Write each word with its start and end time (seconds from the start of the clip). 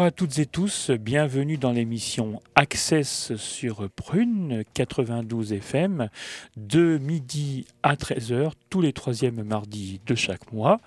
Bonjour 0.00 0.08
à 0.08 0.12
toutes 0.12 0.38
et 0.38 0.46
tous, 0.46 0.90
bienvenue 0.92 1.58
dans 1.58 1.72
l'émission 1.72 2.40
Access 2.54 3.36
sur 3.36 3.90
Prune 3.90 4.64
92 4.72 5.52
FM 5.52 6.08
de 6.56 6.96
midi 6.96 7.66
à 7.82 7.96
13h 7.96 8.52
tous 8.70 8.80
les 8.80 8.94
troisièmes 8.94 9.42
mardis 9.42 10.00
de 10.06 10.14
chaque 10.14 10.54
mois. 10.54 10.80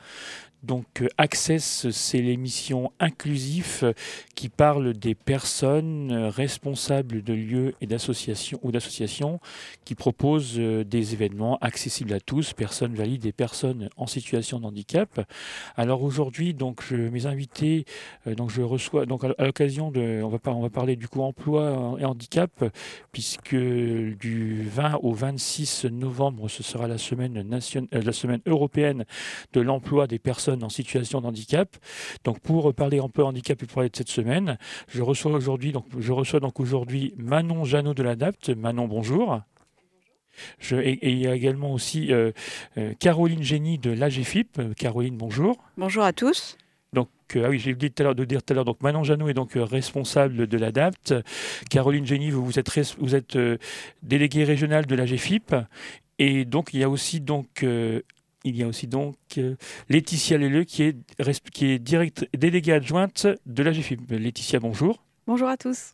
Donc 0.63 1.01
euh, 1.01 1.07
Access, 1.17 1.89
c'est 1.91 2.21
l'émission 2.21 2.91
inclusive 2.99 3.93
qui 4.33 4.47
parle 4.47 4.93
des 4.93 5.13
personnes 5.13 6.13
responsables 6.13 7.21
de 7.21 7.33
lieux 7.33 7.75
et 7.81 7.85
d'associations 7.85 8.59
ou 8.63 8.71
d'associations 8.71 9.41
qui 9.83 9.93
proposent 9.93 10.55
euh, 10.57 10.85
des 10.85 11.13
événements 11.13 11.57
accessibles 11.59 12.13
à 12.13 12.21
tous, 12.21 12.53
personnes 12.53 12.95
valides 12.95 13.25
et 13.25 13.33
personnes 13.33 13.89
en 13.97 14.07
situation 14.07 14.59
de 14.59 14.65
handicap. 14.65 15.29
Alors 15.75 16.01
aujourd'hui, 16.03 16.53
donc 16.53 16.91
mes 16.91 17.25
invités, 17.25 17.83
euh, 18.27 18.35
donc 18.35 18.49
je 18.49 18.61
reçois 18.61 19.05
donc 19.05 19.25
à 19.25 19.45
l'occasion 19.45 19.91
de, 19.91 20.21
on 20.23 20.29
va, 20.29 20.39
on 20.45 20.61
va 20.61 20.69
parler 20.69 20.95
du 20.95 21.09
coup 21.09 21.21
emploi 21.21 21.97
et 21.99 22.05
handicap 22.05 22.63
puisque 23.11 23.55
du 23.55 24.63
20 24.69 24.99
au 25.03 25.11
26 25.11 25.85
novembre, 25.85 26.47
ce 26.47 26.63
sera 26.63 26.87
la 26.87 26.97
semaine 26.97 27.41
nationale, 27.41 27.89
la 27.91 28.13
semaine 28.13 28.41
européenne 28.45 29.03
de 29.51 29.59
l'emploi 29.59 30.07
des 30.07 30.19
personnes 30.19 30.52
en 30.61 30.69
situation 30.69 31.21
de 31.21 31.27
handicap. 31.27 31.75
Donc 32.23 32.39
pour 32.39 32.73
parler 32.73 32.99
un 32.99 33.09
peu 33.09 33.23
handicap 33.23 33.61
et 33.61 33.65
pour 33.65 33.75
parler 33.75 33.89
de 33.89 33.95
cette 33.95 34.09
semaine, 34.09 34.57
je 34.87 35.01
reçois 35.01 35.31
aujourd'hui 35.31 35.71
donc 35.71 35.85
je 35.97 36.11
reçois 36.11 36.39
donc 36.39 36.59
aujourd'hui 36.59 37.13
Manon 37.17 37.63
Jeannot 37.63 37.93
de 37.93 38.03
l'Adapt. 38.03 38.49
Manon, 38.49 38.87
bonjour. 38.87 39.41
Je, 40.59 40.75
et, 40.75 40.99
il 41.03 41.19
y 41.19 41.27
a 41.27 41.35
également 41.35 41.73
aussi 41.73 42.11
euh, 42.11 42.31
euh, 42.77 42.93
Caroline 42.99 43.43
Génie 43.43 43.77
de 43.77 43.91
l'AGFIP. 43.91 44.75
Caroline, 44.75 45.17
bonjour. 45.17 45.57
Bonjour 45.77 46.03
à 46.03 46.13
tous. 46.13 46.57
Donc, 46.91 47.09
euh, 47.35 47.43
ah 47.45 47.49
oui, 47.49 47.59
j'ai 47.59 47.73
oublié 47.73 47.89
tout 47.89 48.01
à 48.01 48.05
l'heure 48.05 48.15
de 48.15 48.25
dire 48.25 48.43
tout 48.43 48.53
à 48.53 48.55
l'heure. 48.55 48.65
Donc, 48.65 48.81
Manon 48.81 49.03
Jeannot 49.03 49.29
est 49.29 49.33
donc 49.33 49.51
responsable 49.55 50.47
de 50.47 50.57
l'ADAPT. 50.57 51.15
Caroline 51.69 52.05
Génie, 52.05 52.29
vous, 52.29 52.45
vous 52.45 52.59
êtes, 52.59 52.69
vous 52.99 53.15
êtes 53.15 53.37
déléguée 54.01 54.43
régionale 54.43 54.85
de 54.85 54.95
l'AGFIP. 54.95 55.55
Et 56.19 56.45
donc, 56.45 56.73
il 56.73 56.79
y 56.79 56.83
a 56.83 56.89
aussi 56.89 57.19
donc 57.19 57.65
il 58.43 58.57
y 58.57 58.63
a 58.63 58.67
aussi 58.67 58.87
donc 58.87 59.15
euh, 59.37 59.55
Laetitia 59.89 60.37
Leleu 60.37 60.63
qui 60.63 60.83
est, 60.83 60.97
qui 61.51 61.65
est 61.67 61.79
direct, 61.79 62.27
déléguée 62.37 62.73
adjointe 62.73 63.27
de 63.45 63.63
la 63.63 63.71
GFIP. 63.71 64.11
Laetitia, 64.11 64.59
bonjour. 64.59 65.03
Bonjour 65.27 65.47
à 65.47 65.57
tous. 65.57 65.93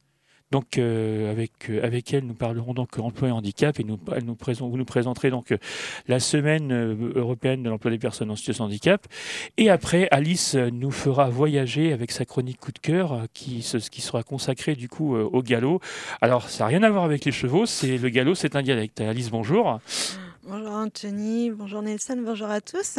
Donc 0.52 0.80
euh, 0.80 1.30
avec, 1.30 1.70
euh, 1.70 1.86
avec 1.86 2.12
elle, 2.12 2.26
nous 2.26 2.34
parlerons 2.34 2.74
donc 2.74 2.98
emploi 2.98 3.30
et 3.30 3.32
handicap 3.32 3.80
et 3.80 3.84
nous, 3.84 4.00
elle 4.16 4.26
nous 4.26 4.34
présente, 4.34 4.72
vous 4.72 4.78
nous 4.78 4.86
présenterez 4.86 5.30
donc 5.30 5.56
la 6.08 6.20
semaine 6.20 6.74
européenne 7.16 7.62
de 7.62 7.70
l'emploi 7.70 7.92
des 7.92 8.00
personnes 8.00 8.32
en 8.32 8.36
situation 8.36 8.64
de 8.64 8.70
handicap. 8.70 9.06
Et 9.58 9.70
après, 9.70 10.08
Alice 10.10 10.56
nous 10.56 10.90
fera 10.90 11.30
voyager 11.30 11.94
avec 11.94 12.10
sa 12.12 12.26
chronique 12.26 12.60
coup 12.60 12.72
de 12.72 12.80
cœur 12.80 13.28
qui, 13.32 13.64
qui 13.92 14.02
sera 14.02 14.24
consacrée 14.24 14.74
du 14.74 14.90
coup 14.90 15.16
au 15.16 15.44
galop. 15.44 15.82
Alors 16.20 16.50
ça 16.50 16.64
n'a 16.64 16.70
rien 16.70 16.82
à 16.82 16.90
voir 16.90 17.04
avec 17.04 17.26
les 17.26 17.32
chevaux, 17.32 17.68
c'est 17.68 18.00
le 18.00 18.10
galop, 18.10 18.34
c'est 18.34 18.56
un 18.56 18.64
dialecte. 18.64 19.02
Alice, 19.02 19.30
bonjour. 19.30 19.80
Bonjour 20.50 20.72
Anthony, 20.72 21.52
bonjour 21.52 21.84
Nelson, 21.84 22.24
bonjour 22.26 22.50
à 22.50 22.60
tous. 22.60 22.98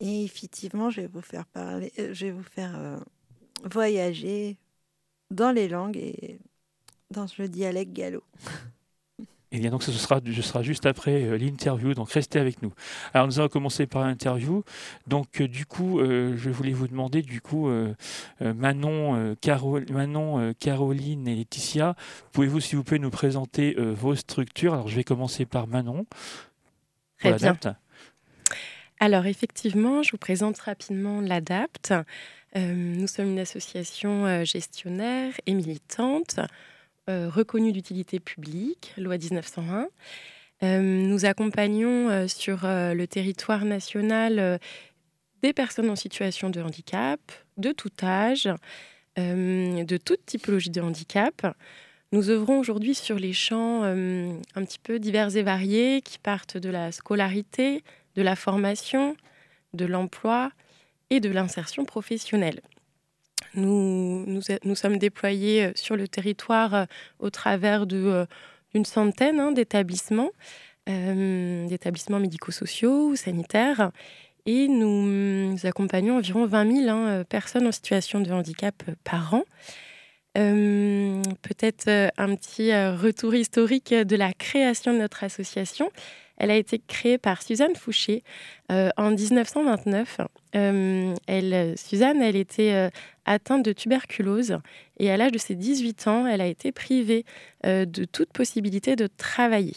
Et 0.00 0.24
effectivement, 0.24 0.88
je 0.88 1.02
vais 1.02 1.08
vous 1.08 1.20
faire 1.20 1.44
parler, 1.44 1.92
euh, 1.98 2.14
je 2.14 2.24
vais 2.24 2.32
vous 2.32 2.42
faire 2.42 2.72
euh, 2.74 2.96
voyager 3.70 4.56
dans 5.30 5.52
les 5.52 5.68
langues 5.68 5.98
et 5.98 6.38
dans 7.10 7.26
le 7.38 7.48
dialecte 7.48 7.92
gallo. 7.92 8.22
Et 9.52 9.58
bien 9.58 9.70
donc 9.70 9.82
ce 9.82 9.92
sera, 9.92 10.22
ce 10.24 10.62
juste 10.62 10.86
après 10.86 11.24
euh, 11.24 11.36
l'interview, 11.36 11.92
donc 11.92 12.10
restez 12.10 12.38
avec 12.38 12.62
nous. 12.62 12.72
Alors 13.12 13.26
nous 13.26 13.38
allons 13.38 13.50
commencer 13.50 13.86
par 13.86 14.02
l'interview. 14.06 14.64
Donc 15.06 15.42
du 15.42 15.66
coup, 15.66 16.00
je 16.00 16.48
voulais 16.48 16.72
vous 16.72 16.88
demander 16.88 17.20
du 17.20 17.42
coup, 17.42 17.68
Manon, 18.40 19.36
Manon 19.90 20.54
Caroline 20.58 21.28
et 21.28 21.34
Laetitia, 21.36 21.94
pouvez-vous 22.32 22.60
s'il 22.60 22.78
vous 22.78 22.84
plaît 22.84 22.98
nous 22.98 23.10
présenter 23.10 23.76
vos 23.78 24.14
structures? 24.14 24.72
Alors 24.72 24.88
je 24.88 24.96
vais 24.96 25.04
commencer 25.04 25.44
par 25.44 25.66
Manon. 25.66 26.06
Très 27.30 27.38
bien. 27.38 27.76
Alors 29.00 29.26
effectivement, 29.26 30.02
je 30.02 30.12
vous 30.12 30.18
présente 30.18 30.58
rapidement 30.58 31.20
l'ADAPT. 31.20 31.92
Euh, 32.56 32.74
nous 32.74 33.06
sommes 33.06 33.30
une 33.30 33.38
association 33.40 34.26
euh, 34.26 34.44
gestionnaire 34.44 35.32
et 35.46 35.54
militante 35.54 36.38
euh, 37.10 37.28
reconnue 37.28 37.72
d'utilité 37.72 38.20
publique, 38.20 38.94
loi 38.96 39.18
1901. 39.18 39.88
nous 40.80 41.24
accompagnons 41.26 42.26
sur 42.28 42.60
le 42.62 43.04
territoire 43.04 43.66
national 43.66 44.58
des 45.42 45.52
personnes 45.52 45.90
en 45.90 45.96
situation 45.96 46.48
de 46.48 46.62
handicap, 46.62 47.20
de 47.58 47.72
tout 47.72 47.90
âge, 48.02 48.48
de 49.18 49.96
toute 49.98 50.24
typologie 50.24 50.70
de 50.70 50.80
handicap. 50.80 51.54
Nous 52.14 52.30
œuvrons 52.30 52.60
aujourd'hui 52.60 52.94
sur 52.94 53.18
les 53.18 53.32
champs 53.32 53.80
euh, 53.82 54.38
un 54.54 54.64
petit 54.64 54.78
peu 54.78 55.00
divers 55.00 55.36
et 55.36 55.42
variés 55.42 56.00
qui 56.00 56.20
partent 56.20 56.56
de 56.56 56.70
la 56.70 56.92
scolarité, 56.92 57.82
de 58.14 58.22
la 58.22 58.36
formation, 58.36 59.16
de 59.72 59.84
l'emploi 59.84 60.52
et 61.10 61.18
de 61.18 61.28
l'insertion 61.28 61.84
professionnelle. 61.84 62.60
Nous, 63.56 64.40
sommes 64.76 64.98
déployés 64.98 65.64
euh, 65.64 65.72
sur 65.74 65.96
le 65.96 66.06
territoire 66.06 66.74
euh, 66.74 66.84
au 67.18 67.30
travers 67.30 67.84
d'une 67.84 68.84
centaine 68.84 69.40
hein, 69.40 69.50
d'établissements, 69.50 70.30
d'établissements 70.86 72.20
médico-sociaux 72.20 73.08
ou 73.08 73.16
sanitaires, 73.16 73.90
et 74.46 74.68
nous, 74.68 75.56
accompagnons 75.64 76.18
environ 76.18 76.46
20 76.46 76.76
000 76.76 76.88
hein, 76.90 77.24
personnes 77.28 77.66
en 77.66 77.72
situation 77.72 78.20
de 78.20 78.30
handicap 78.30 78.84
par 79.02 79.34
an. 79.34 79.42
Euh, 80.36 81.22
peut-être 81.42 81.86
euh, 81.86 82.08
un 82.16 82.34
petit 82.34 82.72
euh, 82.72 82.96
retour 82.96 83.34
historique 83.36 83.94
de 83.94 84.16
la 84.16 84.32
création 84.32 84.92
de 84.92 84.98
notre 84.98 85.22
association. 85.22 85.90
Elle 86.36 86.50
a 86.50 86.56
été 86.56 86.80
créée 86.84 87.18
par 87.18 87.42
Suzanne 87.42 87.76
Fouché 87.76 88.24
en 88.68 89.12
1929. 89.12 90.20
elle, 90.52 91.74
Suzanne, 91.78 92.20
elle 92.20 92.34
était 92.34 92.90
atteinte 93.24 93.64
de 93.64 93.72
tuberculose 93.72 94.58
et 94.98 95.12
à 95.12 95.16
l'âge 95.16 95.30
de 95.30 95.38
ses 95.38 95.54
18 95.54 96.08
ans, 96.08 96.26
elle 96.26 96.40
a 96.40 96.48
été 96.48 96.72
privée 96.72 97.24
de 97.62 98.04
toute 98.04 98.32
possibilité 98.32 98.96
de 98.96 99.06
travailler 99.06 99.76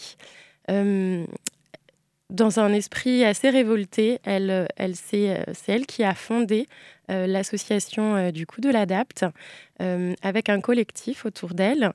dans 2.30 2.60
un 2.60 2.74
esprit 2.74 3.24
assez 3.24 3.50
révolté, 3.50 4.20
elle, 4.24 4.68
elle, 4.76 4.96
c'est, 4.96 5.46
elle 5.68 5.86
qui 5.86 6.04
a 6.04 6.14
fondé 6.14 6.68
euh, 7.10 7.26
l'association 7.26 8.16
euh, 8.16 8.32
du 8.32 8.46
coup 8.46 8.60
de 8.60 8.70
l'ADAPT 8.70 9.26
euh, 9.82 10.14
avec 10.22 10.50
un 10.50 10.60
collectif 10.60 11.26
autour 11.26 11.54
d'elle. 11.54 11.94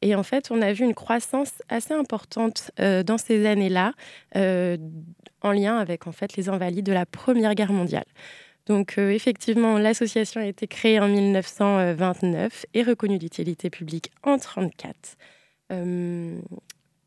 Et 0.00 0.14
en 0.14 0.22
fait, 0.22 0.50
on 0.50 0.62
a 0.62 0.72
vu 0.72 0.84
une 0.84 0.94
croissance 0.94 1.52
assez 1.68 1.94
importante 1.94 2.70
dans 2.76 3.16
ces 3.16 3.46
années-là, 3.46 3.92
en 4.34 5.52
lien 5.52 5.78
avec 5.78 6.06
en 6.06 6.12
fait 6.12 6.36
les 6.36 6.50
invalides 6.50 6.84
de 6.84 6.92
la 6.92 7.06
Première 7.06 7.54
Guerre 7.54 7.72
mondiale. 7.72 8.04
Donc 8.66 8.98
effectivement, 8.98 9.78
l'association 9.78 10.42
a 10.42 10.44
été 10.44 10.66
créée 10.66 11.00
en 11.00 11.08
1929 11.08 12.66
et 12.74 12.82
reconnue 12.82 13.18
d'utilité 13.18 13.70
publique 13.70 14.10
en 14.22 14.36
1934. 14.36 15.16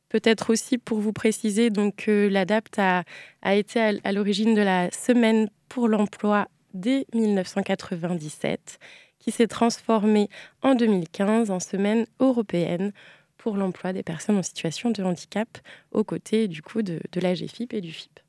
Peut-être 0.09 0.51
aussi 0.51 0.77
pour 0.77 0.99
vous 0.99 1.13
préciser 1.13 1.69
donc 1.69 2.05
l'ADAPT 2.07 2.79
a, 2.79 3.55
été 3.55 3.99
à 4.03 4.11
l'origine 4.11 4.55
de 4.55 4.61
la 4.61 4.89
semaine 4.91 5.49
pour 5.67 5.87
l'emploi 5.87 6.47
dès 6.73 7.05
1997, 7.13 8.79
qui 9.19 9.31
s'est 9.31 9.47
transformée 9.47 10.29
en 10.61 10.75
2015 10.75 11.51
en 11.51 11.59
semaine 11.59 12.05
européenne 12.19 12.93
pour 13.37 13.57
l'emploi 13.57 13.93
des 13.93 14.03
personnes 14.03 14.37
en 14.37 14.43
situation 14.43 14.91
de 14.91 15.03
handicap, 15.03 15.47
aux 15.91 16.03
côtés 16.03 16.47
du 16.47 16.61
coup 16.61 16.81
de, 16.81 16.99
la 17.15 17.33
GFIP 17.33 17.73
et 17.73 17.81
du 17.81 17.91
FIP. 17.91 18.19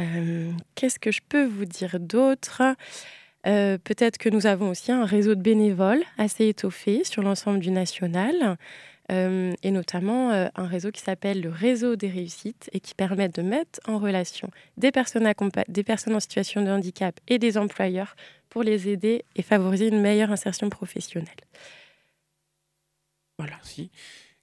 Euh, 0.00 0.52
qu'est-ce 0.74 0.98
que 0.98 1.10
je 1.10 1.20
peux 1.26 1.44
vous 1.44 1.64
dire 1.64 1.98
d'autre? 2.00 2.62
Euh, 3.46 3.78
Peut-être 3.78 4.18
que 4.18 4.28
nous 4.28 4.46
avons 4.46 4.70
aussi 4.70 4.92
un 4.92 5.04
réseau 5.04 5.34
de 5.34 5.40
bénévoles 5.40 6.02
assez 6.18 6.48
étoffé 6.48 7.04
sur 7.04 7.22
l'ensemble 7.22 7.60
du 7.60 7.70
national. 7.70 8.58
Euh, 9.12 9.52
et 9.62 9.70
notamment 9.70 10.32
euh, 10.32 10.48
un 10.56 10.66
réseau 10.66 10.90
qui 10.90 11.00
s'appelle 11.00 11.40
le 11.40 11.48
réseau 11.48 11.94
des 11.94 12.08
réussites 12.08 12.68
et 12.72 12.80
qui 12.80 12.94
permet 12.94 13.28
de 13.28 13.40
mettre 13.40 13.78
en 13.86 13.98
relation 13.98 14.50
des 14.76 14.90
personnes, 14.90 15.32
des 15.68 15.84
personnes 15.84 16.16
en 16.16 16.20
situation 16.20 16.62
de 16.62 16.70
handicap 16.70 17.20
et 17.28 17.38
des 17.38 17.56
employeurs 17.56 18.16
pour 18.48 18.64
les 18.64 18.88
aider 18.88 19.24
et 19.36 19.42
favoriser 19.42 19.88
une 19.88 20.00
meilleure 20.00 20.32
insertion 20.32 20.70
professionnelle. 20.70 21.28
Voilà. 23.38 23.56
Merci. 23.56 23.90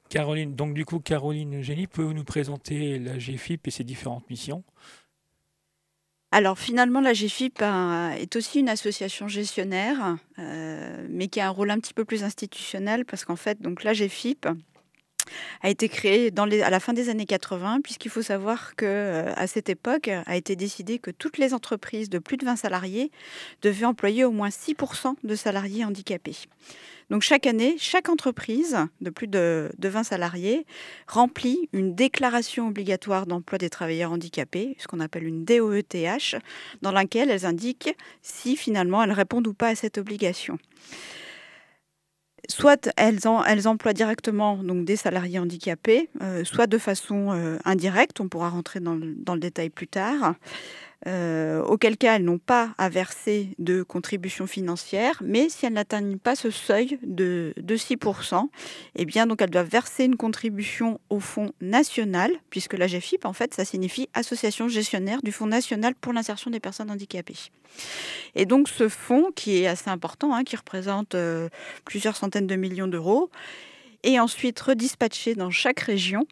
Caroline, 0.09 0.55
donc 0.55 0.75
du 0.75 0.85
coup, 0.85 0.99
Caroline 0.99 1.61
Génie, 1.61 1.87
pouvez-vous 1.87 2.13
nous 2.13 2.23
présenter 2.23 2.99
la 2.99 3.17
GFIP 3.17 3.67
et 3.67 3.71
ses 3.71 3.83
différentes 3.83 4.29
missions? 4.29 4.63
Alors 6.33 6.57
finalement, 6.57 6.99
la 6.99 7.13
GFIP 7.13 7.61
est 7.61 8.35
aussi 8.35 8.59
une 8.59 8.69
association 8.69 9.27
gestionnaire, 9.27 10.17
euh, 10.39 11.05
mais 11.07 11.27
qui 11.27 11.39
a 11.39 11.45
un 11.45 11.51
rôle 11.51 11.69
un 11.69 11.77
petit 11.79 11.93
peu 11.93 12.05
plus 12.05 12.23
institutionnel 12.23 13.05
parce 13.05 13.23
qu'en 13.23 13.35
fait, 13.35 13.61
donc 13.61 13.83
la 13.83 13.93
GFIP, 13.93 14.47
a 15.61 15.69
été 15.69 15.89
créé 15.89 16.31
dans 16.31 16.45
les, 16.45 16.61
à 16.61 16.69
la 16.69 16.79
fin 16.79 16.93
des 16.93 17.09
années 17.09 17.25
80, 17.25 17.81
puisqu'il 17.81 18.09
faut 18.09 18.21
savoir 18.21 18.75
que 18.75 18.85
euh, 18.85 19.33
à 19.35 19.47
cette 19.47 19.69
époque 19.69 20.07
a 20.07 20.35
été 20.35 20.55
décidé 20.55 20.99
que 20.99 21.11
toutes 21.11 21.37
les 21.37 21.53
entreprises 21.53 22.09
de 22.09 22.19
plus 22.19 22.37
de 22.37 22.45
20 22.45 22.55
salariés 22.55 23.11
devaient 23.61 23.85
employer 23.85 24.25
au 24.25 24.31
moins 24.31 24.49
6% 24.49 25.15
de 25.23 25.35
salariés 25.35 25.85
handicapés. 25.85 26.35
Donc 27.09 27.21
chaque 27.21 27.45
année, 27.45 27.75
chaque 27.77 28.09
entreprise 28.09 28.77
de 29.01 29.09
plus 29.09 29.27
de, 29.27 29.69
20 29.79 30.03
salariés 30.03 30.65
remplit 31.07 31.69
une 31.73 31.95
déclaration 31.95 32.67
obligatoire 32.69 33.25
d'emploi 33.25 33.57
des 33.57 33.69
travailleurs 33.69 34.11
handicapés, 34.11 34.75
ce 34.79 34.87
qu'on 34.87 34.99
appelle 34.99 35.25
une 35.25 35.45
DOETH, 35.45 36.37
dans 36.81 36.91
laquelle 36.91 37.29
elles 37.29 37.45
indiquent 37.45 37.95
si 38.21 38.55
finalement 38.55 39.03
elles 39.03 39.11
répondent 39.11 39.47
ou 39.47 39.53
pas 39.53 39.69
à 39.69 39.75
cette 39.75 39.97
obligation 39.97 40.57
soit 42.49 42.89
elles, 42.97 43.27
emploient 43.27 43.93
directement 43.93 44.57
donc, 44.57 44.85
des 44.85 44.95
salariés 44.95 45.39
handicapés, 45.39 46.09
euh, 46.21 46.43
soit 46.43 46.67
de 46.67 46.77
façon 46.77 47.31
euh, 47.31 47.57
indirecte, 47.65 48.19
on 48.19 48.27
pourra 48.27 48.49
rentrer 48.49 48.79
dans 48.79 48.95
le 48.95 49.39
détail 49.39 49.69
plus 49.69 49.87
tard. 49.87 50.35
Euh, 51.05 51.61
auquel 51.63 51.97
cas 51.97 52.15
elles 52.15 52.23
n'ont 52.23 52.37
pas 52.37 52.73
à 52.77 52.87
verser 52.87 53.49
de 53.59 53.83
contribution 53.83 54.47
financière, 54.47 55.21
mais 55.21 55.49
si 55.49 55.65
elles 55.65 55.73
n'atteignent 55.73 56.17
pas 56.17 56.35
ce 56.35 56.49
seuil 56.49 56.97
de, 57.03 57.53
6%, 57.57 58.47
eh 58.95 59.05
bien 59.05 59.27
donc 59.27 59.41
elles 59.41 59.49
doivent 59.49 59.69
verser 59.69 60.05
une 60.05 60.15
contribution 60.15 60.99
au 61.09 61.19
Fonds 61.19 61.51
national, 61.59 62.31
puisque 62.49 62.73
la 62.73 62.87
GFIP 62.87 63.25
en 63.25 63.33
fait 63.33 63.53
ça 63.53 63.65
signifie 63.65 64.07
Association 64.13 64.69
gestionnaire 64.69 65.21
du 65.21 65.31
Fonds 65.31 65.47
national 65.47 65.93
pour 65.95 66.13
l'insertion 66.13 66.51
des 66.51 66.59
personnes 66.59 66.89
handicapées. 66.89 67.49
Et 68.35 68.45
donc 68.45 68.69
ce 68.69 68.87
fonds 68.87 69.31
qui 69.35 69.63
est 69.63 69.67
assez 69.67 69.89
important, 69.89 70.33
hein, 70.33 70.43
qui 70.43 70.55
représente 70.55 71.15
euh, 71.15 71.49
plusieurs 71.85 72.15
centaines 72.15 72.47
de 72.47 72.55
millions 72.55 72.87
d'euros, 72.87 73.29
est 74.03 74.19
ensuite 74.19 74.59
redispatché 74.59 75.35
dans 75.35 75.49
chaque 75.49 75.79
région 75.79 76.25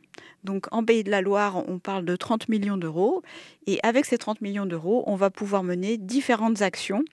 donc 0.43 0.67
en 0.71 0.83
Pays 0.83 1.03
de 1.03 1.11
la 1.11 1.21
Loire, 1.21 1.63
on 1.67 1.79
parle 1.79 2.05
de 2.05 2.15
30 2.15 2.49
millions 2.49 2.77
d'euros. 2.77 3.21
Et 3.67 3.79
avec 3.83 4.05
ces 4.05 4.17
30 4.17 4.41
millions 4.41 4.65
d'euros, 4.65 5.03
on 5.05 5.15
va 5.15 5.29
pouvoir 5.29 5.63
mener 5.63 5.97
différentes 5.97 6.61
actions, 6.61 7.03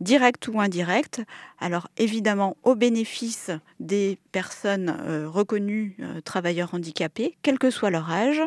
directes 0.00 0.48
ou 0.48 0.60
indirectes. 0.60 1.22
Alors 1.58 1.88
évidemment 1.98 2.56
au 2.62 2.74
bénéfice 2.74 3.50
des 3.80 4.18
personnes 4.32 4.96
euh, 5.02 5.28
reconnues 5.28 5.96
euh, 6.00 6.20
travailleurs 6.22 6.74
handicapés, 6.74 7.36
quel 7.42 7.58
que 7.58 7.70
soit 7.70 7.90
leur 7.90 8.10
âge, 8.10 8.40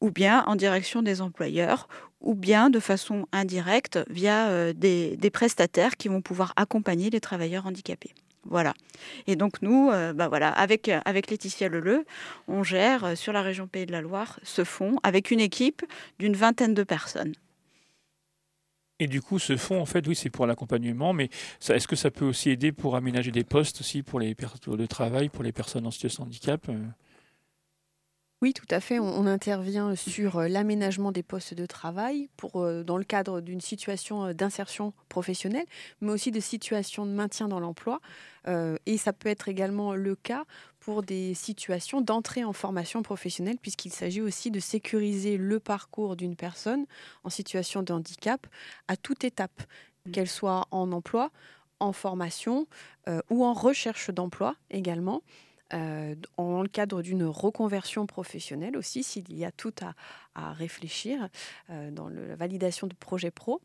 ou 0.00 0.10
bien 0.10 0.44
en 0.46 0.56
direction 0.56 1.02
des 1.02 1.20
employeurs, 1.20 1.88
ou 2.20 2.34
bien 2.34 2.70
de 2.70 2.80
façon 2.80 3.26
indirecte 3.30 4.00
via 4.10 4.48
euh, 4.48 4.72
des 4.72 5.30
prestataires 5.32 5.96
qui 5.96 6.08
vont 6.08 6.20
pouvoir 6.20 6.52
accompagner 6.56 7.10
les 7.10 7.20
travailleurs 7.20 7.66
handicapés. 7.66 8.12
Voilà. 8.50 8.74
Et 9.26 9.36
donc 9.36 9.62
nous, 9.62 9.90
euh, 9.90 10.12
bah 10.12 10.28
voilà, 10.28 10.50
avec, 10.50 10.90
avec 11.04 11.30
Laetitia 11.30 11.68
Leleu, 11.68 12.04
on 12.48 12.62
gère 12.62 13.04
euh, 13.04 13.14
sur 13.14 13.32
la 13.32 13.42
région 13.42 13.66
Pays 13.66 13.86
de 13.86 13.92
la 13.92 14.00
Loire 14.00 14.38
ce 14.42 14.64
fonds 14.64 14.98
avec 15.02 15.30
une 15.30 15.40
équipe 15.40 15.84
d'une 16.18 16.34
vingtaine 16.34 16.74
de 16.74 16.82
personnes. 16.82 17.34
Et 18.98 19.08
du 19.08 19.20
coup, 19.20 19.38
ce 19.38 19.58
fonds, 19.58 19.80
en 19.80 19.86
fait, 19.86 20.06
oui, 20.06 20.14
c'est 20.14 20.30
pour 20.30 20.46
l'accompagnement, 20.46 21.12
mais 21.12 21.28
est-ce 21.68 21.86
que 21.86 21.96
ça 21.96 22.10
peut 22.10 22.24
aussi 22.24 22.48
aider 22.48 22.72
pour 22.72 22.96
aménager 22.96 23.30
des 23.30 23.44
postes 23.44 23.80
aussi 23.80 24.02
pour 24.02 24.20
les 24.20 24.34
de 24.34 24.86
travail, 24.86 25.28
pour 25.28 25.44
les 25.44 25.52
personnes 25.52 25.86
en 25.86 25.90
situation 25.90 26.24
de 26.24 26.28
handicap 26.28 26.66
euh? 26.70 26.78
Oui, 28.46 28.54
tout 28.54 28.68
à 28.70 28.78
fait. 28.78 29.00
On, 29.00 29.26
intervient 29.26 29.96
sur 29.96 30.36
euh, 30.36 30.46
l'aménagement 30.46 31.10
des 31.10 31.24
postes 31.24 31.52
de 31.52 31.66
travail 31.66 32.28
pour, 32.36 32.62
euh, 32.62 32.84
dans 32.84 32.96
le 32.96 33.02
cadre 33.02 33.40
d'une 33.40 33.60
situation 33.60 34.26
euh, 34.26 34.34
d'insertion 34.34 34.92
professionnelle, 35.08 35.66
mais 36.00 36.12
aussi 36.12 36.30
de 36.30 36.38
situations 36.38 37.06
de 37.06 37.10
maintien 37.10 37.48
dans 37.48 37.58
l'emploi. 37.58 38.00
et 38.46 38.98
ça 38.98 39.12
peut 39.12 39.28
être 39.28 39.48
également 39.48 39.96
le 39.96 40.14
cas 40.14 40.44
pour 40.78 41.02
des 41.02 41.34
situations 41.34 42.00
d'entrée 42.00 42.44
en 42.44 42.52
formation 42.52 43.02
professionnelle, 43.02 43.56
puisqu'il 43.60 43.90
s'agit 43.90 44.20
aussi 44.20 44.52
de 44.52 44.60
sécuriser 44.60 45.38
le 45.38 45.58
parcours 45.58 46.14
d'une 46.14 46.36
personne 46.36 46.86
en 47.24 47.30
situation 47.30 47.82
de 47.82 47.92
handicap 47.92 48.46
à 48.86 48.96
toute 48.96 49.24
étape, 49.24 49.60
mmh. 49.60 50.10
qu'elle 50.12 50.28
soit 50.28 50.68
en 50.70 50.92
emploi, 50.92 51.32
en 51.80 51.92
formation 51.92 52.68
ou 53.28 53.44
en 53.44 53.54
recherche 53.54 54.10
d'emploi 54.10 54.54
également. 54.70 55.22
Euh, 55.74 56.14
dans 56.36 56.62
le 56.62 56.68
cadre 56.68 57.02
d'une 57.02 57.24
reconversion 57.24 58.06
professionnelle 58.06 58.76
aussi, 58.76 59.02
s'il 59.02 59.36
y 59.36 59.44
a 59.44 59.50
tout 59.50 59.74
à, 59.80 60.52
réfléchir 60.52 61.28
euh, 61.70 61.90
dans 61.90 62.08
la 62.08 62.36
validation 62.36 62.86
de 62.86 62.94
projets 62.94 63.32
pro. 63.32 63.60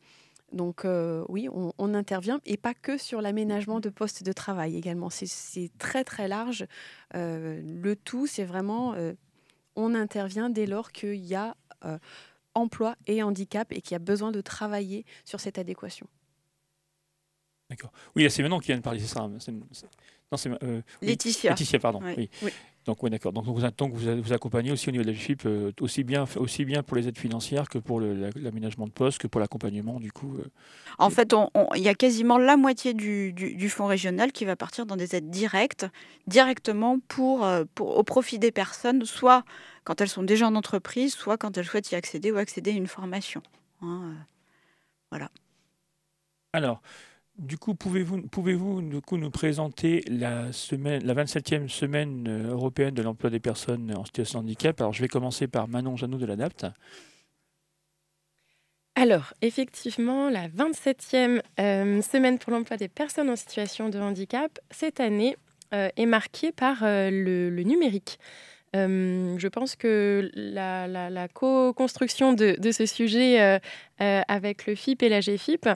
Donc 0.51 0.83
euh, 0.83 1.23
oui, 1.29 1.47
on, 1.51 1.93
intervient 1.93 2.41
et 2.45 2.57
pas 2.57 2.73
que 2.73 2.97
sur 2.97 3.21
l'aménagement 3.21 3.79
de 3.79 3.89
postes 3.89 4.23
de 4.23 4.33
travail 4.33 4.75
également. 4.75 5.09
C'est 5.09 5.71
très 5.77 6.03
très 6.03 6.27
large. 6.27 6.65
le 7.13 7.93
tout, 7.93 8.25
c'est 8.25 8.45
vraiment, 8.45 8.95
on 9.75 9.95
intervient 9.95 10.49
dès 10.49 10.65
lors 10.65 10.91
qu'il 10.91 11.23
y 11.23 11.35
a 11.35 11.55
emploi 12.53 12.95
et 13.07 13.23
handicap 13.23 13.71
et 13.71 13.81
qu'il 13.81 13.93
y 13.93 13.95
a 13.95 13.99
besoin 13.99 14.31
de 14.31 14.41
travailler 14.41 15.05
sur 15.23 15.39
cette 15.39 15.57
adéquation. 15.57 16.07
D'accord. 17.69 17.93
Oui, 18.17 18.29
c'est 18.29 18.41
maintenant 18.41 18.59
qu'il 18.59 18.67
vient 18.67 18.77
de 18.77 18.81
parler, 18.81 18.99
c'est 18.99 19.07
ça. 19.07 19.29
Non, 20.31 20.37
c'est 20.37 20.49
euh, 20.63 20.81
Laetitia. 21.01 21.51
Laetitia, 21.51 21.79
pardon. 21.79 22.01
Oui. 22.03 22.29
Donc, 22.85 23.03
oui, 23.03 23.09
d'accord. 23.09 23.33
Donc, 23.33 23.45
vous, 23.45 23.61
donc 23.77 23.93
vous, 23.93 24.21
vous 24.21 24.33
accompagnez 24.33 24.71
aussi 24.71 24.89
au 24.89 24.91
niveau 24.91 25.03
de 25.03 25.09
la 25.09 25.13
GFIP, 25.13 25.45
euh, 25.45 25.71
aussi, 25.81 26.03
bien, 26.03 26.25
aussi 26.37 26.63
bien 26.65 26.81
pour 26.83 26.97
les 26.97 27.07
aides 27.07 27.17
financières 27.17 27.67
que 27.69 27.77
pour 27.77 27.99
l'aménagement 27.99 28.87
de 28.87 28.91
poste, 28.91 29.19
que 29.19 29.27
pour 29.27 29.41
l'accompagnement, 29.41 29.99
du 29.99 30.11
coup. 30.11 30.37
Euh. 30.39 30.45
en 30.97 31.09
fait, 31.09 31.35
il 31.75 31.83
y 31.83 31.89
a 31.89 31.93
quasiment 31.93 32.37
la 32.37 32.55
moitié 32.55 32.93
du, 32.93 33.33
du, 33.33 33.69
fonds 33.69 33.87
régional 33.87 34.31
qui 34.31 34.45
va 34.45 34.55
partir 34.55 34.85
dans 34.85 34.95
des 34.95 35.15
aides 35.15 35.29
directes, 35.29 35.85
directement 36.27 36.97
pour, 37.07 37.45
pour, 37.75 37.97
au 37.97 38.03
profit 38.03 38.39
des 38.39 38.51
personnes, 38.51 39.05
soit 39.05 39.43
quand 39.83 39.99
elles 39.99 40.09
sont 40.09 40.23
déjà 40.23 40.47
en 40.47 40.55
entreprise, 40.55 41.13
soit 41.13 41.37
quand 41.37 41.57
elles 41.57 41.65
souhaitent 41.65 41.91
y 41.91 41.95
accéder 41.95 42.31
ou 42.31 42.37
accéder 42.37 42.71
à 42.71 42.75
une 42.75 42.87
formation. 42.87 43.43
Hein, 43.81 44.13
voilà. 45.11 45.29
Alors, 46.53 46.81
du 47.37 47.57
coup, 47.57 47.75
pouvez-vous 47.75 48.21
pouvez 48.27 48.55
-vous, 48.55 48.81
nous 48.81 49.31
présenter 49.31 50.03
la, 50.07 50.51
semaine, 50.51 51.03
la 51.03 51.13
27e 51.13 51.67
semaine 51.67 52.27
euh, 52.27 52.51
européenne 52.51 52.93
de 52.93 53.01
l'emploi 53.01 53.29
des 53.29 53.39
personnes 53.39 53.93
en 53.95 54.05
situation 54.05 54.39
de 54.39 54.45
handicap? 54.45 54.79
Alors, 54.79 54.93
je 54.93 55.01
vais 55.01 55.07
commencer 55.07 55.47
par 55.47 55.67
Manon 55.67 55.95
Janot 55.95 56.17
de 56.17 56.25
l'ADAPT. 56.25 56.67
Alors, 58.95 59.33
effectivement, 59.41 60.29
la 60.29 60.49
27e 60.49 61.41
euh, 61.59 62.01
semaine 62.01 62.37
pour 62.37 62.51
l'emploi 62.51 62.77
des 62.77 62.89
personnes 62.89 63.29
en 63.29 63.35
situation 63.35 63.89
de 63.89 63.99
handicap, 63.99 64.59
cette 64.69 64.99
année, 64.99 65.35
euh, 65.73 65.89
est 65.95 66.05
marquée 66.05 66.51
par 66.51 66.79
le, 66.81 67.49
numérique. 67.63 68.19
je 68.73 69.47
pense 69.47 69.77
que 69.77 70.29
la, 70.33 71.27
co-construction 71.29 72.33
de, 72.33 72.71
ce 72.71 72.85
sujet 72.85 73.59
avec 73.97 74.65
le 74.65 74.75
FIP 74.75 75.03
et 75.03 75.09
la 75.09 75.21
GFIP 75.21 75.69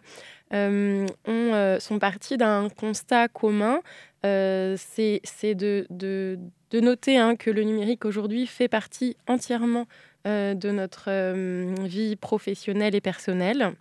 euh, 0.53 1.07
euh, 1.27 1.79
sont 1.79 1.99
partis 1.99 2.37
d'un 2.37 2.69
constat 2.69 3.27
commun. 3.27 3.79
Euh, 4.25 4.75
c'est 4.77 5.55
de, 5.55 5.87
de, 5.89 6.39
de, 6.71 6.79
noter 6.79 7.17
hein, 7.17 7.35
que 7.35 7.49
le 7.49 7.63
numérique 7.63 8.05
aujourd'hui 8.05 8.47
fait 8.47 8.67
partie 8.67 9.17
entièrement 9.27 9.85
de 10.25 10.71
notre 10.71 11.11
vie 11.85 12.15
professionnelle 12.15 12.95
et 12.95 13.01
personnelle, 13.01 13.73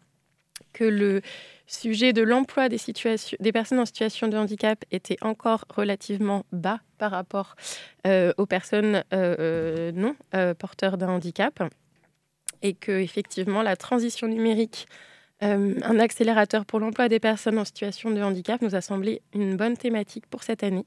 que 0.75 0.85
le 0.85 1.23
sujet 1.67 2.13
de 2.13 2.21
l'emploi 2.21 2.69
des 2.69 3.53
personnes 3.53 3.79
en 3.79 3.87
situation 3.87 4.29
de 4.29 4.37
handicap 4.37 4.85
était 4.91 5.17
encore 5.23 5.65
relativement 5.75 6.45
bas 6.53 6.81
par 6.99 7.13
rapport 7.13 7.57
aux 8.07 8.45
personnes 8.45 9.05
non 9.11 10.17
porteurs 10.59 10.99
d'un 10.99 11.09
handicap 11.09 11.63
et 12.61 12.75
que 12.75 12.93
effectivement 12.93 13.63
la 13.63 13.77
transition 13.77 14.29
numérique 14.29 14.87
euh, 15.43 15.75
un 15.83 15.99
accélérateur 15.99 16.65
pour 16.65 16.79
l'emploi 16.79 17.09
des 17.09 17.21
personnes 17.21 17.59
en 17.59 17.65
situation 17.65 18.11
de 18.11 18.23
handicap 18.23 18.63
nous 18.63 18.75
a 18.75 18.81
semblé 18.81 19.21
une 19.35 19.57
bonne 19.57 19.77
thématique 19.77 20.27
pour 20.29 20.43
cette 20.43 20.63
année. 20.63 20.87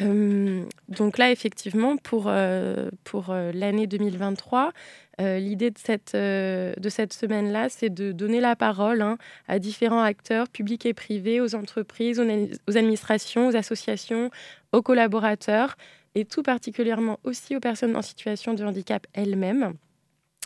Euh, 0.00 0.64
donc 0.88 1.18
là, 1.18 1.30
effectivement, 1.30 1.96
pour, 1.96 2.24
euh, 2.26 2.90
pour 3.04 3.34
l'année 3.34 3.86
2023, 3.86 4.72
l'idée 5.18 5.70
de 5.70 5.78
cette, 5.78 6.16
de 6.16 6.88
cette 6.88 7.12
semaine-là, 7.12 7.68
c'est 7.68 7.90
de 7.90 8.10
donner 8.10 8.40
la 8.40 8.56
parole 8.56 9.02
hein, 9.02 9.18
à 9.46 9.60
différents 9.60 10.02
acteurs, 10.02 10.48
publics 10.48 10.84
et 10.84 10.94
privés, 10.94 11.40
aux 11.40 11.54
entreprises, 11.54 12.18
aux, 12.18 12.76
administrations, 12.76 13.46
aux 13.46 13.54
associations, 13.54 14.30
aux 14.72 14.82
collaborateurs, 14.82 15.76
et 16.16 16.24
tout 16.24 16.42
particulièrement 16.42 17.20
aussi 17.22 17.54
aux 17.54 17.60
personnes 17.60 17.94
en 17.94 18.02
situation 18.02 18.54
de 18.54 18.64
handicap 18.64 19.06
elles-mêmes. 19.12 19.74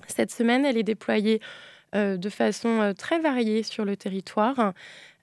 Cette 0.08 0.30
semaine, 0.30 0.66
elle 0.66 0.76
est 0.76 0.82
déployée 0.82 1.40
de 1.92 2.28
façon 2.28 2.80
euh, 2.80 2.92
très 2.92 3.20
variée 3.20 3.62
sur 3.62 3.84
le 3.84 3.96
territoire. 3.96 4.72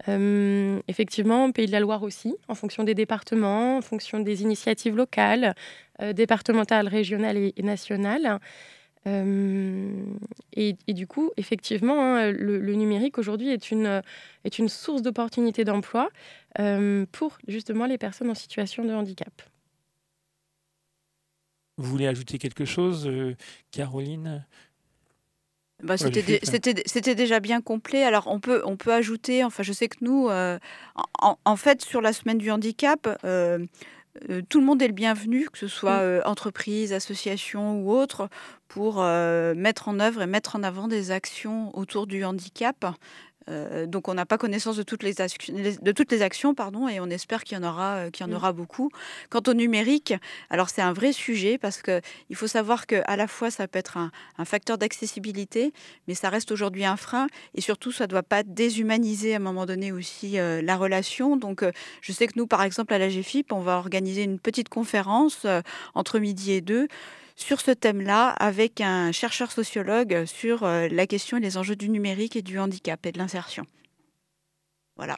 Euh, 0.08 0.80
effectivement, 0.88 1.52
Pays 1.52 1.68
de 1.68 1.72
la 1.72 1.80
Loire 1.80 2.04
aussi, 2.04 2.36
en 2.48 2.56
fonction 2.56 2.84
des 2.84 2.96
départements, 2.96 3.78
en 3.78 3.82
fonction 3.82 4.20
des 4.20 4.42
initiatives 4.42 4.96
locales, 4.96 5.56
départementales, 6.14 6.88
régionales 6.88 7.38
et, 7.38 7.54
nationales. 7.62 8.40
Et, 9.06 10.76
du 10.88 11.08
coup, 11.08 11.32
effectivement, 11.38 12.16
hein, 12.16 12.32
le, 12.32 12.74
numérique 12.74 13.18
aujourd'hui 13.18 13.50
est 13.50 13.72
une, 13.72 14.02
est 14.44 14.60
une 14.60 14.68
source 14.68 15.02
d'opportunités 15.02 15.64
d'emploi 15.64 16.10
pour 17.12 17.38
justement 17.48 17.86
les 17.86 17.98
personnes 17.98 18.30
en 18.30 18.36
situation 18.36 18.84
de 18.84 18.94
handicap. 18.94 19.42
Vous 21.78 21.90
voulez 21.90 22.08
ajouter 22.08 22.40
quelque 22.40 22.66
chose, 22.66 23.10
Caroline? 23.72 24.46
Bah, 25.84 25.98
c'était, 25.98 27.16
déjà 27.16 27.40
bien 27.40 27.62
complet. 27.62 28.04
Alors 28.04 28.28
on 28.28 28.40
peut, 28.40 28.62
on 28.66 28.78
peut 28.78 28.94
ajouter, 28.94 29.44
enfin 29.44 29.64
je 29.64 29.74
sais 29.74 29.88
que 29.88 29.98
nous, 30.02 30.30
en, 31.20 31.56
fait 31.56 31.82
sur 31.82 32.02
la 32.02 32.14
semaine 32.14 32.38
du 32.38 32.52
handicap, 32.52 33.08
tout 34.50 34.60
le 34.60 34.66
monde 34.66 34.82
est 34.82 34.88
le 34.88 34.94
bienvenu, 34.94 35.50
que 35.52 35.58
ce 35.58 35.68
soit 35.68 36.22
entreprise, 36.26 36.94
association 36.94 37.82
ou 37.82 37.92
autre, 37.92 38.30
pour 38.68 39.04
mettre 39.04 39.88
en 39.90 40.00
œuvre 40.00 40.22
et 40.22 40.28
mettre 40.28 40.56
en 40.56 40.64
avant 40.64 40.88
des 40.88 41.12
actions 41.12 41.78
autour 41.78 42.08
du 42.08 42.24
handicap. 42.24 42.86
Euh, 43.50 43.86
donc 43.86 44.08
on 44.08 44.14
n'a 44.14 44.26
pas 44.26 44.38
connaissance 44.38 44.78
de 44.78 44.84
toutes 44.84 45.04
les, 45.04 45.14
de 45.14 45.92
toutes 45.92 46.12
les 46.12 46.22
actions 46.22 46.54
pardon, 46.54 46.88
et 46.88 47.00
on 47.00 47.10
espère 47.10 47.44
qu'il 47.44 47.58
y 47.58 47.62
en 47.62 47.68
aura, 47.68 47.96
euh, 47.96 48.10
qu'il 48.10 48.26
y 48.26 48.30
en 48.30 48.32
mmh. 48.32 48.36
aura 48.36 48.54
beaucoup. 48.54 48.90
Quant 49.30 49.42
au 49.48 49.54
numérique, 49.54 50.14
alors 50.50 50.70
c'est 50.70 50.82
un 50.82 50.94
vrai 50.94 51.12
sujet 51.12 51.58
parce 51.58 51.82
qu'il 51.82 52.36
faut 52.36 52.48
savoir 52.48 52.88
qu'à 52.88 53.16
la 53.16 53.28
fois 53.28 53.52
ça 53.52 53.68
peut 53.68 53.80
être 53.80 53.98
un, 53.98 54.12
facteur 54.46 54.78
d'accessibilité, 54.78 55.74
mais 56.08 56.16
ça 56.16 56.30
reste 56.30 56.52
aujourd'hui 56.52 56.86
un 56.86 56.98
frein 56.98 57.28
et 57.56 57.62
surtout 57.62 57.92
ça 57.92 58.06
ne 58.06 58.10
doit 58.10 58.24
pas 58.24 58.44
déshumaniser 58.44 59.34
à 59.34 59.38
un 59.38 59.40
moment 59.40 59.66
donné 59.66 59.92
aussi 59.92 60.38
euh, 60.38 60.62
la 60.62 60.76
relation. 60.76 61.38
Donc 61.38 61.66
je 62.02 62.12
sais 62.12 62.28
que 62.28 62.34
nous 62.36 62.48
par 62.48 62.64
exemple 62.64 62.94
à 62.94 62.98
la 62.98 63.10
GFIP 63.10 63.52
on 63.52 63.62
va 63.62 63.78
organiser 63.78 64.24
une 64.24 64.40
petite 64.40 64.70
conférence 64.70 65.46
entre 65.96 66.20
midi 66.20 66.52
et 66.52 66.62
deux 66.62 66.88
sur 67.36 67.62
ce 67.62 67.72
thème-là 67.72 68.30
avec 68.30 68.82
un 68.82 69.12
chercheur 69.12 69.52
sociologue 69.52 70.26
sur 70.26 70.64
euh, 70.64 70.88
la 70.90 71.08
question 71.08 71.38
et 71.38 71.40
les 71.40 71.58
enjeux 71.58 71.76
du 71.76 71.90
numérique 71.90 72.36
et 72.36 72.42
du 72.42 72.60
handicap 72.60 73.06
et 73.06 73.12
de 73.12 73.18
l'insertion. 73.18 73.66
Voilà. 74.96 75.18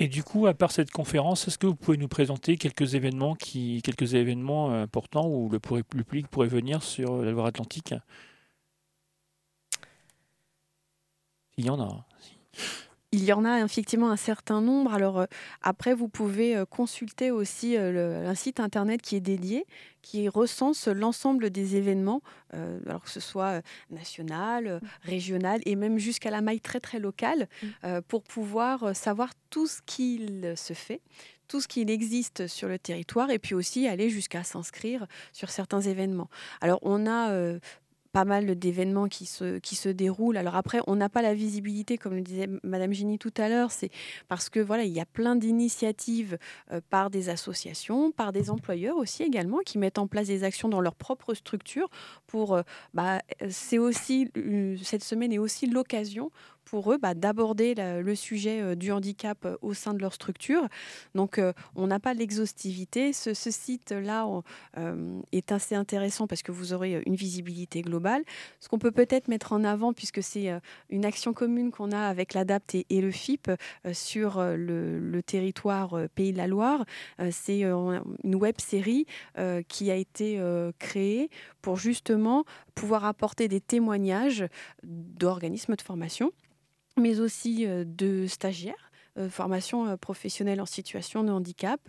Et 0.00 0.08
du 0.08 0.22
coup, 0.22 0.46
à 0.46 0.54
part 0.54 0.70
cette 0.70 0.92
conférence, 0.92 1.48
est-ce 1.48 1.58
que 1.58 1.66
vous 1.66 1.74
pouvez 1.74 1.96
nous 1.96 2.08
présenter 2.08 2.56
quelques 2.56 2.94
événements, 2.94 3.34
qui, 3.34 3.82
quelques 3.82 4.14
événements 4.14 4.70
euh, 4.70 4.84
importants 4.84 5.26
où 5.28 5.50
le 5.50 5.58
public 5.58 6.28
pourrait 6.28 6.48
venir 6.48 6.82
sur 6.82 7.14
euh, 7.14 7.24
la 7.24 7.32
Loire-Atlantique? 7.32 7.94
Il 11.56 11.66
y 11.66 11.70
en 11.70 11.80
a. 11.80 12.06
Il 13.10 13.24
y 13.24 13.32
en 13.32 13.46
a 13.46 13.64
effectivement 13.64 14.10
un 14.10 14.16
certain 14.16 14.60
nombre. 14.60 14.92
Alors 14.92 15.26
après, 15.62 15.94
vous 15.94 16.08
pouvez 16.08 16.62
consulter 16.68 17.30
aussi 17.30 17.74
un 17.76 18.34
site 18.34 18.60
internet 18.60 19.00
qui 19.00 19.16
est 19.16 19.20
dédié, 19.20 19.64
qui 20.02 20.28
recense 20.28 20.88
l'ensemble 20.88 21.48
des 21.48 21.76
événements, 21.76 22.20
alors 22.52 23.02
que 23.02 23.10
ce 23.10 23.20
soit 23.20 23.62
national, 23.90 24.80
mmh. 24.82 24.88
régional 25.04 25.60
et 25.64 25.74
même 25.74 25.98
jusqu'à 25.98 26.30
la 26.30 26.42
maille 26.42 26.60
très 26.60 26.80
très 26.80 26.98
locale, 26.98 27.48
mmh. 27.62 28.00
pour 28.08 28.22
pouvoir 28.24 28.94
savoir 28.94 29.30
tout 29.48 29.66
ce 29.66 29.80
qu'il 29.86 30.52
se 30.56 30.74
fait, 30.74 31.00
tout 31.48 31.62
ce 31.62 31.68
qu'il 31.68 31.88
existe 31.88 32.46
sur 32.46 32.68
le 32.68 32.78
territoire 32.78 33.30
et 33.30 33.38
puis 33.38 33.54
aussi 33.54 33.88
aller 33.88 34.10
jusqu'à 34.10 34.44
s'inscrire 34.44 35.06
sur 35.32 35.48
certains 35.48 35.80
événements. 35.80 36.28
Alors 36.60 36.78
on 36.82 37.06
a 37.06 37.58
pas 38.18 38.24
mal 38.24 38.58
d'événements 38.58 39.06
qui 39.06 39.26
se, 39.26 39.58
qui 39.58 39.76
se 39.76 39.88
déroulent. 39.88 40.38
Alors 40.38 40.56
après, 40.56 40.80
on 40.88 40.96
n'a 40.96 41.08
pas 41.08 41.22
la 41.22 41.34
visibilité, 41.34 41.98
comme 41.98 42.16
le 42.16 42.20
disait 42.20 42.48
Madame 42.64 42.92
Gini 42.92 43.16
tout 43.16 43.32
à 43.36 43.48
l'heure, 43.48 43.70
c'est 43.70 43.92
parce 44.26 44.48
que 44.48 44.58
voilà, 44.58 44.82
il 44.82 44.92
y 44.92 44.98
a 44.98 45.06
plein 45.06 45.36
d'initiatives 45.36 46.36
euh, 46.72 46.80
par 46.90 47.10
des 47.10 47.28
associations, 47.28 48.10
par 48.10 48.32
des 48.32 48.50
employeurs 48.50 48.96
aussi 48.96 49.22
également, 49.22 49.58
qui 49.64 49.78
mettent 49.78 50.00
en 50.00 50.08
place 50.08 50.26
des 50.26 50.42
actions 50.42 50.68
dans 50.68 50.80
leur 50.80 50.96
propre 50.96 51.32
structure 51.32 51.88
pour, 52.26 52.56
euh, 52.56 52.62
bah, 52.92 53.20
c'est 53.50 53.78
aussi, 53.78 54.32
euh, 54.36 54.76
cette 54.82 55.04
semaine 55.04 55.32
est 55.32 55.38
aussi 55.38 55.68
l'occasion 55.68 56.32
pour 56.68 56.92
eux 56.92 56.98
bah, 56.98 57.14
d'aborder 57.14 57.74
le 57.74 58.14
sujet 58.14 58.60
euh, 58.60 58.74
du 58.74 58.92
handicap 58.92 59.44
euh, 59.44 59.56
au 59.62 59.74
sein 59.74 59.94
de 59.94 60.00
leur 60.00 60.12
structure. 60.12 60.68
Donc, 61.14 61.38
euh, 61.38 61.52
on 61.74 61.86
n'a 61.86 61.98
pas 61.98 62.14
l'exhaustivité. 62.14 63.12
Ce, 63.12 63.34
site-là 63.34 64.26
est 65.32 65.52
assez 65.52 65.74
intéressant 65.74 66.26
parce 66.26 66.42
que 66.42 66.52
vous 66.52 66.72
aurez 66.72 67.02
une 67.06 67.14
visibilité 67.14 67.80
globale. 67.80 68.22
Ce 68.60 68.68
qu'on 68.68 68.78
peut 68.78 68.90
peut-être 68.90 69.28
mettre 69.28 69.52
en 69.52 69.64
avant, 69.64 69.92
puisque 69.92 70.22
c'est 70.22 70.50
une 70.90 71.04
action 71.04 71.32
commune 71.32 71.70
qu'on 71.70 71.92
a 71.92 72.00
avec 72.00 72.34
l'ADAPT 72.34 72.84
et, 72.90 73.00
le 73.00 73.10
FIP 73.10 73.50
sur 73.92 74.40
le, 74.42 75.20
territoire 75.24 75.96
Pays 76.14 76.32
de 76.32 76.38
la 76.38 76.46
Loire, 76.46 76.84
c'est 77.30 77.62
une 77.62 78.34
web 78.34 78.56
série 78.58 79.06
qui 79.68 79.90
a 79.90 79.94
été 79.94 80.40
créée 80.78 81.30
pour 81.62 81.76
justement 81.76 82.44
pouvoir 82.74 83.04
apporter 83.04 83.48
des 83.48 83.60
témoignages 83.60 84.44
d'organismes 84.82 85.74
de 85.74 85.82
formation 85.82 86.32
mais 86.98 87.20
aussi 87.20 87.66
de 87.66 88.26
stagiaires. 88.26 88.74
euh, 88.74 88.87
formation 89.28 89.86
euh, 89.86 89.96
professionnelle 89.96 90.60
en 90.60 90.66
situation 90.66 91.24
de 91.24 91.30
handicap 91.30 91.80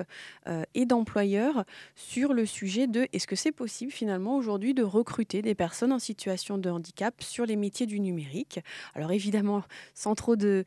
euh, 0.47 0.63
et 0.73 0.85
d'employeurs 0.85 1.65
sur 1.95 2.33
le 2.33 2.45
sujet 2.45 2.87
de 2.87 3.07
est-ce 3.13 3.27
que 3.27 3.35
c'est 3.35 3.51
possible 3.51 3.91
finalement 3.91 4.35
aujourd'hui 4.37 4.73
de 4.73 4.83
recruter 4.83 5.41
des 5.41 5.55
personnes 5.55 5.91
en 5.91 5.99
situation 5.99 6.57
de 6.57 6.69
handicap 6.69 7.13
sur 7.19 7.45
les 7.45 7.55
métiers 7.55 7.85
du 7.85 7.99
numérique? 7.99 8.59
Alors 8.95 9.11
évidemment, 9.11 9.63
sans 9.93 10.15
trop 10.15 10.35
de 10.35 10.63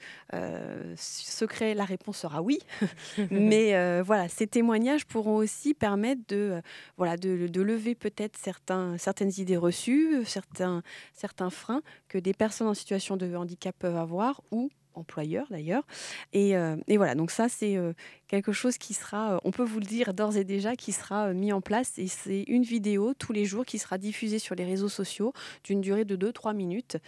secret, 0.97 1.75
la 1.75 1.85
réponse 1.85 2.19
sera 2.19 2.43
oui. 2.43 2.59
Mais 3.31 4.01
voilà, 4.03 4.29
ces 4.29 4.47
témoignages 4.47 5.07
pourront 5.07 5.37
aussi 5.37 5.75
permettre 5.75 6.23
de, 6.29 6.61
voilà, 6.97 7.17
de, 7.17 7.47
de 7.47 7.63
lever 7.63 7.95
peut-être 7.95 8.37
certains, 8.37 8.99
certaines 8.99 9.33
idées 9.39 9.57
reçues, 9.57 10.25
certains, 10.25 10.83
certains 11.13 11.51
freins 11.51 11.83
que 12.09 12.19
des 12.19 12.35
personnes 12.35 12.69
en 12.69 12.75
situation 12.75 13.17
de 13.17 13.35
handicap 13.35 13.75
peuvent 13.79 13.97
avoir 13.97 14.43
ou 14.51 14.71
employeur 14.95 15.47
d'ailleurs. 15.51 15.85
Et, 16.33 16.57
euh, 16.57 16.77
et, 16.89 16.97
voilà, 16.97 17.15
donc 17.15 17.31
ça 17.31 17.49
c'est 17.49 17.77
euh, 17.77 17.93
quelque 18.29 18.53
chose 18.53 18.79
qui 18.79 18.95
sera, 18.95 19.35
euh, 19.35 19.39
on 19.45 19.51
peut 19.51 19.65
vous 19.65 19.79
le 19.79 19.85
dire 19.85 20.15
d'ores 20.15 20.37
et 20.37 20.45
déjà, 20.45 20.77
qui 20.77 20.93
sera 20.93 21.33
mis 21.33 21.53
en 21.53 21.61
place. 21.61 21.99
Et 21.99 22.09
c'est 22.09 22.45
une 22.49 22.63
vidéo 22.63 23.15
tous 23.15 23.33
les 23.33 23.45
jours 23.45 23.65
qui 23.65 23.79
sera 23.79 23.99
diffusée 23.99 24.39
sur 24.39 24.55
les 24.55 24.65
réseaux 24.65 24.89
sociaux 24.89 25.33
d'une 25.65 25.81
durée 25.81 26.05
de 26.05 26.17
2-3 26.17 26.55
minutes 26.55 26.99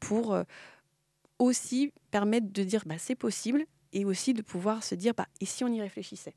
pour 0.00 0.36
aussi 1.38 1.92
permettre 2.10 2.52
de 2.52 2.62
dire 2.62 2.82
bah, 2.86 2.96
c'est 2.98 3.14
possible 3.14 3.64
et 3.92 4.04
aussi 4.04 4.34
de 4.34 4.42
pouvoir 4.42 4.82
se 4.82 4.94
dire 4.94 5.14
bah, 5.14 5.26
et 5.40 5.46
si 5.46 5.64
on 5.64 5.68
y 5.68 5.80
réfléchissait 5.80 6.34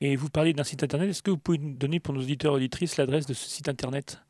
Et 0.00 0.16
vous 0.16 0.28
parlez 0.28 0.52
d'un 0.52 0.64
site 0.64 0.82
internet, 0.82 1.10
est-ce 1.10 1.22
que 1.22 1.30
vous 1.30 1.38
pouvez 1.38 1.58
nous 1.58 1.74
donner 1.74 2.00
pour 2.00 2.14
nos 2.14 2.20
auditeurs 2.20 2.52
et 2.52 2.56
auditrices 2.56 2.96
l'adresse 2.96 3.26
de 3.26 3.34
ce 3.34 3.48
site 3.48 3.68
internet 3.68 4.20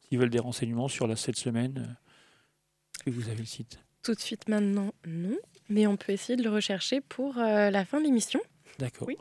S'ils 0.00 0.18
veulent 0.18 0.30
des 0.30 0.38
renseignements 0.38 0.88
sur 0.88 1.06
la 1.06 1.16
cette 1.16 1.36
semaine, 1.36 1.96
que 3.04 3.10
vous 3.10 3.28
avez 3.28 3.38
le 3.38 3.44
site? 3.44 3.78
Tout 4.02 4.14
de 4.14 4.20
suite 4.20 4.48
maintenant, 4.48 4.92
non. 5.06 5.36
Mais 5.68 5.86
on 5.86 5.96
peut 5.96 6.12
essayer 6.12 6.36
de 6.36 6.42
le 6.42 6.50
rechercher 6.50 7.00
pour 7.00 7.38
euh, 7.38 7.70
la 7.70 7.84
fin 7.84 7.98
de 7.98 8.04
l'émission. 8.04 8.40
D'accord. 8.78 9.08
Oui. 9.08 9.16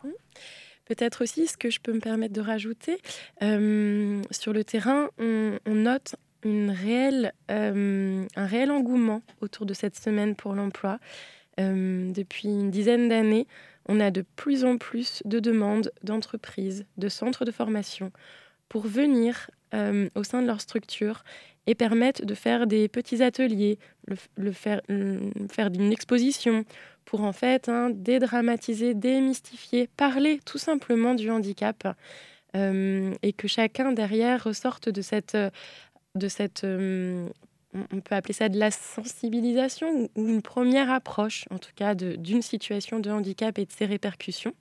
Peut-être 0.86 1.24
aussi, 1.24 1.48
ce 1.48 1.56
que 1.56 1.70
je 1.70 1.80
peux 1.80 1.94
me 1.94 2.00
permettre 2.00 2.34
de 2.34 2.42
rajouter, 2.42 2.98
euh, 3.44 4.22
sur 4.32 4.52
le 4.52 4.64
terrain, 4.64 5.10
on, 5.18 5.60
note 5.68 6.16
une 6.44 6.72
réelle, 6.72 7.34
euh, 7.50 8.26
un 8.36 8.46
réel 8.46 8.72
engouement 8.72 9.22
autour 9.40 9.66
de 9.66 9.74
cette 9.74 9.96
semaine 9.96 10.36
pour 10.36 10.54
l'emploi. 10.54 11.00
depuis 11.58 12.48
une 12.50 12.72
dizaine 12.72 13.08
d'années, 13.08 13.46
on 13.88 14.00
a 14.00 14.10
de 14.10 14.26
plus 14.36 14.66
en 14.66 14.78
plus 14.78 15.22
de 15.26 15.40
demandes 15.40 15.92
d'entreprises, 16.04 16.86
de 16.98 17.08
centres 17.08 17.46
de 17.46 17.52
formation 17.52 18.12
pour 18.68 18.88
venir 18.88 19.50
au 19.74 20.24
sein 20.24 20.42
de 20.42 20.48
leur 20.48 20.62
structure 20.62 21.24
et 21.68 21.76
permettent 21.76 22.26
de 22.26 22.34
faire 22.34 22.68
des 22.68 22.88
petits 22.88 23.22
ateliers, 23.22 23.78
le, 24.36 24.52
faire, 24.52 24.82
faire 25.50 25.68
une 25.68 25.92
exposition 25.92 26.66
pour 27.06 27.22
en 27.22 27.34
fait 27.34 27.70
hein, 27.70 27.90
dédramatiser, 27.94 28.94
démystifier, 28.94 29.88
parler 29.98 30.40
tout 30.46 30.58
simplement 30.58 31.14
du 31.14 31.30
handicap 31.30 31.96
euh, 32.56 33.14
et 33.22 33.34
que 33.34 33.48
chacun 33.48 33.92
derrière 33.92 34.44
ressorte 34.44 34.90
de 34.90 35.02
cette, 35.02 35.38
de 36.16 36.28
cette 36.28 36.64
euh, 36.64 37.28
on 37.74 38.02
peut 38.02 38.16
appeler 38.16 38.34
ça 38.34 38.50
de 38.50 38.60
la 38.60 38.72
sensibilisation 38.72 40.10
ou 40.16 40.28
une 40.28 40.42
première 40.42 40.92
approche 40.92 41.46
en 41.52 41.58
tout 41.58 41.72
cas 41.76 41.96
d'une 41.96 42.42
situation 42.42 43.00
de 43.00 43.10
handicap 43.10 43.58
et 43.60 43.66
de 43.66 43.72
ses 43.72 43.86
répercussions. 43.86 44.54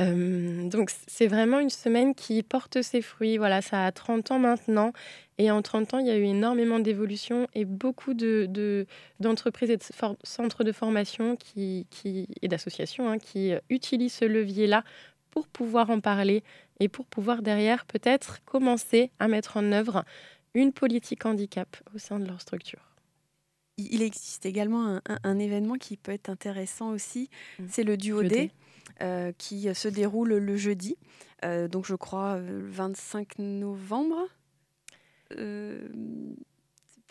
Euh, 0.00 0.68
donc 0.68 0.90
c'est 1.06 1.26
vraiment 1.26 1.58
une 1.58 1.70
semaine 1.70 2.14
qui 2.14 2.42
porte 2.42 2.82
ses 2.82 3.02
fruits. 3.02 3.36
Voilà, 3.36 3.60
ça 3.60 3.86
a 3.86 3.92
30 3.92 4.30
ans 4.30 4.38
maintenant. 4.38 4.92
Et 5.38 5.50
en 5.50 5.62
30 5.62 5.94
ans, 5.94 5.98
il 5.98 6.06
y 6.06 6.10
a 6.10 6.16
eu 6.16 6.24
énormément 6.24 6.78
d'évolutions 6.78 7.48
et 7.54 7.64
beaucoup 7.64 8.14
d'entreprises 8.14 9.68
de, 9.68 9.74
et 9.74 9.78
de 9.78 10.16
centres 10.22 10.64
de 10.64 10.72
formation 10.72 11.36
qui, 11.36 11.86
qui 11.90 12.28
et 12.42 12.48
d'associations 12.48 13.10
hein, 13.10 13.18
qui 13.18 13.52
utilisent 13.68 14.14
ce 14.14 14.24
levier-là 14.26 14.84
pour 15.30 15.46
pouvoir 15.46 15.90
en 15.90 16.00
parler 16.00 16.42
et 16.80 16.88
pour 16.88 17.06
pouvoir 17.06 17.42
derrière 17.42 17.84
peut-être 17.86 18.42
commencer 18.44 19.10
à 19.18 19.28
mettre 19.28 19.56
en 19.56 19.72
œuvre 19.72 20.04
une 20.54 20.72
politique 20.72 21.24
handicap 21.26 21.76
au 21.94 21.98
sein 21.98 22.18
de 22.18 22.26
leur 22.26 22.40
structure. 22.40 22.80
Il 23.78 24.02
existe 24.02 24.44
également 24.44 25.00
un, 25.06 25.38
événement 25.38 25.76
qui 25.76 25.96
peut 25.96 26.12
être 26.12 26.28
intéressant 26.28 26.90
aussi, 26.90 27.30
mmh. 27.58 27.64
c'est 27.68 27.84
le 27.84 27.96
duo 27.96 28.22
D. 28.22 28.50
Euh, 29.02 29.32
qui 29.38 29.74
se 29.74 29.88
déroule 29.88 30.34
le 30.34 30.56
jeudi, 30.56 30.98
euh, 31.42 31.68
donc 31.68 31.86
je 31.86 31.94
crois 31.94 32.38
le 32.38 32.60
25 32.68 33.38
novembre. 33.38 34.28
Euh, 35.38 35.88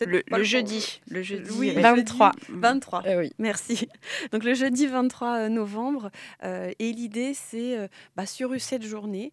le, 0.06 0.22
jeudi. 0.44 1.00
Le 1.08 1.20
jeudi. 1.20 1.50
Oui, 1.58 1.72
23. 1.72 2.30
23. 2.48 3.02
oui. 3.16 3.32
Merci. 3.38 3.88
Donc 4.32 4.44
le 4.44 4.54
jeudi 4.54 4.86
23 4.86 5.48
novembre. 5.48 6.10
et 6.44 6.92
l'idée, 6.92 7.34
c'est 7.34 7.76
bah, 8.16 8.24
sur 8.24 8.58
cette 8.60 8.84
journée 8.84 9.32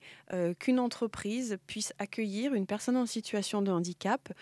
qu'une 0.60 0.80
entreprise 0.80 1.58
puisse 1.68 1.94
accueillir 2.00 2.54
une 2.54 2.66
personne 2.66 2.98
en 2.98 3.06
situation 3.06 3.62
de 3.62 3.72
handicap 3.72 4.34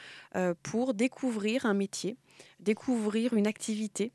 pour 0.64 0.96
découvrir 0.96 1.66
un 1.68 1.76
métier, 1.76 2.18
découvrir 2.60 3.34
une 3.34 3.46
activité. 3.46 4.12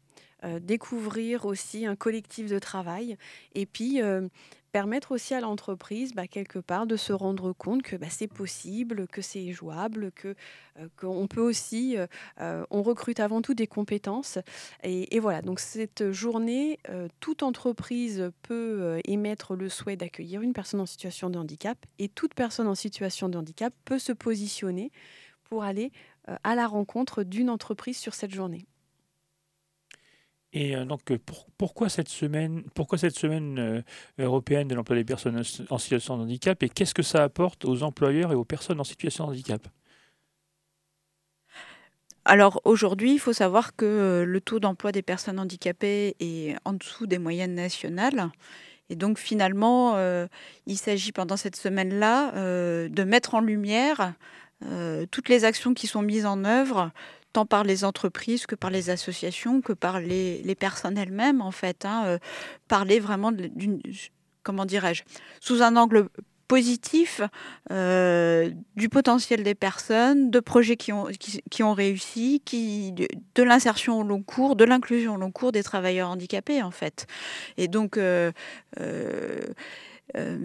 Découvrir 0.61 1.45
aussi 1.45 1.87
un 1.87 1.97
collectif 1.97 2.49
de 2.49 2.59
travail 2.59 3.17
et 3.55 3.67
puis 3.67 4.01
permettre 4.71 5.13
aussi 5.13 5.35
à 5.35 5.41
l'entreprise, 5.41 6.15
bah, 6.15 6.27
quelque 6.27 6.59
part, 6.59 6.87
de 6.87 6.97
se 6.97 7.13
rendre 7.13 7.53
compte 7.53 7.83
que 7.83 7.97
bah, 7.97 8.07
c'est 8.09 8.27
possible, 8.27 9.07
que 9.09 9.23
c'est 9.23 9.53
jouable, 9.53 10.13
que 10.13 10.35
euh, 10.79 10.89
qu'on 10.97 11.27
peut 11.27 11.41
aussi, 11.41 11.97
euh, 11.97 12.07
euh, 12.41 12.65
on 12.71 12.83
recrute 12.83 13.21
avant 13.21 13.43
tout 13.43 13.55
des 13.55 13.67
compétences. 13.67 14.39
Et, 14.83 15.19
voilà, 15.21 15.43
donc 15.43 15.61
cette 15.61 16.13
journée, 16.13 16.79
toute 17.21 17.43
entreprise 17.43 18.31
peut 18.43 19.01
émettre 19.05 19.55
le 19.55 19.69
souhait 19.69 19.97
d'accueillir 19.97 20.41
une 20.41 20.53
personne 20.53 20.81
en 20.81 20.87
situation 20.87 21.31
de 21.31 21.39
handicap, 21.39 21.79
et 21.99 22.09
toute 22.09 22.35
personne 22.35 22.67
en 22.67 22.75
situation 22.75 23.29
de 23.29 23.37
handicap 23.37 23.75
peut 23.85 23.99
se 23.99 24.13
positionner 24.13 24.91
pour 25.45 25.63
aller 25.65 25.93
à 26.45 26.55
la 26.55 26.67
rencontre 26.67 27.23
d'une 27.23 27.51
entreprise 27.51 27.99
sur 27.99 28.15
cette 28.15 28.33
journée. 28.33 28.67
Et 30.53 30.75
euh, 30.75 30.85
donc, 30.85 31.11
euh, 31.11 31.19
pourquoi 31.59 31.89
cette 31.89 32.09
semaine, 32.09 32.65
pourquoi 32.75 32.99
cette 32.99 33.17
semaine 33.17 33.59
euh, 33.59 33.83
européenne 34.19 34.67
de 34.67 34.75
l'emploi 34.75 34.97
des 34.97 35.05
personnes 35.05 35.43
en 35.71 35.79
situation 35.79 36.17
de 36.17 36.23
handicap 36.23 36.63
et 36.63 36.69
qu'est-ce 36.69 36.95
que 36.95 37.03
ça 37.03 37.23
apporte 37.23 37.65
aux 37.65 37.83
employeurs 37.83 38.33
et 38.33 38.35
aux 38.35 38.45
personnes 38.45 38.81
en 38.81 38.85
situation 38.85 39.27
de 39.27 39.31
handicap? 39.31 39.69
Alors 42.25 42.61
aujourd'hui, 42.65 43.13
il 43.13 43.19
faut 43.19 43.33
savoir 43.33 43.77
que 43.77 44.25
le 44.27 44.41
taux 44.41 44.61
d'emploi 44.61 44.93
des 44.93 45.03
personnes 45.03 45.39
handicapées 45.39 46.17
est 46.21 46.55
en 46.65 46.75
dessous 46.75 47.07
des 47.07 47.19
moyennes 47.19 47.55
nationales. 47.55 48.31
Et 48.91 48.97
donc 48.97 49.19
finalement, 49.19 49.97
il 50.67 50.77
s'agit 50.77 51.13
pendant 51.13 51.39
cette 51.39 51.57
semaine-là 51.57 52.33
de 52.89 53.05
mettre 53.05 53.35
en 53.35 53.41
lumière 53.41 54.13
toutes 55.11 55.29
les 55.31 55.45
actions 55.45 55.73
qui 55.73 55.87
sont 55.87 56.03
mises 56.03 56.27
en 56.27 56.45
œuvre 56.45 56.93
tant 57.33 57.47
par 57.47 57.65
les 57.65 57.85
entreprises 57.85 58.47
que 58.47 58.55
par 58.55 58.71
les 58.71 58.91
associations, 58.91 59.61
que 59.61 59.73
par 59.73 60.01
les, 60.01 60.57
personnes 60.59 60.99
elles-mêmes, 60.99 61.41
en 61.41 61.51
fait. 61.51 61.85
Hein, 61.85 62.05
euh, 62.07 62.19
parler 62.69 63.01
vraiment 63.01 63.33
d'une, 63.33 63.81
comment 64.43 64.65
dirais-je, 64.65 65.05
sous 65.41 65.63
un 65.63 65.77
angle 65.77 66.09
positif 66.51 67.21
euh, 67.71 68.51
du 68.75 68.89
potentiel 68.89 69.45
des 69.45 69.55
personnes, 69.55 70.33
de 70.33 70.41
projets 70.41 70.77
qui 70.77 70.93
ont, 70.93 71.07
qui, 71.49 71.63
ont 71.63 71.75
réussi, 71.75 72.43
qui, 72.45 72.91
de, 72.91 73.43
l'insertion 73.45 74.01
au 74.01 74.03
long 74.03 74.21
cours, 74.21 74.57
de 74.57 74.65
l'inclusion 74.65 75.15
au 75.15 75.17
long 75.17 75.31
cours 75.31 75.53
des 75.53 75.63
travailleurs 75.63 76.11
handicapés, 76.11 76.61
en 76.61 76.73
fait. 76.73 77.07
Et 77.57 77.69
donc, 77.69 77.97
euh, 77.97 78.33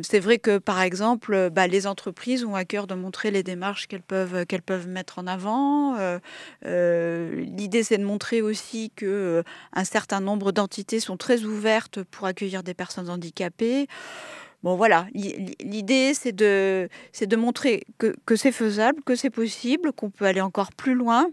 c'est 0.04 0.20
vrai 0.20 0.38
que, 0.38 0.58
par 0.58 0.82
exemple, 0.82 1.50
bah, 1.52 1.68
les 1.68 1.88
entreprises 1.88 2.44
ont 2.44 2.56
à 2.56 2.66
cœur 2.66 2.88
de 2.88 2.94
montrer 2.94 3.32
les 3.32 3.44
démarches 3.44 3.88
qu'elles 3.88 4.02
peuvent, 4.02 4.46
peuvent 4.66 4.88
mettre 4.88 5.20
en 5.20 5.28
avant. 5.28 5.98
Euh, 5.98 6.20
euh, 6.66 7.44
l'idée, 7.46 7.84
c'est 7.84 7.98
de 7.98 8.04
montrer 8.04 8.42
aussi 8.42 8.92
que 8.96 9.44
un 9.74 9.84
certain 9.84 10.20
nombre 10.20 10.52
d'entités 10.52 11.00
sont 11.00 11.18
très 11.18 11.44
ouvertes 11.44 12.04
pour 12.04 12.28
accueillir 12.28 12.64
des 12.64 12.74
personnes 12.74 13.10
handicapées. 13.10 13.88
Bon, 14.64 14.76
voilà, 14.76 15.06
l'idée, 15.14 16.14
c'est 16.16 16.32
de, 16.32 16.90
montrer 17.36 17.84
que 18.00 18.36
c'est 18.36 18.52
faisable, 18.52 19.04
que 19.06 19.16
c'est 19.16 19.30
possible, 19.30 19.94
qu'on 19.94 20.10
peut 20.10 20.26
aller 20.26 20.42
encore 20.42 20.72
plus 20.72 20.96
loin, 20.96 21.28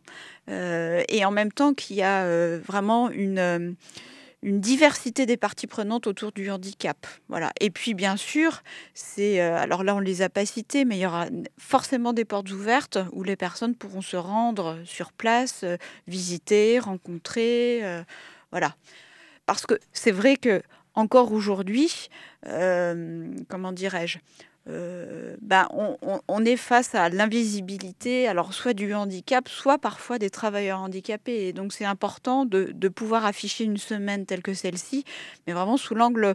et 0.49 1.25
en 1.25 1.31
même 1.31 1.51
temps 1.51 1.73
qu'il 1.73 1.97
y 1.97 2.03
a 2.03 2.59
vraiment 2.59 3.11
une 3.11 3.75
une 4.43 4.61
diversité 4.61 5.25
des 5.25 5.37
parties 5.37 5.67
prenantes 5.67 6.07
autour 6.07 6.33
du 6.33 6.51
handicap. 6.51 7.07
Voilà. 7.29 7.53
Et 7.61 7.71
puis, 7.71 7.95
bien 7.95 8.17
sûr, 8.17 8.63
c'est 8.93 9.41
euh, 9.41 9.57
alors 9.57 9.85
là, 9.85 9.95
on 9.95 10.01
les 10.01 10.23
a 10.23 10.29
pas 10.29 10.45
cités, 10.45 10.85
mais 10.85 10.97
il 10.97 11.01
y 11.01 11.07
aura 11.07 11.27
forcément 11.59 12.13
des 12.13 12.25
portes 12.25 12.51
ouvertes 12.51 12.99
où 13.13 13.23
les 13.23 13.37
personnes 13.37 13.75
pourront 13.77 14.03
se 14.03 14.17
rendre 14.17 14.79
sur 14.85 15.13
place, 15.13 15.61
euh, 15.63 15.77
visiter, 16.09 16.81
rencontrer. 16.81 17.81
Euh, 17.85 18.03
voilà. 18.51 18.75
Parce 19.47 19.65
que 19.65 19.79
c'est 19.93 20.13
vrai 20.13 20.37
que 20.37 20.63
encore 20.95 21.33
aujourd'hui, 21.33 22.09
comment 23.49 23.73
dirais-je, 23.73 24.19
ben, 24.67 25.69
on, 26.29 26.45
est 26.45 26.57
face 26.57 26.95
à 26.95 27.09
l'invisibilité, 27.09 28.29
alors 28.29 28.55
soit 28.55 28.75
du 28.75 28.95
handicap, 28.95 29.49
soit 29.49 29.79
parfois 29.79 30.19
des 30.19 30.31
travailleurs 30.31 30.81
handicapés. 30.81 31.49
Et 31.49 31.53
donc 31.53 31.73
c'est 31.73 31.85
important 31.85 32.45
de, 32.45 32.89
pouvoir 32.89 33.25
afficher 33.27 33.65
une 33.65 33.79
semaine 33.79 34.27
telle 34.27 34.43
que 34.43 34.55
celle-ci, 34.55 35.05
mais 35.47 35.53
vraiment 35.53 35.77
sous 35.77 35.95
l'angle 35.95 36.35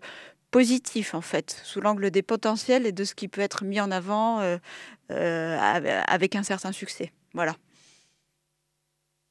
positif 0.51 1.13
en 1.13 1.21
fait, 1.21 1.61
sous 1.63 1.81
l'angle 1.81 2.11
des 2.11 2.21
potentiels 2.21 2.85
et 2.85 2.91
de 2.91 3.03
ce 3.03 3.15
qui 3.15 3.27
peut 3.27 3.41
être 3.41 3.63
mis 3.63 3.79
en 3.79 3.91
avant 3.91 4.39
euh, 4.39 4.57
euh, 5.11 5.57
avec 6.07 6.35
un 6.35 6.43
certain 6.43 6.71
succès. 6.71 7.11
Voilà. 7.33 7.55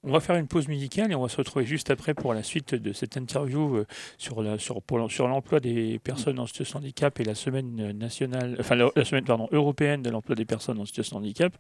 On 0.06 0.12
va 0.12 0.20
faire 0.20 0.36
une 0.36 0.46
pause 0.46 0.68
musicale 0.68 1.10
et 1.10 1.16
on 1.16 1.22
va 1.22 1.28
se 1.28 1.36
retrouver 1.36 1.66
juste 1.66 1.90
après 1.90 2.14
pour 2.14 2.32
la 2.32 2.44
suite 2.44 2.76
de 2.76 2.92
cette 2.92 3.16
interview 3.16 3.78
euh, 3.78 3.86
sur 4.18 4.36
sur, 4.60 5.28
l'emploi 5.28 5.58
des 5.58 5.98
personnes 5.98 6.38
en 6.38 6.46
situation 6.46 6.78
de 6.78 6.84
handicap 6.84 7.18
et 7.18 7.24
la 7.24 7.34
semaine 7.34 7.90
nationale, 7.90 8.56
enfin 8.60 8.76
la, 8.76 9.04
semaine 9.04 9.24
pardon, 9.24 9.48
européenne 9.50 10.02
de 10.02 10.10
l'emploi 10.10 10.36
des 10.36 10.44
personnes 10.44 10.78
en 10.78 10.84
situation 10.84 11.18
de 11.18 11.24
handicap. 11.24 11.52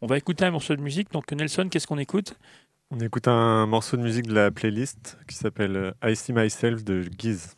On 0.00 0.08
va 0.08 0.18
écouter 0.18 0.44
un 0.44 0.50
morceau 0.50 0.74
de 0.74 0.82
musique. 0.82 1.12
Donc 1.12 1.30
Nelson, 1.30 1.68
qu'est-ce 1.70 1.86
qu'on 1.86 1.98
écoute? 1.98 2.34
On 2.90 2.98
écoute 2.98 3.28
un 3.28 3.66
morceau 3.66 3.96
de 3.96 4.02
musique 4.02 4.26
de 4.26 4.34
la 4.34 4.50
playlist 4.50 5.16
qui 5.28 5.36
s'appelle 5.36 5.76
euh, 5.76 5.92
I 6.04 6.16
See 6.16 6.32
Myself 6.32 6.82
de 6.82 7.04
Giz. 7.16 7.56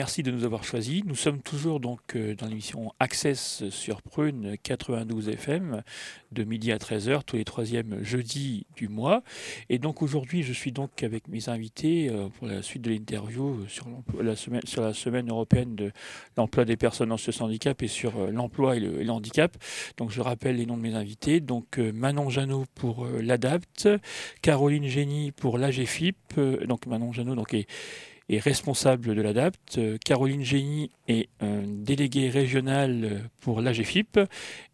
Merci 0.00 0.22
de 0.22 0.30
nous 0.30 0.44
avoir 0.44 0.64
choisis. 0.64 1.04
Nous 1.04 1.14
sommes 1.14 1.42
toujours 1.42 1.78
donc 1.78 2.00
euh, 2.16 2.34
dans 2.34 2.46
l'émission 2.46 2.90
Access 3.00 3.68
sur 3.68 4.00
Prune 4.00 4.56
92 4.62 5.28
FM 5.28 5.82
de 6.32 6.42
midi 6.42 6.72
à 6.72 6.78
13h 6.78 7.20
tous 7.26 7.36
les 7.36 7.44
troisièmes 7.44 7.98
jeudis 8.02 8.64
du 8.76 8.88
mois. 8.88 9.22
Et 9.68 9.78
donc 9.78 10.00
aujourd'hui, 10.00 10.42
je 10.42 10.54
suis 10.54 10.72
donc 10.72 11.02
avec 11.02 11.28
mes 11.28 11.50
invités 11.50 12.08
euh, 12.08 12.28
pour 12.30 12.46
la 12.46 12.62
suite 12.62 12.80
de 12.80 12.88
l'interview 12.88 13.66
sur 13.68 13.88
la 14.22 14.94
semaine, 14.94 15.28
européenne 15.28 15.74
de 15.74 15.92
l'emploi 16.38 16.64
des 16.64 16.78
personnes 16.78 17.12
en 17.12 17.18
situation 17.18 17.44
handicap 17.44 17.82
et 17.82 17.88
sur 17.88 18.16
euh, 18.16 18.30
l'emploi 18.30 18.76
et, 18.76 18.80
le, 18.80 19.10
handicap. 19.10 19.54
Donc 19.98 20.12
je 20.12 20.22
rappelle 20.22 20.56
les 20.56 20.64
noms 20.64 20.78
de 20.78 20.82
mes 20.82 20.94
invités. 20.94 21.40
Donc 21.40 21.76
Manon 21.76 22.30
Janot 22.30 22.64
pour 22.74 23.06
l'ADAPT, 23.06 23.90
Caroline 24.40 24.86
Génie 24.86 25.30
pour 25.30 25.58
l'AGFIP. 25.58 26.40
donc 26.66 26.86
Manon 26.86 27.12
Janot 27.12 27.34
donc 27.34 27.52
est 27.52 27.66
est 28.30 28.38
responsable 28.38 29.14
de 29.14 29.20
l'ADAPT. 29.20 29.78
Euh, 29.78 29.98
Caroline 30.04 30.42
Génie 30.44 30.90
est 31.08 31.28
déléguée 31.66 32.30
régionale 32.30 33.28
pour 33.40 33.60
l'AGFIP 33.60 34.20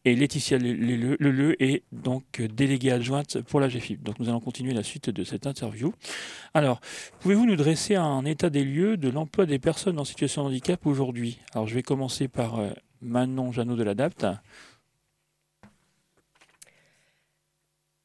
et 0.05 0.15
Laetitia 0.15 0.59
Leleu 0.59 1.63
est 1.63 1.83
donc 1.93 2.43
déléguée 2.43 2.93
adjointe 2.93 3.41
pour 3.41 3.59
l'AGFIP. 3.59 4.03
Donc 4.03 4.19
nous 4.19 4.29
allons 4.29 4.41
continuer 4.41 4.75
la 4.75 4.83
suite 4.83 5.09
de 5.09 5.25
cette 5.25 5.47
interview. 5.47 5.95
Alors, 6.53 6.81
pouvez-vous 7.21 7.47
nous 7.47 7.57
dresser 7.57 7.95
un 7.95 8.25
état 8.27 8.51
des 8.51 8.65
lieux 8.65 8.97
de 8.97 9.09
l'emploi 9.09 9.47
des 9.47 9.59
personnes 9.59 9.99
en 9.99 10.05
situation 10.05 10.43
de 10.43 10.49
handicap 10.49 10.85
aujourd'hui? 10.87 11.41
Alors 11.55 11.67
je 11.67 11.75
vais 11.75 11.83
commencer 11.83 12.29
par 12.29 12.59
euh, 12.59 12.71
Manon 13.01 13.53
Janot 13.53 13.77
de 13.77 13.83
l'ADAPT. 13.83 14.27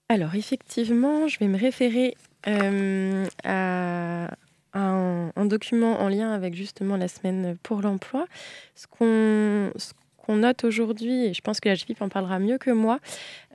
Alors 0.09 0.35
effectivement, 0.35 1.27
je 1.27 1.39
vais 1.39 1.47
me 1.47 1.57
référer 1.57 2.15
euh, 2.47 3.25
à 3.43 4.29
un, 4.73 5.45
document 5.45 5.99
en 5.99 6.07
lien 6.07 6.31
avec 6.31 6.55
justement 6.55 6.97
la 6.97 7.07
semaine 7.07 7.57
pour 7.63 7.81
l'emploi. 7.81 8.25
Ce 8.75 8.87
qu'on 8.87 10.35
note 10.35 10.63
aujourd'hui, 10.63 11.25
et 11.25 11.33
je 11.33 11.41
pense 11.41 11.59
que 11.59 11.69
la 11.69 11.75
GFIP 11.75 12.01
en 12.01 12.09
parlera 12.09 12.39
mieux 12.39 12.57
que 12.57 12.71
moi, 12.71 12.99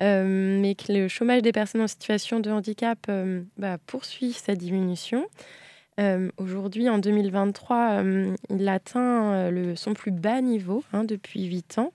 euh, 0.03 0.61
mais 0.61 0.75
que 0.75 0.93
le 0.93 1.09
chômage 1.09 1.43
des 1.43 1.53
personnes 1.53 1.81
en 1.81 1.89
situation 1.89 2.41
de 2.41 2.51
handicap 2.51 2.99
euh, 3.09 3.43
bah, 3.57 3.79
poursuit 3.87 4.33
sa 4.33 4.55
diminution. 4.55 5.27
Euh, 5.99 6.31
aujourd'hui, 6.37 6.91
en 6.91 6.99
2023, 6.99 8.03
il 8.51 8.69
atteint 8.69 9.51
le, 9.51 9.77
son 9.77 9.95
plus 9.95 10.11
bas 10.11 10.43
niveau 10.43 10.85
hein, 10.93 11.05
depuis 11.05 11.45
8 11.45 11.79
ans. 11.79 11.93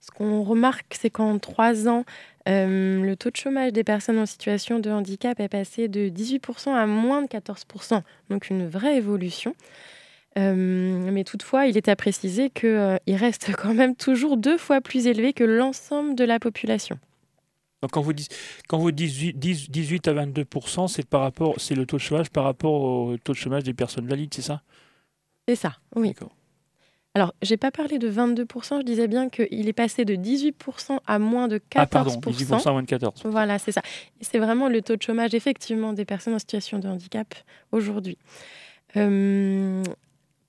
Ce 0.00 0.10
qu'on 0.10 0.42
remarque, 0.42 0.94
c'est 0.98 1.10
qu'en 1.10 1.38
3 1.38 1.86
ans, 1.88 2.04
euh, 2.48 3.02
le 3.02 3.16
taux 3.16 3.30
de 3.30 3.36
chômage 3.36 3.72
des 3.72 3.84
personnes 3.84 4.18
en 4.18 4.26
situation 4.26 4.78
de 4.78 4.90
handicap 4.90 5.38
est 5.40 5.48
passé 5.48 5.88
de 5.88 6.08
18% 6.08 6.74
à 6.74 6.86
moins 6.86 7.22
de 7.22 7.28
14%, 7.28 8.02
donc 8.30 8.48
une 8.48 8.66
vraie 8.66 8.96
évolution. 8.96 9.54
Euh, 10.38 11.10
mais 11.12 11.24
toutefois, 11.24 11.66
il 11.66 11.76
est 11.76 11.88
à 11.88 11.96
préciser 11.96 12.48
qu'il 12.50 12.68
euh, 12.68 12.96
reste 13.08 13.52
quand 13.58 13.74
même 13.74 13.94
toujours 13.94 14.38
deux 14.38 14.56
fois 14.56 14.80
plus 14.80 15.06
élevé 15.06 15.32
que 15.34 15.44
l'ensemble 15.44 16.14
de 16.14 16.24
la 16.24 16.38
population. 16.38 16.98
Donc 17.82 17.92
quand 17.92 18.02
vous 18.02 18.12
dites, 18.12 18.34
quand 18.68 18.78
vous 18.78 18.92
18, 18.92 19.38
18 19.38 20.08
à 20.08 20.12
22 20.12 20.44
c'est 20.88 21.06
par 21.06 21.22
rapport, 21.22 21.54
c'est 21.58 21.74
le 21.74 21.86
taux 21.86 21.96
de 21.96 22.02
chômage 22.02 22.30
par 22.30 22.44
rapport 22.44 22.82
au 22.82 23.16
taux 23.16 23.32
de 23.32 23.38
chômage 23.38 23.64
des 23.64 23.72
personnes 23.72 24.06
valides, 24.06 24.32
c'est 24.34 24.42
ça? 24.42 24.62
C'est 25.48 25.56
ça, 25.56 25.78
oui. 25.96 26.14
Alors, 27.14 27.34
j'ai 27.42 27.56
pas 27.56 27.72
parlé 27.72 27.98
de 27.98 28.08
22%, 28.08 28.78
je 28.78 28.84
disais 28.84 29.08
bien 29.08 29.28
qu'il 29.28 29.68
est 29.68 29.72
passé 29.72 30.04
de 30.04 30.14
18% 30.14 31.00
à 31.04 31.18
moins 31.18 31.48
de 31.48 31.56
14%. 31.58 31.62
Ah 31.74 31.86
pardon, 31.86 32.12
18% 32.20 32.68
à 32.68 32.72
moins 32.72 32.82
de 32.82 32.86
14%. 32.86 33.12
Voilà, 33.24 33.58
c'est 33.58 33.72
ça. 33.72 33.82
C'est 34.20 34.38
vraiment 34.38 34.68
le 34.68 34.80
taux 34.80 34.94
de 34.94 35.02
chômage, 35.02 35.34
effectivement, 35.34 35.92
des 35.92 36.04
personnes 36.04 36.34
en 36.34 36.38
situation 36.38 36.78
de 36.78 36.86
handicap 36.86 37.34
aujourd'hui. 37.72 38.16
Euh, 38.96 39.82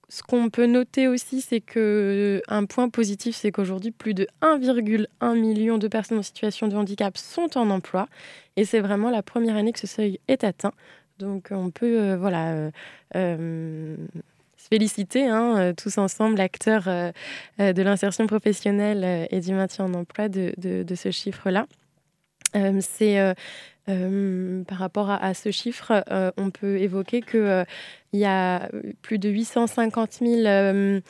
ce 0.07 0.21
qu'on 0.21 0.51
peut 0.51 0.67
noter 0.67 1.07
aussi, 1.07 1.41
c'est 1.41 1.61
que 1.61 2.43
un 2.47 2.65
point 2.65 2.89
positif, 2.89 3.35
c'est 3.35 3.51
qu'aujourd'hui, 3.51 3.89
plus 3.89 4.13
de 4.13 4.27
1,1 4.41 5.39
million 5.39 5.79
de 5.79 5.87
personnes 5.87 6.19
en 6.19 6.23
situation 6.23 6.67
de 6.67 6.75
handicap 6.75 7.17
sont 7.17 7.57
en 7.57 7.71
emploi. 7.71 8.07
Et 8.55 8.65
c'est 8.65 8.81
vraiment 8.81 9.09
la 9.09 9.23
première 9.23 9.55
année 9.55 9.71
que 9.73 9.79
ce 9.79 9.87
seuil 9.87 10.19
est 10.27 10.43
atteint. 10.43 10.73
Donc, 11.17 11.47
on 11.49 11.71
peut 11.71 11.99
euh, 11.99 12.17
voilà, 12.17 12.71
euh, 13.15 13.95
féliciter 14.69 15.27
hein, 15.27 15.57
euh, 15.57 15.73
tous 15.73 15.97
ensemble, 15.97 16.39
acteurs 16.39 16.87
euh, 16.87 17.11
euh, 17.59 17.73
de 17.73 17.81
l'insertion 17.81 18.27
professionnelle 18.27 19.27
et 19.29 19.39
du 19.39 19.53
maintien 19.53 19.85
en 19.85 19.93
emploi, 19.93 20.29
de, 20.29 20.95
ce 20.95 21.11
chiffre-là. 21.11 21.67
c'est 22.81 23.35
par 23.85 24.77
rapport 24.77 25.09
à, 25.09 25.33
ce 25.33 25.51
chiffre, 25.51 26.03
on 26.37 26.51
peut 26.51 26.77
évoquer 26.77 27.21
qu'il 27.21 27.65
il 28.13 28.19
y 28.19 28.25
a 28.25 28.69
plus 29.01 29.19
de 29.19 29.29
850 29.29 30.19
000 30.21 31.01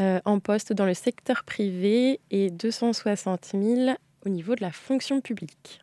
en 0.00 0.38
poste 0.40 0.72
dans 0.72 0.86
le 0.86 0.94
secteur 0.94 1.44
privé 1.44 2.20
et 2.30 2.50
260 2.50 3.52
000 3.52 3.96
au 4.24 4.28
niveau 4.28 4.54
de 4.54 4.60
la 4.60 4.70
fonction 4.70 5.20
publique. 5.20 5.80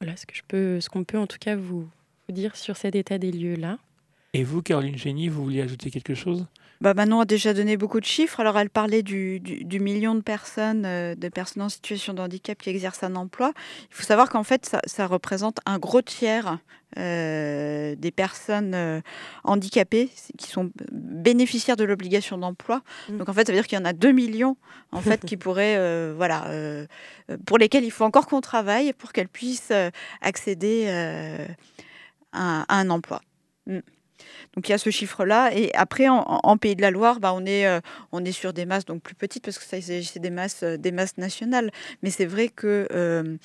Voilà 0.00 0.16
ce 0.16 0.88
qu'on 0.88 1.04
peut 1.04 1.18
en 1.18 1.26
tout 1.26 1.38
cas 1.38 1.56
vous, 1.56 1.88
dire 2.28 2.56
sur 2.56 2.76
cet 2.76 2.94
état 2.94 3.18
des 3.18 3.32
lieux 3.32 3.56
là. 3.56 3.78
Et 4.34 4.42
vous, 4.42 4.62
Caroline 4.62 4.98
Génie, 4.98 5.28
vous 5.28 5.44
vouliez 5.44 5.62
ajouter 5.62 5.92
quelque 5.92 6.14
chose? 6.14 6.44
Bah 6.80 6.92
Manon 6.92 7.20
a 7.20 7.24
déjà 7.24 7.54
donné 7.54 7.76
beaucoup 7.76 8.00
de 8.00 8.04
chiffres. 8.04 8.40
Alors, 8.40 8.58
elle 8.58 8.68
parlait 8.68 9.04
du, 9.04 9.40
million 9.80 10.16
de 10.16 10.22
personnes, 10.22 10.84
euh, 10.84 11.14
de 11.14 11.28
personnes 11.28 11.62
en 11.62 11.68
situation 11.68 12.14
de 12.14 12.20
handicap 12.20 12.58
qui 12.58 12.68
exercent 12.68 13.04
un 13.04 13.14
emploi. 13.14 13.52
Il 13.90 13.94
faut 13.94 14.02
savoir 14.02 14.28
qu'en 14.28 14.42
fait, 14.42 14.76
ça, 14.86 15.06
représente 15.06 15.60
un 15.66 15.78
gros 15.78 16.02
tiers 16.02 16.58
euh, 16.98 17.94
des 17.94 18.10
personnes 18.10 18.74
euh, 18.74 19.00
handicapées 19.44 20.10
qui 20.36 20.50
sont 20.50 20.72
bénéficiaires 20.90 21.76
de 21.76 21.84
l'obligation 21.84 22.36
d'emploi. 22.36 22.82
Mmh. 23.08 23.18
Donc, 23.18 23.28
en 23.28 23.32
fait, 23.34 23.46
ça 23.46 23.52
veut 23.52 23.58
dire 23.58 23.68
qu'il 23.68 23.78
y 23.78 23.80
en 23.80 23.84
a 23.84 23.92
2 23.92 24.10
millions 24.10 24.56
en 24.90 25.00
fait, 25.00 25.24
qui 25.24 25.36
pourraient, 25.38 26.12
voilà, 26.12 26.50
pour 27.46 27.58
lesquels 27.58 27.84
il 27.84 27.92
faut 27.92 28.04
encore 28.04 28.26
qu'on 28.26 28.40
travaille 28.40 28.92
pour 28.94 29.12
qu'elles 29.12 29.28
puissent 29.28 29.72
accéder 30.20 30.88
à, 32.32 32.64
un 32.68 32.90
emploi. 32.90 33.20
Mmh. 33.68 33.78
Donc 34.54 34.68
il 34.68 34.72
y 34.72 34.74
a 34.74 34.78
ce 34.78 34.90
chiffre-là. 34.90 35.50
Et 35.54 35.70
après, 35.74 36.08
en, 36.08 36.56
Pays 36.56 36.76
de 36.76 36.82
la 36.82 36.90
Loire, 36.90 37.20
bah, 37.20 37.32
on, 37.34 37.44
est, 37.44 37.66
euh, 37.66 37.80
on 38.12 38.24
est 38.24 38.32
sur 38.32 38.52
des 38.52 38.64
masses 38.66 38.84
donc 38.84 39.02
plus 39.02 39.14
petites 39.14 39.44
parce 39.44 39.58
que 39.58 39.64
ça 39.64 39.76
c'est 39.80 40.18
des 40.18 40.30
masses, 40.30 40.62
euh, 40.62 40.76
des 40.76 40.92
masses 40.92 41.18
nationales. 41.18 41.70
Mais 42.02 42.10
c'est 42.10 42.26
vrai 42.26 42.48
que 42.48 42.86
euh, 42.92 43.36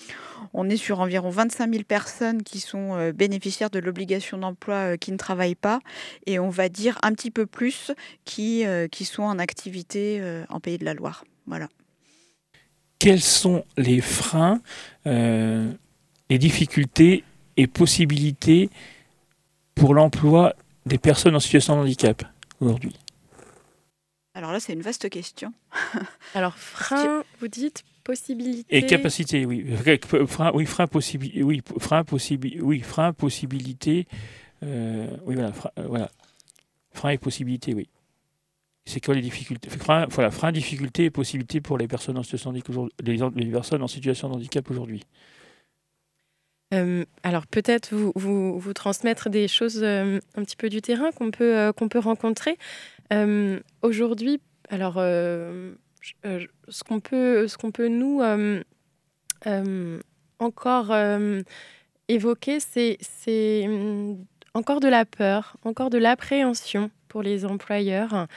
on 0.54 0.70
est 0.70 0.78
sur 0.78 1.00
environ 1.00 1.30
25 1.30 1.72
000 1.72 1.84
personnes 1.84 2.44
qui 2.44 2.60
sont 2.60 3.12
bénéficiaires 3.16 3.70
de 3.70 3.80
l'obligation 3.80 4.38
d'emploi 4.38 4.98
qui 4.98 5.12
ne 5.12 5.18
travaillent 5.18 5.56
pas. 5.56 5.80
Et 6.26 6.40
on 6.40 6.50
va 6.50 6.70
dire 6.70 6.98
un 7.04 7.14
petit 7.14 7.32
peu 7.32 7.46
plus 7.46 7.92
qui, 8.26 8.66
qui 8.92 9.06
sont 9.06 9.24
en 9.24 9.40
activité 9.40 10.22
en 10.50 10.60
Pays 10.60 10.78
de 10.78 10.86
la 10.86 10.94
Loire. 10.94 11.24
Voilà. 11.48 11.68
Quels 13.00 13.22
sont 13.22 13.64
les 13.78 14.02
freins, 14.02 14.62
les 15.06 16.38
difficultés 16.38 17.24
et 17.60 17.68
possibilités 17.68 18.70
pour 19.76 19.94
l'emploi 19.94 20.56
des 20.90 20.98
personnes 20.98 21.36
en 21.36 21.40
situation 21.40 21.76
de 21.76 21.82
handicap 21.82 22.24
aujourd'hui 22.60 22.96
Alors 24.34 24.52
là, 24.52 24.60
c'est 24.60 24.74
une 24.74 24.82
vaste 24.82 25.10
question. 25.10 25.54
Alors, 26.34 26.58
frein, 26.58 27.24
vous 27.40 27.48
dites 27.48 27.84
possibilité. 28.04 28.76
Et 28.76 28.86
capacité, 28.86 29.46
oui. 29.46 29.66
Frein, 30.28 30.52
oui, 30.54 30.66
frein, 30.66 30.88
possibilité. 30.88 31.44
Oui, 31.44 31.62
frein, 31.80 32.04
possibilité. 32.04 32.62
Oui, 32.62 32.80
frein, 32.82 33.14
possibilité. 33.14 34.08
Euh, 34.64 35.08
oui, 35.26 35.36
voilà, 35.36 35.54
frein, 35.54 35.70
euh, 35.78 35.88
voilà. 35.88 36.10
Frein 36.92 37.12
et 37.12 37.18
possibilité, 37.18 37.74
oui. 37.74 37.88
C'est 38.86 39.00
quoi 39.00 39.14
les 39.14 39.22
difficultés? 39.22 39.70
Frein, 39.70 40.08
Voilà, 40.10 40.32
frein, 40.32 40.52
difficulté 40.52 41.06
et 41.06 41.10
possibilité 41.12 41.62
pour 41.62 41.78
les 41.78 41.88
personnes 41.88 42.18
en 42.18 42.24
situation 42.24 42.52
de 42.52 42.58
handicap, 42.58 43.32
les 43.36 43.46
personnes 43.46 43.84
en 43.84 43.88
situation 43.88 44.30
de 44.30 44.34
handicap 44.34 44.70
aujourd'hui. 44.72 45.04
Euh, 46.74 47.04
alors 47.24 47.48
peut-être 47.48 47.94
vous, 47.94 48.74
transmettre 48.74 49.30
des 49.30 49.48
choses 49.48 49.82
euh, 49.84 50.20
un 50.36 50.44
petit 50.44 50.56
peu 50.56 50.70
du 50.70 50.82
terrain 50.82 51.12
qu'on 51.12 51.32
peut, 51.32 51.58
euh, 51.58 51.74
qu'on 51.74 51.90
peut 51.90 52.00
rencontrer. 52.00 52.58
Aujourd'hui, 53.82 54.40
alors 54.70 54.96
ce 54.96 56.84
qu'on 56.88 57.00
peut, 57.00 57.48
ce 57.48 57.58
qu'on 57.58 57.72
peut 57.72 57.88
nous 57.88 58.22
encore 60.38 60.96
évoquer, 62.08 62.60
c'est, 62.60 62.98
c'est 63.02 63.68
encore 64.54 64.80
de 64.80 64.88
la 64.88 65.06
peur, 65.06 65.58
encore 65.64 65.90
de 65.90 65.98
l'appréhension 65.98 66.92
pour 67.08 67.24
les 67.24 67.46
employeurs, 67.46 68.28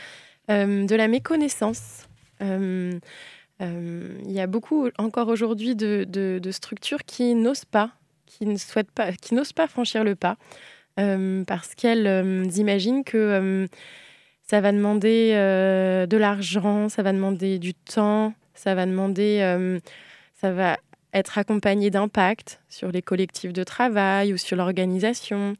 de 0.48 0.94
la 0.94 1.06
méconnaissance. 1.06 2.08
il 2.40 3.00
y 3.60 4.40
a 4.40 4.46
beaucoup 4.46 4.88
encore 4.96 5.28
aujourd'hui 5.28 5.76
de 5.76 6.50
structures 6.50 7.04
qui 7.04 7.34
n'osent 7.34 7.66
pas 7.66 7.90
qui 8.32 8.46
ne 8.46 8.56
souhaitent 8.56 8.90
pas, 8.90 9.12
qui 9.12 9.34
n'osent 9.34 9.52
pas 9.52 9.66
franchir 9.66 10.04
le 10.04 10.14
pas 10.14 10.36
euh, 11.00 11.44
parce 11.44 11.74
qu'elles 11.74 12.06
euh, 12.06 12.44
imaginent 12.56 13.04
que 13.04 13.16
euh, 13.16 13.66
ça 14.42 14.60
va 14.60 14.72
demander 14.72 15.32
de 15.32 16.16
l'argent, 16.16 16.88
ça 16.88 17.02
va 17.02 17.12
demander 17.12 17.58
du 17.58 17.72
temps, 17.74 18.34
Ça 18.54 18.74
va 18.74 18.84
demander, 18.84 19.38
ça 20.34 20.52
va 20.52 20.76
être 21.14 21.38
accompagné 21.38 21.90
d'impact 21.90 22.60
sur 22.68 22.92
les 22.92 23.00
collectifs 23.00 23.52
de 23.54 23.64
travail 23.64 24.34
ou 24.34 24.36
sur 24.36 24.56
l'organisation. 24.56 25.54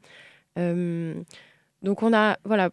donc 0.55 2.03
on 2.03 2.13
a, 2.13 2.37
voilà, 2.43 2.69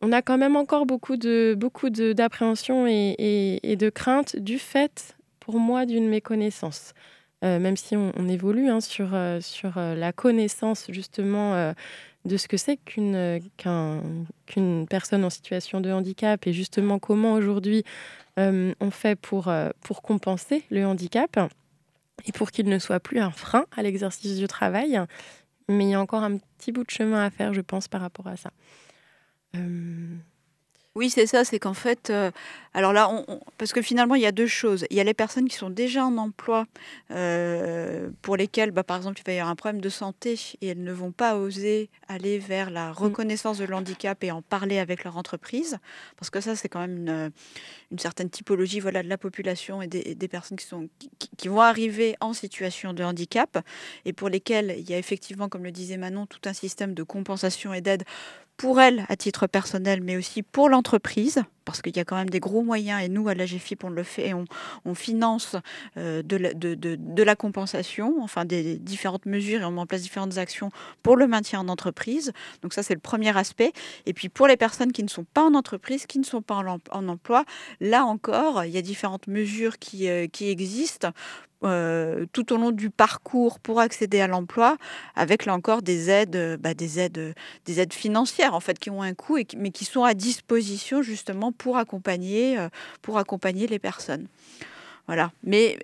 on 0.00 0.12
a 0.12 0.22
quand 0.22 0.38
même 0.38 0.56
encore 0.56 0.86
beaucoup 0.86 1.18
de 1.18 1.54
beaucoup 1.58 1.90
d'appréhension 1.90 2.86
et, 2.86 3.76
de 3.78 3.90
crainte 3.90 4.36
du 4.36 4.58
fait, 4.58 5.16
pour 5.40 5.58
moi, 5.58 5.84
d'une 5.84 6.08
méconnaissance. 6.08 6.94
Euh, 7.42 7.58
même 7.58 7.76
si 7.76 7.96
on, 7.96 8.28
évolue 8.28 8.68
hein, 8.68 8.82
sur, 8.82 9.14
euh, 9.14 9.40
sur 9.40 9.78
euh, 9.78 9.94
la 9.94 10.12
connaissance 10.12 10.86
justement 10.90 11.74
de 12.26 12.36
ce 12.36 12.48
que 12.48 12.58
c'est 12.58 12.76
qu'une 12.76 13.40
qu'une 14.46 14.86
personne 14.86 15.24
en 15.24 15.30
situation 15.30 15.80
de 15.80 15.90
handicap 15.90 16.46
et 16.46 16.52
justement 16.52 16.98
comment 16.98 17.32
aujourd'hui 17.32 17.84
on 18.36 18.90
fait 18.90 19.16
pour, 19.16 19.52
pour 19.82 20.00
compenser 20.00 20.64
le 20.70 20.86
handicap 20.86 21.38
et 22.26 22.32
pour 22.32 22.50
qu'il 22.50 22.68
ne 22.68 22.78
soit 22.78 23.00
plus 23.00 23.20
un 23.20 23.30
frein 23.30 23.66
à 23.76 23.82
l'exercice 23.82 24.38
du 24.38 24.46
travail. 24.46 24.98
Mais 25.68 25.84
il 25.84 25.90
y 25.90 25.94
a 25.94 26.00
encore 26.00 26.22
un 26.22 26.38
petit 26.38 26.72
bout 26.72 26.84
de 26.84 26.90
chemin 26.90 27.22
à 27.22 27.30
faire, 27.30 27.52
je 27.52 27.60
pense, 27.60 27.86
par 27.86 28.00
rapport 28.00 28.28
à 28.28 28.36
ça. 28.36 28.50
Oui, 30.96 31.08
c'est 31.08 31.26
ça, 31.26 31.44
c'est 31.44 31.60
qu'en 31.60 31.74
fait, 31.74 32.10
euh, 32.10 32.32
alors 32.74 32.92
là, 32.92 33.08
parce 33.58 33.72
que 33.72 33.80
finalement, 33.80 34.16
il 34.16 34.22
y 34.22 34.26
a 34.26 34.32
deux 34.32 34.48
choses. 34.48 34.86
Il 34.90 34.96
y 34.96 35.00
a 35.00 35.04
les 35.04 35.14
personnes 35.14 35.48
qui 35.48 35.54
sont 35.54 35.70
déjà 35.70 36.04
en 36.04 36.16
emploi, 36.16 36.66
euh, 37.12 38.10
pour 38.22 38.36
lesquelles, 38.36 38.72
bah, 38.72 38.82
par 38.82 38.96
exemple, 38.96 39.20
il 39.20 39.24
va 39.24 39.32
y 39.32 39.36
avoir 39.36 39.52
un 39.52 39.54
problème 39.54 39.80
de 39.80 39.88
santé 39.88 40.36
et 40.60 40.66
elles 40.68 40.82
ne 40.82 40.92
vont 40.92 41.12
pas 41.12 41.36
oser 41.36 41.90
aller 42.08 42.40
vers 42.40 42.70
la 42.70 42.88
mmh. 42.88 42.92
reconnaissance 42.94 43.58
de 43.58 43.66
l'handicap 43.66 44.22
et 44.24 44.32
en 44.32 44.42
parler 44.42 44.80
avec 44.80 45.04
leur 45.04 45.16
entreprise, 45.16 45.78
parce 46.16 46.28
que 46.28 46.40
ça, 46.40 46.56
c'est 46.56 46.68
quand 46.68 46.80
même 46.80 46.96
une, 46.96 47.32
une, 47.92 47.98
certaine 48.00 48.28
typologie 48.28 48.80
voilà, 48.80 49.04
de 49.04 49.08
la 49.08 49.18
population 49.18 49.82
et 49.82 49.86
des, 49.86 50.16
des 50.16 50.28
personnes 50.28 50.58
qui, 50.58 50.66
sont, 50.66 50.88
qui, 50.98 51.08
qui, 51.36 51.46
vont 51.46 51.60
arriver 51.60 52.16
en 52.20 52.32
situation 52.32 52.94
de 52.94 53.04
handicap 53.04 53.58
et 54.04 54.12
pour 54.12 54.28
lesquelles 54.28 54.74
il 54.76 54.90
y 54.90 54.94
a 54.94 54.98
effectivement, 54.98 55.48
comme 55.48 55.62
le 55.62 55.70
disait 55.70 55.98
Manon, 55.98 56.26
tout 56.26 56.40
un 56.46 56.52
système 56.52 56.94
de 56.94 57.04
compensation 57.04 57.72
et 57.72 57.80
d'aide 57.80 58.02
pour 58.60 58.78
elle 58.78 59.06
à 59.08 59.16
titre 59.16 59.46
personnel, 59.46 60.02
mais 60.02 60.18
aussi 60.18 60.42
pour 60.42 60.68
l'entreprise, 60.68 61.42
parce 61.64 61.80
qu'il 61.80 61.96
y 61.96 61.98
a 61.98 62.04
quand 62.04 62.16
même 62.16 62.28
des 62.28 62.40
gros 62.40 62.60
moyens, 62.60 63.02
et 63.02 63.08
nous, 63.08 63.26
à 63.26 63.34
la 63.34 63.46
GFIP, 63.46 63.84
on 63.84 63.88
le 63.88 64.02
fait, 64.02 64.28
et 64.28 64.34
on, 64.34 64.94
finance 64.94 65.56
euh, 65.96 66.22
de, 66.22 67.22
la, 67.22 67.36
compensation, 67.36 68.16
enfin 68.20 68.44
des 68.44 68.76
différentes 68.76 69.24
mesures, 69.24 69.62
et 69.62 69.64
on 69.64 69.70
met 69.70 69.80
en 69.80 69.86
place 69.86 70.02
différentes 70.02 70.36
actions 70.36 70.70
pour 71.02 71.16
le 71.16 71.26
maintien 71.26 71.60
en 71.60 71.68
entreprise. 71.68 72.32
Donc 72.60 72.74
ça, 72.74 72.82
c'est 72.82 72.92
le 72.92 73.00
premier 73.00 73.34
aspect. 73.34 73.72
Et 74.04 74.12
puis 74.12 74.28
pour 74.28 74.46
les 74.46 74.58
personnes 74.58 74.92
qui 74.92 75.02
ne 75.04 75.08
sont 75.08 75.24
pas 75.24 75.42
en 75.42 75.54
entreprise, 75.54 76.04
qui 76.04 76.18
ne 76.18 76.24
sont 76.24 76.42
pas 76.42 76.62
en, 76.90 77.08
emploi, 77.08 77.46
là 77.80 78.04
encore, 78.04 78.66
il 78.66 78.72
y 78.72 78.78
a 78.78 78.82
différentes 78.82 79.26
mesures 79.26 79.78
qui, 79.78 80.06
euh, 80.10 80.26
qui 80.26 80.50
existent 80.50 81.12
euh, 81.62 82.24
tout 82.32 82.54
au 82.54 82.56
long 82.56 82.70
du 82.70 82.88
parcours 82.88 83.60
pour 83.60 83.80
accéder 83.80 84.22
à 84.22 84.26
l'emploi, 84.26 84.78
avec 85.14 85.44
là 85.44 85.52
encore 85.52 85.82
des 85.82 86.08
aides, 86.08 86.36
euh, 86.36 86.56
bah, 86.56 86.72
des 86.72 86.98
aides, 86.98 87.34
des 87.66 87.80
aides 87.80 87.92
financières 87.92 88.54
en 88.54 88.60
fait 88.60 88.78
qui 88.78 88.88
ont 88.88 89.02
un 89.02 89.12
coût, 89.12 89.36
et 89.36 89.46
mais 89.58 89.70
qui 89.70 89.84
sont 89.84 90.02
à 90.02 90.14
disposition 90.14 91.02
justement 91.02 91.52
pour 91.52 91.76
accompagner, 91.76 92.58
euh, 92.58 92.70
pour 93.02 93.18
accompagner 93.18 93.66
les 93.66 93.78
personnes. 93.78 94.26
Voilà. 95.06 95.32
Mais 95.44 95.78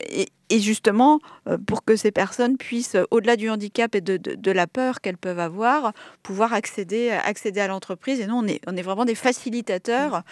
et, 0.49 0.61
justement 0.61 1.19
pour 1.67 1.85
que 1.85 1.97
ces 1.97 2.13
personnes 2.13 2.57
puissent, 2.57 2.97
au-delà 3.11 3.37
du 3.37 3.51
handicap 3.51 3.95
et 3.97 4.01
de, 4.01 4.17
de, 4.17 4.51
la 4.53 4.69
peur 4.69 5.01
qu'elles 5.01 5.19
peuvent 5.19 5.41
avoir, 5.41 5.93
pouvoir 6.23 6.53
accéder, 6.53 7.11
accéder 7.11 7.61
à 7.61 7.67
l'entreprise. 7.67 8.21
Et 8.21 8.29
nous, 8.29 8.37
on 8.37 8.47
est, 8.47 8.61
on 8.69 8.77
est 8.77 8.83
vraiment 8.83 9.05
des 9.05 9.17
facilitateurs 9.17 10.23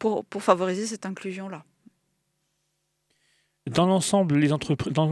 pour, 0.00 0.24
pour 0.24 0.42
favoriser 0.42 0.86
cette 0.86 1.06
inclusion-là. 1.06 1.62
Dans 3.70 3.86
l'ensemble, 3.86 4.36
les, 4.38 4.48
dans 4.48 5.08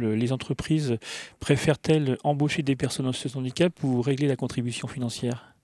les 0.00 0.32
entreprises 0.32 0.96
préfèrent-elles 1.38 2.16
embaucher 2.24 2.62
des 2.62 2.74
personnes 2.74 3.06
en 3.06 3.12
situation 3.12 3.40
de 3.40 3.46
handicap 3.46 3.72
ou 3.82 4.00
régler 4.00 4.26
la 4.26 4.36
contribution 4.36 4.88
financière? 4.88 5.54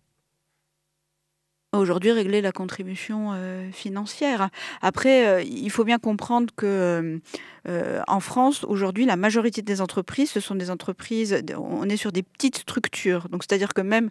Aujourd'hui, 1.73 2.13
régler 2.13 2.41
la 2.41 2.53
contribution 2.53 3.33
euh, 3.33 3.71
financière. 3.73 4.51
Après, 4.83 5.27
euh, 5.27 5.43
il 5.43 5.71
faut 5.71 5.85
bien 5.85 5.99
comprendre 5.99 6.53
que 6.57 7.21
euh, 7.69 7.87
euh, 7.87 8.03
en 8.07 8.21
France, 8.21 8.65
aujourd'hui, 8.65 9.05
la 9.05 9.17
majorité 9.17 9.63
des 9.63 9.81
entreprises, 9.81 10.31
ce 10.31 10.41
sont 10.41 10.55
des 10.55 10.71
entreprises, 10.71 11.43
on 11.57 11.89
est 11.89 11.97
sur 11.97 12.13
des 12.13 12.23
petites 12.23 12.59
structures. 12.59 13.29
Donc, 13.29 13.43
c'est-à-dire 13.43 13.75
que 13.75 13.81
même, 13.81 14.11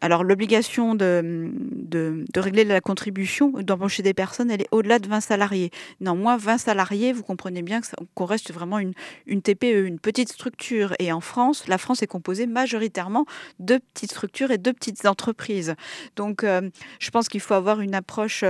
alors 0.00 0.24
l'obligation 0.24 0.94
de, 0.94 1.50
de, 1.72 2.24
régler 2.36 2.64
la 2.64 2.80
contribution, 2.80 3.50
d'embaucher 3.50 4.02
des 4.02 4.14
personnes, 4.14 4.50
elle 4.50 4.62
est 4.62 4.68
au-delà 4.70 4.98
de 4.98 5.08
20 5.08 5.20
salariés. 5.20 5.70
Néanmoins, 6.00 6.36
20 6.36 6.58
salariés, 6.58 7.12
vous 7.12 7.22
comprenez 7.22 7.62
bien 7.62 7.80
qu'on 8.14 8.24
reste 8.24 8.52
vraiment 8.52 8.78
une, 8.78 8.92
une 9.26 9.42
TPE, 9.42 9.86
une 9.86 9.98
petite 9.98 10.30
structure. 10.30 10.94
Et 10.98 11.12
en 11.12 11.20
France, 11.20 11.66
la 11.66 11.78
France 11.78 12.02
est 12.02 12.06
composée 12.06 12.46
majoritairement 12.46 13.26
de 13.58 13.78
petites 13.78 14.12
structures 14.12 14.50
et 14.50 14.58
de 14.58 14.70
petites 14.70 15.06
entreprises. 15.06 15.74
Donc, 16.16 16.44
euh, 16.44 16.70
je 17.00 17.10
pense 17.10 17.28
qu'il 17.28 17.40
faut 17.40 17.54
avoir 17.54 17.80
une 17.80 17.94
approche 17.94 18.44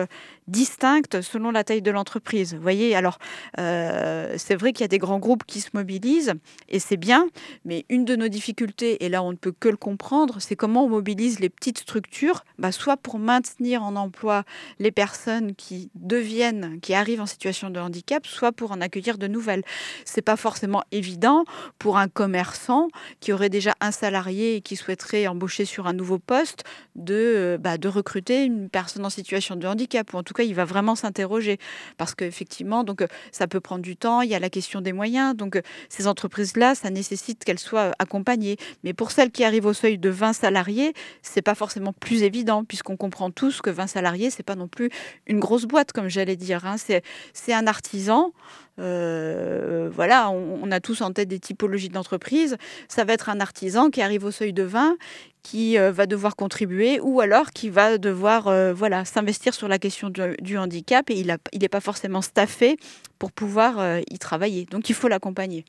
euh, 0.48 0.58
distincte 0.58 1.20
selon 1.20 1.50
la 1.50 1.64
taille 1.64 1.82
de 1.82 1.90
l'entreprise. 1.90 2.54
Vous 2.54 2.60
voyez, 2.60 2.94
alors 2.94 3.18
euh, 3.58 4.34
c'est 4.36 4.54
vrai 4.54 4.72
qu'il 4.72 4.82
y 4.82 4.84
a 4.84 4.88
des 4.88 4.98
grands 4.98 5.18
groupes 5.18 5.44
qui 5.46 5.60
se 5.60 5.70
mobilisent 5.74 6.34
et 6.68 6.78
c'est 6.78 6.96
bien, 6.96 7.28
mais 7.64 7.84
une 7.88 8.04
de 8.04 8.16
nos 8.16 8.28
difficultés, 8.28 9.04
et 9.04 9.08
là 9.08 9.22
on 9.22 9.32
ne 9.32 9.36
peut 9.36 9.52
que 9.52 9.68
le 9.68 9.76
comprendre, 9.76 10.36
c'est 10.40 10.56
comment 10.56 10.84
on 10.84 10.88
mobilise 10.88 11.40
les 11.40 11.48
petites 11.48 11.78
structures, 11.78 12.44
bah, 12.58 12.72
soit 12.72 12.96
pour 12.96 13.18
maintenir 13.18 13.82
en 13.82 13.96
emploi 13.96 14.44
les 14.78 14.90
personnes 14.90 15.54
qui 15.54 15.90
deviennent, 15.94 16.80
qui 16.80 16.94
arrivent 16.94 17.20
en 17.20 17.26
situation 17.26 17.70
de 17.70 17.80
handicap, 17.80 18.26
soit 18.26 18.52
pour 18.52 18.72
en 18.72 18.80
accueillir 18.80 19.18
de 19.18 19.26
nouvelles. 19.26 19.62
C'est 20.04 20.22
pas 20.22 20.36
forcément 20.36 20.82
évident 20.92 21.44
pour 21.78 21.98
un 21.98 22.08
commerçant 22.08 22.88
qui 23.20 23.32
aurait 23.32 23.50
déjà 23.50 23.74
un 23.80 23.90
salarié 23.90 24.56
et 24.56 24.60
qui 24.60 24.76
souhaiterait 24.76 25.26
embaucher 25.26 25.64
sur 25.64 25.86
un 25.86 25.92
nouveau 25.92 26.18
poste 26.18 26.64
de, 26.96 27.58
bah, 27.60 27.76
recruter 27.88 28.44
une 28.44 28.68
personne 28.68 29.04
en 29.04 29.10
situation 29.10 29.56
de 29.56 29.66
handicap 29.66 30.12
ou 30.12 30.18
en 30.18 30.22
tout 30.22 30.34
il 30.44 30.54
va 30.54 30.64
vraiment 30.64 30.94
s'interroger 30.94 31.58
parce 31.96 32.14
qu'effectivement, 32.14 32.84
donc 32.84 33.04
ça 33.32 33.46
peut 33.46 33.60
prendre 33.60 33.82
du 33.82 33.96
temps. 33.96 34.22
Il 34.22 34.30
y 34.30 34.34
a 34.34 34.38
la 34.38 34.50
question 34.50 34.80
des 34.80 34.92
moyens. 34.92 35.36
Donc, 35.36 35.60
ces 35.88 36.06
entreprises-là, 36.06 36.74
ça 36.74 36.90
nécessite 36.90 37.44
qu'elles 37.44 37.58
soient 37.58 37.92
accompagnées. 37.98 38.56
Mais 38.84 38.92
pour 38.92 39.10
celles 39.10 39.30
qui 39.30 39.44
arrivent 39.44 39.66
au 39.66 39.72
seuil 39.72 39.98
de 39.98 40.10
20 40.10 40.32
salariés, 40.32 40.92
c'est 41.22 41.42
pas 41.42 41.54
forcément 41.54 41.92
plus 41.92 42.22
évident 42.22 42.64
puisqu'on 42.64 42.96
comprend 42.96 43.30
tous 43.30 43.60
que 43.60 43.70
20 43.70 43.86
salariés, 43.86 44.30
c'est 44.30 44.42
pas 44.42 44.56
non 44.56 44.68
plus 44.68 44.90
une 45.26 45.40
grosse 45.40 45.64
boîte, 45.64 45.92
comme 45.92 46.08
j'allais 46.08 46.36
dire. 46.36 46.64
Hein. 46.66 46.76
C'est 46.78 47.52
un 47.52 47.66
artisan. 47.66 48.32
Euh, 48.78 49.90
voilà, 49.92 50.30
on, 50.30 50.70
a 50.70 50.80
tous 50.80 51.00
en 51.00 51.12
tête 51.12 51.28
des 51.28 51.40
typologies 51.40 51.88
d'entreprise. 51.88 52.56
Ça 52.88 53.04
va 53.04 53.12
être 53.12 53.28
un 53.28 53.40
artisan 53.40 53.90
qui 53.90 54.02
arrive 54.02 54.24
au 54.24 54.30
seuil 54.30 54.52
de 54.52 54.62
20, 54.62 54.96
qui 55.42 55.78
euh, 55.78 55.90
va 55.90 56.06
devoir 56.06 56.36
contribuer 56.36 57.00
ou 57.00 57.20
alors 57.20 57.50
qui 57.50 57.70
va 57.70 57.98
devoir 57.98 58.48
euh, 58.48 58.72
voilà, 58.72 59.04
s'investir 59.04 59.54
sur 59.54 59.68
la 59.68 59.78
question 59.78 60.10
du, 60.10 60.58
handicap 60.58 61.10
et 61.10 61.18
il 61.18 61.28
n'est 61.28 61.38
il 61.52 61.68
pas 61.68 61.80
forcément 61.80 62.22
staffé 62.22 62.76
pour 63.18 63.32
pouvoir 63.32 64.00
y 64.10 64.18
travailler. 64.18 64.66
Donc 64.66 64.88
il 64.88 64.94
faut 64.94 65.08
l'accompagner. 65.08 65.64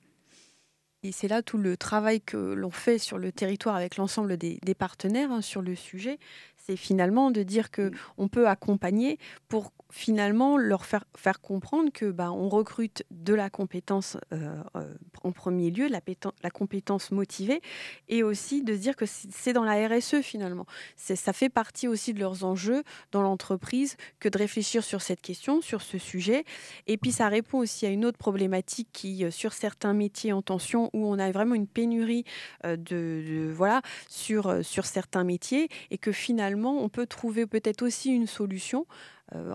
Et 1.02 1.14
c'est 1.14 1.30
là 1.30 1.42
tout 1.42 1.58
le 1.58 1.78
travail 1.78 2.20
que 2.20 2.36
l'on 2.36 2.72
fait 2.72 2.98
sur 2.98 3.18
le 3.18 3.32
territoire 3.32 3.76
avec 3.76 3.96
l'ensemble 3.96 4.36
des, 4.36 4.60
partenaires 4.78 5.32
hein, 5.32 5.42
sur 5.42 5.62
le 5.62 5.74
sujet, 5.76 6.20
c'est 6.58 6.76
finalement 6.76 7.32
de 7.32 7.42
dire 7.42 7.72
que 7.72 7.92
on 8.18 8.28
peut 8.28 8.48
accompagner 8.48 9.18
pour 9.48 9.72
finalement 9.92 10.58
leur 10.58 10.86
faire, 10.86 11.06
comprendre 11.42 11.92
que 11.92 12.12
bah, 12.12 12.32
on 12.32 12.48
recrute 12.48 13.04
de 13.12 13.34
la 13.34 13.50
compétence 13.50 14.18
euh, 14.34 14.62
euh, 14.76 14.94
en 15.24 15.32
premier 15.32 15.72
lieu, 15.72 15.88
la, 15.88 16.50
compétence 16.52 17.12
motivée, 17.12 17.62
et 18.08 18.24
aussi 18.24 18.64
de 18.64 18.76
dire 18.76 18.96
que 18.96 19.06
c'est 19.08 19.54
dans 19.54 19.64
la 19.64 19.88
RSE 19.88 20.22
finalement. 20.22 20.66
Ça 20.96 21.34
fait 21.34 21.50
partie 21.50 21.88
aussi 21.88 22.14
de 22.14 22.20
leurs 22.20 22.44
enjeux 22.44 22.84
dans 23.12 23.22
l'entreprise 23.22 23.98
que 24.20 24.30
de 24.30 24.38
réfléchir 24.38 24.84
sur 24.84 25.02
cette 25.02 25.22
question, 25.22 25.62
sur 25.62 25.82
ce 25.82 25.98
sujet. 25.98 26.44
Et 26.88 26.98
puis 26.98 27.12
ça 27.12 27.28
répond 27.28 27.60
aussi 27.60 27.86
à 27.86 27.90
une 27.90 28.06
autre 28.06 28.18
problématique 28.18 28.90
qui, 28.94 29.26
euh, 29.26 29.32
sur 29.32 29.54
certains 29.54 29.94
métiers 29.94 30.34
en 30.34 30.42
tension, 30.42 30.90
où 30.94 31.08
on 31.08 31.18
a 31.18 31.32
vraiment 31.32 31.56
une 31.56 31.68
pénurie 31.68 32.26
de, 32.64 33.52
voilà 33.54 33.82
sur, 34.08 34.64
sur 34.64 34.86
certains 34.86 35.24
métiers, 35.24 35.70
et 35.90 35.98
que 35.98 36.12
finalement 36.12 36.84
on 36.84 36.90
peut 36.90 37.08
trouver 37.08 37.46
peut-être 37.48 37.82
aussi 37.82 38.12
une 38.12 38.28
solution 38.28 38.86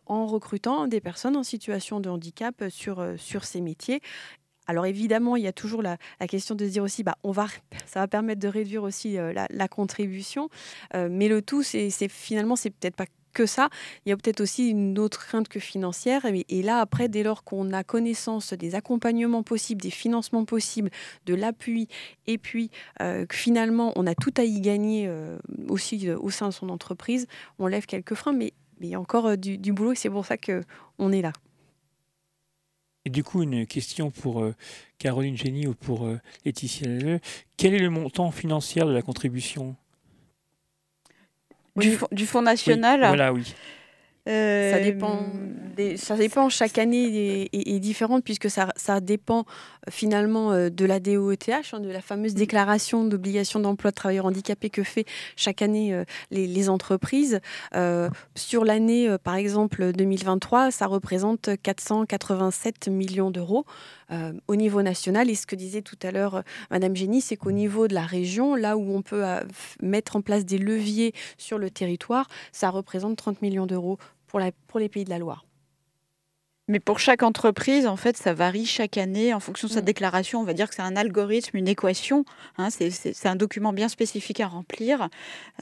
en 0.06 0.26
recrutant 0.26 0.86
des 0.86 1.00
personnes 1.00 1.36
en 1.36 1.42
situation 1.42 2.00
de 2.00 2.08
handicap 2.08 2.64
sur, 2.68 3.00
euh, 3.00 3.16
sur 3.16 3.44
ces 3.44 3.60
métiers. 3.60 4.00
Alors 4.66 4.86
évidemment, 4.86 5.36
il 5.36 5.44
y 5.44 5.46
a 5.46 5.52
toujours 5.52 5.82
la, 5.82 5.98
question 6.26 6.54
de 6.54 6.64
se 6.66 6.70
dire 6.70 6.82
aussi, 6.82 7.02
bah, 7.02 7.16
on 7.22 7.32
va, 7.32 7.46
ça 7.86 8.00
va 8.00 8.08
permettre 8.08 8.40
de 8.40 8.48
réduire 8.48 8.82
aussi 8.82 9.18
euh, 9.18 9.32
la, 9.32 9.68
contribution, 9.68 10.48
mais 10.94 11.28
le 11.28 11.42
tout, 11.42 11.62
c'est 11.62 11.90
finalement, 12.08 12.56
c'est 12.56 12.70
peut-être 12.70 12.96
pas 12.96 13.06
que 13.32 13.46
ça. 13.46 13.68
Il 14.06 14.10
y 14.10 14.12
a 14.12 14.16
peut-être 14.16 14.40
aussi 14.40 14.70
une 14.70 14.96
autre 14.98 15.26
crainte 15.26 15.48
que 15.48 15.58
financière. 15.58 16.24
Et, 16.24 16.62
là, 16.62 16.78
après, 16.78 17.08
dès 17.08 17.24
lors 17.24 17.42
qu'on 17.42 17.72
a 17.72 17.82
connaissance 17.82 18.52
des 18.52 18.76
accompagnements 18.76 19.42
possibles, 19.42 19.82
des 19.82 19.90
financements 19.90 20.44
possibles, 20.44 20.90
de 21.26 21.34
l'appui, 21.34 21.88
et 22.28 22.38
puis 22.38 22.70
que 23.00 23.26
finalement, 23.30 23.92
on 23.96 24.06
a 24.06 24.14
tout 24.14 24.32
à 24.36 24.44
y 24.44 24.60
gagner 24.60 25.12
aussi 25.68 26.08
au 26.10 26.30
sein 26.30 26.48
de 26.48 26.54
son 26.54 26.68
entreprise, 26.68 27.26
on 27.58 27.66
lève 27.66 27.86
quelques 27.86 28.14
freins. 28.14 28.32
Mais 28.32 28.52
mais 28.84 28.88
il 28.88 28.90
y 28.90 28.94
a 28.94 29.00
encore 29.00 29.26
euh, 29.26 29.36
du, 29.36 29.72
boulot 29.72 29.92
et 29.92 29.96
c'est 29.96 30.10
pour 30.10 30.26
ça 30.26 30.36
qu'on 30.36 31.12
est 31.12 31.22
là. 31.22 31.32
Et 33.06 33.10
du 33.10 33.24
coup, 33.24 33.42
une 33.42 33.66
question 33.66 34.10
pour 34.10 34.42
Caroline 34.98 35.36
Génie 35.36 35.66
ou 35.66 35.74
pour 35.74 36.08
Laetitia 36.46 36.88
Lalleux. 36.88 37.20
Quel 37.58 37.74
est 37.74 37.78
le 37.78 37.90
montant 37.90 38.30
financier 38.30 38.82
de 38.82 38.90
la 38.90 39.02
contribution? 39.02 39.76
Du, 41.76 41.98
du, 42.12 42.24
Fonds 42.24 42.40
national? 42.40 43.00
Voilà, 43.00 43.34
oui. 43.34 43.54
Ça 44.26 44.80
dépend. 44.80 45.26
Des, 45.76 45.96
ça 45.98 46.16
dépend. 46.16 46.48
Chaque 46.48 46.78
année 46.78 47.48
est, 47.52 47.78
différente 47.78 48.24
puisque 48.24 48.48
ça, 48.48 48.72
ça, 48.76 49.00
dépend 49.00 49.40
euh, 49.40 49.90
finalement 49.90 50.52
euh, 50.52 50.70
de 50.70 50.86
la 50.86 50.98
DOETH, 50.98 51.50
hein, 51.72 51.80
de 51.80 51.90
la 51.90 52.00
fameuse 52.00 52.32
mm. 52.32 52.38
déclaration 52.38 53.04
d'obligation 53.04 53.60
d'emploi 53.60 53.90
de 53.90 53.94
travailleurs 53.94 54.26
handicapés 54.26 54.70
que 54.70 54.82
fait 54.82 55.04
chaque 55.36 55.60
année 55.60 55.92
euh, 55.92 56.04
les, 56.30 56.68
entreprises. 56.70 57.40
sur 58.34 58.64
l'année, 58.64 59.14
par 59.22 59.34
exemple 59.34 59.92
2023, 59.92 60.70
ça 60.70 60.86
représente 60.86 61.50
487 61.62 62.88
millions 62.88 63.30
d'euros. 63.30 63.66
au 64.48 64.56
niveau 64.56 64.80
national. 64.80 65.28
Et 65.28 65.34
ce 65.34 65.46
que 65.46 65.56
disait 65.56 65.82
tout 65.82 65.98
à 66.02 66.10
l'heure 66.10 66.42
Madame 66.70 66.96
Génie, 66.96 67.20
c'est 67.20 67.36
qu'au 67.36 67.52
niveau 67.52 67.86
de 67.86 67.94
la 67.94 68.06
région, 68.06 68.54
là 68.54 68.78
où 68.78 68.96
on 68.96 69.02
peut 69.02 69.24
mettre 69.82 70.16
en 70.16 70.22
place 70.22 70.46
des 70.46 70.56
leviers 70.56 71.12
sur 71.36 71.58
le 71.58 71.68
territoire, 71.68 72.28
ça 72.52 72.70
représente 72.70 73.18
30 73.18 73.42
millions 73.42 73.66
d'euros 73.66 73.98
pour, 74.66 74.80
les 74.80 74.88
pays 74.88 75.04
de 75.04 75.10
la 75.10 75.18
Loire. 75.18 75.44
Mais 76.66 76.80
pour 76.80 76.98
chaque 76.98 77.22
entreprise, 77.22 77.86
en 77.86 77.96
fait, 77.96 78.16
ça 78.16 78.32
varie 78.32 78.64
chaque 78.64 78.96
année 78.96 79.34
en 79.34 79.40
fonction 79.40 79.68
de 79.68 79.72
sa 79.72 79.82
mm. 79.82 79.84
déclaration. 79.84 80.40
On 80.40 80.44
va 80.44 80.54
dire 80.54 80.68
que 80.68 80.74
c'est 80.74 80.82
un 80.82 80.96
algorithme, 80.96 81.56
une 81.56 81.68
équation. 81.68 82.24
Hein, 82.56 82.70
c'est 82.70 83.26
un 83.26 83.36
document 83.36 83.72
bien 83.72 83.88
spécifique 83.88 84.40
à 84.40 84.46
remplir, 84.46 85.08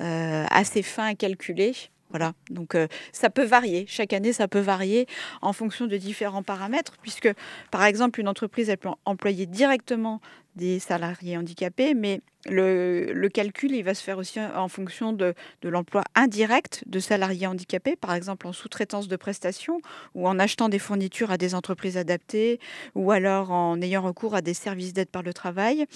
euh, 0.01 0.47
assez 0.51 0.83
fin 0.83 1.07
à 1.07 1.15
calculer. 1.15 1.73
Voilà, 2.11 2.35
donc 2.51 2.75
euh, 2.75 2.89
ça 3.13 3.31
peut 3.31 3.45
varier. 3.45 3.87
Chaque 3.89 4.13
année, 4.13 4.33
ça 4.33 4.47
peut 4.47 4.61
varier 4.61 5.07
en 5.41 5.53
fonction 5.53 5.87
de 5.87 5.97
différents 5.97 6.43
paramètres, 6.43 6.99
puisque 7.01 7.31
par 7.71 7.85
exemple, 7.85 8.21
une 8.21 8.29
entreprise, 8.29 8.69
elle 8.69 8.79
peut 8.79 8.91
employer 9.07 9.47
directement 9.47 10.21
des 10.55 10.79
salariés 10.79 11.39
handicapés, 11.39 11.95
mais 11.95 12.21
le, 12.47 13.29
calcul, 13.29 13.73
il 13.73 13.83
va 13.83 13.95
se 13.95 14.03
faire 14.03 14.19
aussi 14.19 14.41
en 14.41 14.69
fonction 14.69 15.13
de, 15.13 15.35
l'emploi 15.63 16.03
indirect 16.15 16.83
de 16.87 16.99
salariés 16.99 17.47
handicapés, 17.47 17.97
par 17.97 18.15
exemple 18.15 18.47
en 18.47 18.53
sous-traitance 18.53 19.09
de 19.09 19.17
prestations 19.17 19.81
ou 20.15 20.27
en 20.27 20.39
achetant 20.39 20.69
des 20.69 20.79
fournitures 20.79 21.31
à 21.31 21.39
des 21.39 21.55
entreprises 21.55 21.97
adaptées 21.97 22.59
ou 22.95 23.13
alors 23.13 23.53
en 23.53 23.81
ayant 23.81 24.03
recours 24.03 24.35
à 24.35 24.41
des 24.41 24.55
services 24.55 24.93
d'aide 24.93 25.09
par 25.09 25.23
le 25.23 25.33
travail. 25.33 25.87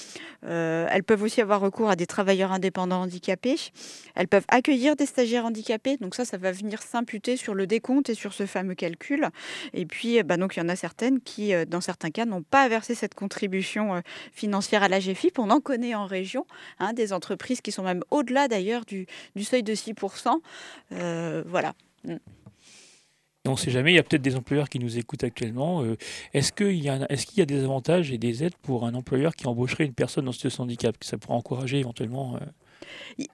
Euh, 0.44 0.86
elles 0.90 1.02
peuvent 1.02 1.22
aussi 1.22 1.40
avoir 1.40 1.60
recours 1.60 1.90
à 1.90 1.96
des 1.96 2.06
travailleurs 2.06 2.52
indépendants 2.52 3.02
handicapés. 3.02 3.56
Elles 4.14 4.28
peuvent 4.28 4.46
accueillir 4.48 4.96
des 4.96 5.06
stagiaires 5.06 5.46
handicapés. 5.46 5.96
Donc 5.96 6.14
ça, 6.14 6.24
ça 6.24 6.36
va 6.36 6.52
venir 6.52 6.82
s'imputer 6.82 7.36
sur 7.36 7.54
le 7.54 7.66
décompte 7.66 8.08
et 8.08 8.14
sur 8.14 8.32
ce 8.32 8.46
fameux 8.46 8.74
calcul. 8.74 9.28
Et 9.74 9.84
puis, 9.84 10.22
bah, 10.22 10.36
donc 10.36 10.56
il 10.56 10.60
y 10.60 10.62
en 10.62 10.68
a 10.68 10.76
certaines 10.76 11.20
qui, 11.20 11.52
euh, 11.54 11.64
dans 11.64 11.80
certains 11.80 12.10
cas, 12.10 12.24
n'ont 12.24 12.42
pas 12.42 12.68
versé 12.68 12.94
cette 12.94 13.14
contribution 13.14 13.96
euh, 13.96 14.00
financière 14.32 14.82
à 14.82 14.88
la 14.88 15.00
GFIP. 15.00 15.38
On 15.38 15.50
en 15.50 15.60
connaît 15.60 15.94
en 15.94 16.06
région 16.06 16.35
Hein, 16.78 16.92
des 16.92 17.12
entreprises 17.12 17.60
qui 17.60 17.72
sont 17.72 17.82
même 17.82 18.02
au-delà 18.10 18.48
d'ailleurs 18.48 18.84
du, 18.84 19.06
seuil 19.42 19.62
de 19.62 19.74
6%. 19.74 20.40
Euh, 20.92 21.42
voilà. 21.46 21.74
On 23.46 23.52
ne 23.52 23.56
sait 23.56 23.70
jamais, 23.70 23.92
il 23.92 23.94
y 23.94 23.98
a 23.98 24.02
peut-être 24.02 24.22
des 24.22 24.34
employeurs 24.34 24.68
qui 24.68 24.78
nous 24.78 24.98
écoutent 24.98 25.24
actuellement. 25.24 25.82
Euh, 25.82 25.96
est-ce 26.34 26.52
qu'il 26.52 26.72
y, 26.72 26.88
est 26.88 27.36
y, 27.38 27.42
a 27.42 27.46
des 27.46 27.62
avantages 27.62 28.10
et 28.10 28.18
des 28.18 28.42
aides 28.42 28.56
pour 28.62 28.84
un 28.86 28.94
employeur 28.94 29.36
qui 29.36 29.46
embaucherait 29.46 29.84
une 29.84 29.94
personne 29.94 30.24
dans 30.24 30.32
ce 30.32 30.60
handicap 30.60 30.98
que 30.98 31.06
Ça 31.06 31.16
pourrait 31.16 31.36
encourager 31.36 31.78
éventuellement 31.78 32.36
euh? 32.36 33.24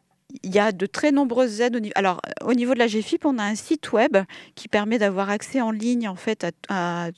Il 0.43 0.55
y 0.55 0.59
a 0.59 0.73
de 0.73 0.87
très 0.87 1.13
nombreuses 1.13 1.61
aides. 1.61 1.77
Au 1.77 1.81
niveau, 1.81 1.93
alors, 1.97 2.21
au 2.45 2.55
niveau 2.55 2.75
de 2.75 2.79
la 2.79 2.87
GFIP, 2.87 3.25
on 3.25 3.39
a 3.39 3.45
un 3.45 3.55
site 3.55 3.93
web 3.93 4.17
qui 4.55 4.69
permet 4.69 4.99
d'avoir 4.99 5.31
accès 5.31 5.61
en 5.61 5.71
ligne 5.71 6.09
en 6.09 6.17
fait 6.17 6.47
à, 6.69 7.11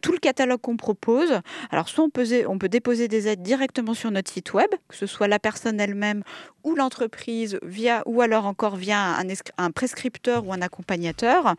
tout 0.00 0.12
le 0.12 0.18
catalogue 0.18 0.60
qu'on 0.60 0.76
propose. 0.76 1.40
Alors, 1.70 1.88
soit 1.88 2.04
on 2.04 2.10
peut, 2.10 2.26
on 2.48 2.58
peut 2.58 2.68
déposer 2.68 3.08
des 3.08 3.28
aides 3.28 3.42
directement 3.42 3.94
sur 3.94 4.10
notre 4.10 4.30
site 4.30 4.52
web, 4.54 4.70
que 4.88 4.96
ce 4.96 5.06
soit 5.06 5.28
la 5.28 5.38
personne 5.38 5.80
elle-même 5.80 6.22
ou 6.64 6.74
l'entreprise, 6.74 7.58
via 7.62 8.02
ou 8.06 8.20
alors 8.20 8.46
encore 8.46 8.76
via 8.76 9.16
un, 9.18 9.24
un, 9.58 9.70
prescripteur 9.70 10.46
ou 10.46 10.52
un 10.52 10.62
accompagnateur. 10.62 11.54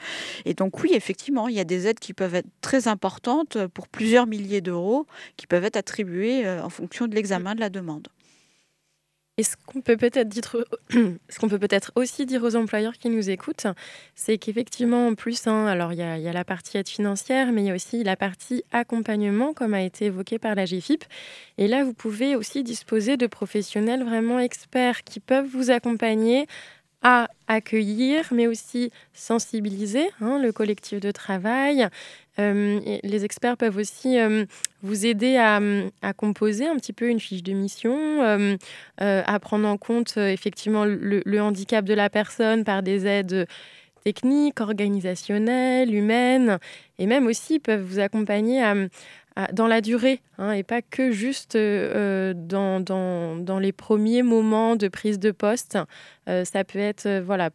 Et 0.45 0.53
donc, 0.53 0.81
oui, 0.81 0.91
effectivement, 0.93 1.47
il 1.47 1.55
y 1.55 1.59
a 1.59 1.65
des 1.65 1.87
aides 1.87 1.99
qui 1.99 2.13
peuvent 2.13 2.35
être 2.35 2.47
très 2.61 2.87
importantes 2.87 3.57
pour 3.73 3.87
plusieurs 3.87 4.27
milliers 4.27 4.61
d'euros 4.61 5.05
qui 5.37 5.47
peuvent 5.47 5.65
être 5.65 5.77
attribuées 5.77 6.45
euh, 6.45 6.63
en 6.63 6.69
fonction 6.69 7.07
de 7.07 7.15
l'examen 7.15 7.55
de 7.55 7.59
la 7.59 7.69
demande. 7.69 8.07
Et 9.39 9.43
ce 9.43 9.55
qu'on 9.65 9.81
peut 9.81 9.97
peut-être 9.97 10.29
dire, 10.29 10.43
ce 10.91 11.39
qu'on 11.39 11.49
peut 11.49 11.57
peut-être 11.57 11.91
aussi 11.95 12.27
dire 12.27 12.43
aux 12.43 12.55
employeurs 12.55 12.93
qui 12.93 13.09
nous 13.09 13.31
écoutent, 13.31 13.65
c'est 14.13 14.37
qu'effectivement, 14.37 15.07
en 15.07 15.15
plus, 15.15 15.47
hein, 15.47 15.65
alors 15.65 15.91
il 15.91 15.97
y, 15.97 16.03
a, 16.03 16.33
la 16.33 16.45
partie 16.45 16.77
aide 16.77 16.87
financière, 16.87 17.51
mais 17.51 17.63
il 17.63 17.65
y 17.65 17.71
a 17.71 17.73
aussi 17.73 18.03
la 18.03 18.15
partie 18.15 18.63
accompagnement, 18.71 19.53
comme 19.53 19.73
a 19.73 19.81
été 19.81 20.05
évoqué 20.05 20.37
par 20.37 20.53
la 20.53 20.65
GFIP. 20.65 21.03
Et 21.57 21.67
là, 21.67 21.83
vous 21.83 21.95
pouvez 21.95 22.35
aussi 22.35 22.61
disposer 22.61 23.17
de 23.17 23.25
professionnels 23.25 24.03
vraiment 24.03 24.37
experts 24.37 25.03
qui 25.03 25.19
peuvent 25.19 25.47
vous 25.47 25.71
accompagner 25.71 26.45
à 27.01 27.27
accueillir, 27.47 28.27
mais 28.31 28.45
aussi 28.45 28.91
sensibiliser 29.13 30.09
hein, 30.21 30.39
le 30.39 30.51
collectif 30.51 30.99
de 30.99 31.09
travail. 31.09 31.89
Euh, 32.39 32.79
les 33.03 33.25
experts 33.25 33.57
peuvent 33.57 33.77
aussi 33.77 34.19
euh, 34.19 34.45
vous 34.81 35.05
aider 35.05 35.37
à, 35.37 35.59
composer 36.13 36.67
un 36.67 36.75
petit 36.77 36.93
peu 36.93 37.09
une 37.09 37.19
fiche 37.19 37.43
de 37.43 37.53
mission, 37.53 38.23
euh, 38.23 38.57
à 38.97 39.39
prendre 39.39 39.67
en 39.67 39.77
compte 39.77 40.17
effectivement 40.17 40.85
le, 40.85 41.39
handicap 41.39 41.85
de 41.85 41.93
la 41.93 42.09
personne 42.09 42.63
par 42.63 42.83
des 42.83 43.05
aides 43.05 43.47
techniques, 44.03 44.59
organisationnelles, 44.59 45.93
humaines, 45.93 46.59
et 46.99 47.05
même 47.05 47.27
aussi 47.27 47.59
peuvent 47.59 47.81
vous 47.81 47.99
accompagner 47.99 48.61
dans 49.53 49.67
la 49.67 49.81
durée 49.81 50.19
hein, 50.37 50.51
et 50.51 50.63
pas 50.63 50.81
que 50.81 51.11
juste 51.11 51.55
dans, 51.55 53.59
les 53.61 53.71
premiers 53.71 54.23
moments 54.23 54.75
de 54.75 54.87
prise 54.89 55.19
de 55.19 55.31
poste. 55.31 55.77
Ça 56.27 56.63
peut 56.65 56.79
être 56.79 57.21
voilà, 57.25 57.49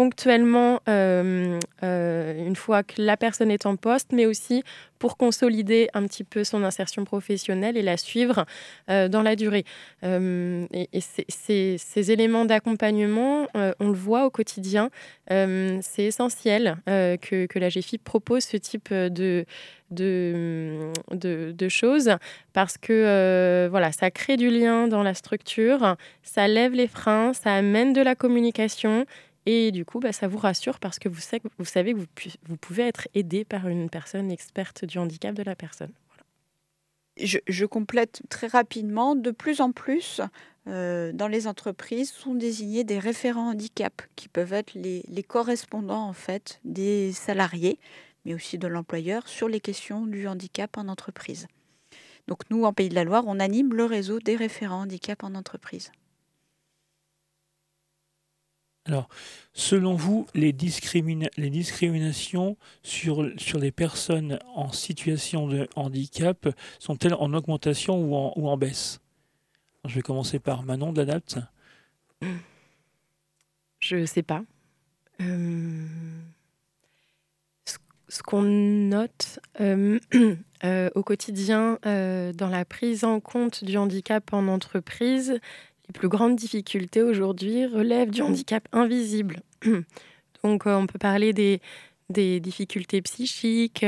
ponctuellement 0.00 0.80
une 0.88 2.56
fois 2.56 2.82
que 2.82 3.02
la 3.02 3.18
personne 3.18 3.50
est 3.50 3.66
en 3.66 3.76
poste, 3.76 4.12
mais 4.12 4.24
aussi 4.24 4.62
pour 4.98 5.18
consolider 5.18 5.90
un 5.92 6.06
petit 6.06 6.24
peu 6.24 6.42
son 6.42 6.64
insertion 6.64 7.04
professionnelle 7.04 7.76
et 7.76 7.82
la 7.82 7.98
suivre 7.98 8.46
dans 8.88 9.22
la 9.22 9.36
durée. 9.36 9.66
et, 10.02 11.00
ces, 11.00 12.10
éléments 12.10 12.46
d'accompagnement, 12.46 13.46
on 13.54 13.88
le 13.88 13.94
voit 13.94 14.24
au 14.24 14.30
quotidien, 14.30 14.88
c'est 15.28 16.04
essentiel 16.04 16.76
que, 16.86 17.44
que, 17.44 17.58
la 17.58 17.68
GFIP 17.68 18.02
propose 18.02 18.44
ce 18.44 18.56
type 18.56 18.94
de 18.94 19.44
de, 19.90 20.92
de, 21.12 21.68
choses 21.68 22.10
parce 22.52 22.78
que 22.78 22.92
euh, 22.92 23.68
voilà, 23.70 23.92
ça 23.92 24.10
crée 24.10 24.36
du 24.36 24.50
lien 24.50 24.88
dans 24.88 25.02
la 25.02 25.14
structure, 25.14 25.96
ça 26.22 26.48
lève 26.48 26.72
les 26.72 26.86
freins, 26.86 27.32
ça 27.32 27.54
amène 27.54 27.92
de 27.92 28.00
la 28.00 28.14
communication 28.14 29.04
et 29.46 29.72
du 29.72 29.84
coup, 29.84 30.00
bah, 30.00 30.12
ça 30.12 30.28
vous 30.28 30.38
rassure 30.38 30.78
parce 30.78 30.98
que 30.98 31.08
vous, 31.08 31.20
savez, 31.20 31.40
que 31.40 31.48
vous, 31.56 32.06
vous, 32.44 32.56
pouvez 32.56 32.82
être 32.82 33.08
aidé 33.14 33.44
par 33.44 33.68
une 33.68 33.88
personne 33.88 34.30
experte 34.30 34.84
du 34.84 34.98
handicap 34.98 35.34
de 35.34 35.42
la 35.42 35.56
personne. 35.56 35.92
Je, 37.16 37.66
complète 37.66 38.22
très 38.28 38.46
rapidement. 38.46 39.14
De 39.14 39.30
plus 39.30 39.60
en 39.60 39.72
plus, 39.72 40.20
euh, 40.68 41.12
dans 41.12 41.28
les 41.28 41.46
entreprises, 41.46 42.12
sont 42.12 42.34
désignés 42.34 42.84
des 42.84 42.98
référents 42.98 43.50
handicap 43.50 44.02
qui 44.16 44.28
peuvent 44.28 44.52
être 44.52 44.72
les, 44.74 45.04
les 45.08 45.22
correspondants 45.22 46.06
en 46.06 46.14
fait 46.14 46.60
des 46.64 47.12
salariés 47.12 47.78
mais 48.24 48.34
aussi 48.34 48.58
de 48.58 48.66
l'employeur, 48.66 49.28
sur 49.28 49.48
les 49.48 49.60
questions 49.60 50.06
du 50.06 50.26
handicap 50.28 50.76
en 50.76 50.88
entreprise. 50.88 51.46
Donc 52.28 52.42
nous, 52.50 52.64
en 52.64 52.72
Pays 52.72 52.88
de 52.88 52.94
la 52.94 53.04
Loire, 53.04 53.24
on 53.26 53.40
anime 53.40 53.74
le 53.74 53.84
réseau 53.84 54.18
des 54.20 54.36
référents 54.36 54.82
handicap 54.82 55.24
en 55.24 55.34
entreprise. 55.34 55.90
Alors, 58.86 59.08
selon 59.52 59.94
vous, 59.94 60.26
les, 60.34 60.52
discriminations 60.52 62.56
sur, 62.82 63.30
sur, 63.36 63.58
les 63.58 63.72
personnes 63.72 64.38
en 64.54 64.72
situation 64.72 65.46
de 65.46 65.68
handicap 65.76 66.48
sont-elles 66.78 67.14
en 67.14 67.34
augmentation 67.34 68.00
ou 68.00 68.14
en, 68.14 68.32
ou 68.36 68.48
en 68.48 68.56
baisse? 68.56 69.00
Je 69.84 69.96
vais 69.96 70.02
commencer 70.02 70.38
par 70.38 70.62
Manon 70.62 70.92
de 70.92 71.02
l'ADAPT. 71.02 71.38
Je 73.80 73.96
ne 73.96 74.06
sais 74.06 74.22
pas. 74.22 74.42
Euh 75.20 75.86
ce 78.10 78.22
qu'on 78.22 78.42
note 78.42 79.38
euh, 79.60 79.98
euh, 80.64 80.90
au 80.94 81.02
quotidien 81.02 81.78
dans 81.84 82.48
la 82.50 82.64
prise 82.64 83.04
en 83.04 83.20
compte 83.20 83.64
du 83.64 83.78
handicap 83.78 84.32
en 84.32 84.48
entreprise, 84.48 85.40
les 85.90 85.92
plus 85.92 86.08
grandes 86.08 86.36
difficultés 86.36 87.02
aujourd'hui 87.02 87.66
relèvent 87.66 88.10
du 88.10 88.22
handicap 88.22 88.68
invisible. 88.70 89.40
Donc 90.44 90.66
on 90.66 90.86
peut 90.86 91.00
parler 91.00 91.32
des, 91.32 91.60
difficultés 92.38 93.02
psychiques, 93.02 93.84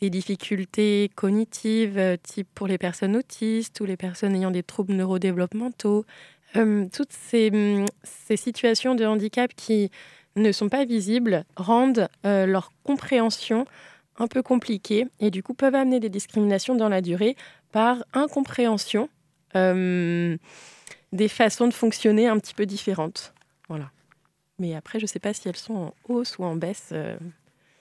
des 0.00 0.10
difficultés 0.10 1.10
cognitives, 1.14 2.16
type 2.22 2.48
pour 2.54 2.66
les 2.66 2.78
personnes 2.78 3.16
autistes 3.16 3.80
ou 3.80 3.84
les 3.84 3.98
personnes 3.98 4.34
ayant 4.34 4.50
des 4.50 4.62
troubles 4.62 4.94
neurodéveloppementaux. 4.94 6.06
toutes 6.54 7.12
ces, 7.12 7.52
ces 8.02 8.38
situations 8.38 8.94
de 8.94 9.04
handicap 9.04 9.52
qui 9.54 9.90
ne 10.36 10.52
sont 10.52 10.70
pas 10.70 10.86
visibles 10.86 11.44
rendent 11.56 12.08
euh, 12.24 12.46
leur 12.46 12.72
compréhension 12.82 13.66
un 14.18 14.26
peu 14.26 14.42
compliquées 14.42 15.06
et 15.20 15.30
du 15.30 15.42
coup 15.42 15.52
peuvent 15.52 15.74
amener 15.74 16.00
des 16.00 16.08
discriminations 16.08 16.74
dans 16.74 16.88
la 16.88 17.02
durée 17.02 17.36
par 17.72 18.04
incompréhension 18.14 19.10
des 21.14 21.28
façons 21.28 21.66
de 21.66 21.74
fonctionner 21.74 22.26
un 22.26 22.38
petit 22.38 22.54
peu 22.54 22.66
différentes. 22.66 23.32
Voilà. 23.68 23.90
Mais 24.58 24.74
après, 24.74 24.98
je 24.98 25.04
ne 25.04 25.08
sais 25.08 25.18
pas 25.18 25.32
si 25.32 25.48
elles 25.48 25.56
sont 25.56 25.74
en 25.74 25.94
hausse 26.08 26.38
ou 26.38 26.44
en 26.44 26.56
baisse. 26.56 26.92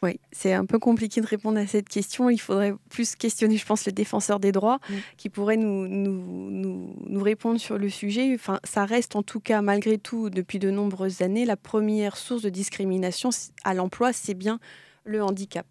Oui, 0.03 0.19
c'est 0.33 0.51
un 0.51 0.65
peu 0.65 0.79
compliqué 0.79 1.21
de 1.21 1.25
répondre 1.25 1.57
à 1.57 1.65
cette 1.65 1.87
question. 1.87 2.29
Il 2.29 2.37
faudrait 2.37 2.73
plus 2.89 3.15
questionner, 3.15 3.55
je 3.55 3.65
pense, 3.65 3.85
les 3.85 3.93
défenseurs 3.93 4.41
des 4.41 4.51
droits 4.51 4.79
mm. 4.89 4.93
qui 5.15 5.29
pourraient 5.29 5.55
nous, 5.55 5.87
nous, 5.87 6.93
nous, 7.07 7.23
répondre 7.23 7.57
sur 7.57 7.77
le 7.77 7.87
sujet. 7.89 8.33
Enfin, 8.35 8.59
ça 8.65 8.83
reste 8.83 9.15
en 9.15 9.23
tout 9.23 9.39
cas, 9.39 9.61
malgré 9.61 9.97
tout, 9.97 10.29
depuis 10.29 10.59
de 10.59 10.69
nombreuses 10.69 11.21
années, 11.21 11.45
la 11.45 11.55
première 11.55 12.17
source 12.17 12.41
de 12.41 12.49
discrimination 12.49 13.29
à 13.63 13.73
l'emploi, 13.73 14.11
c'est 14.11 14.33
bien 14.33 14.59
le 15.05 15.23
handicap. 15.23 15.67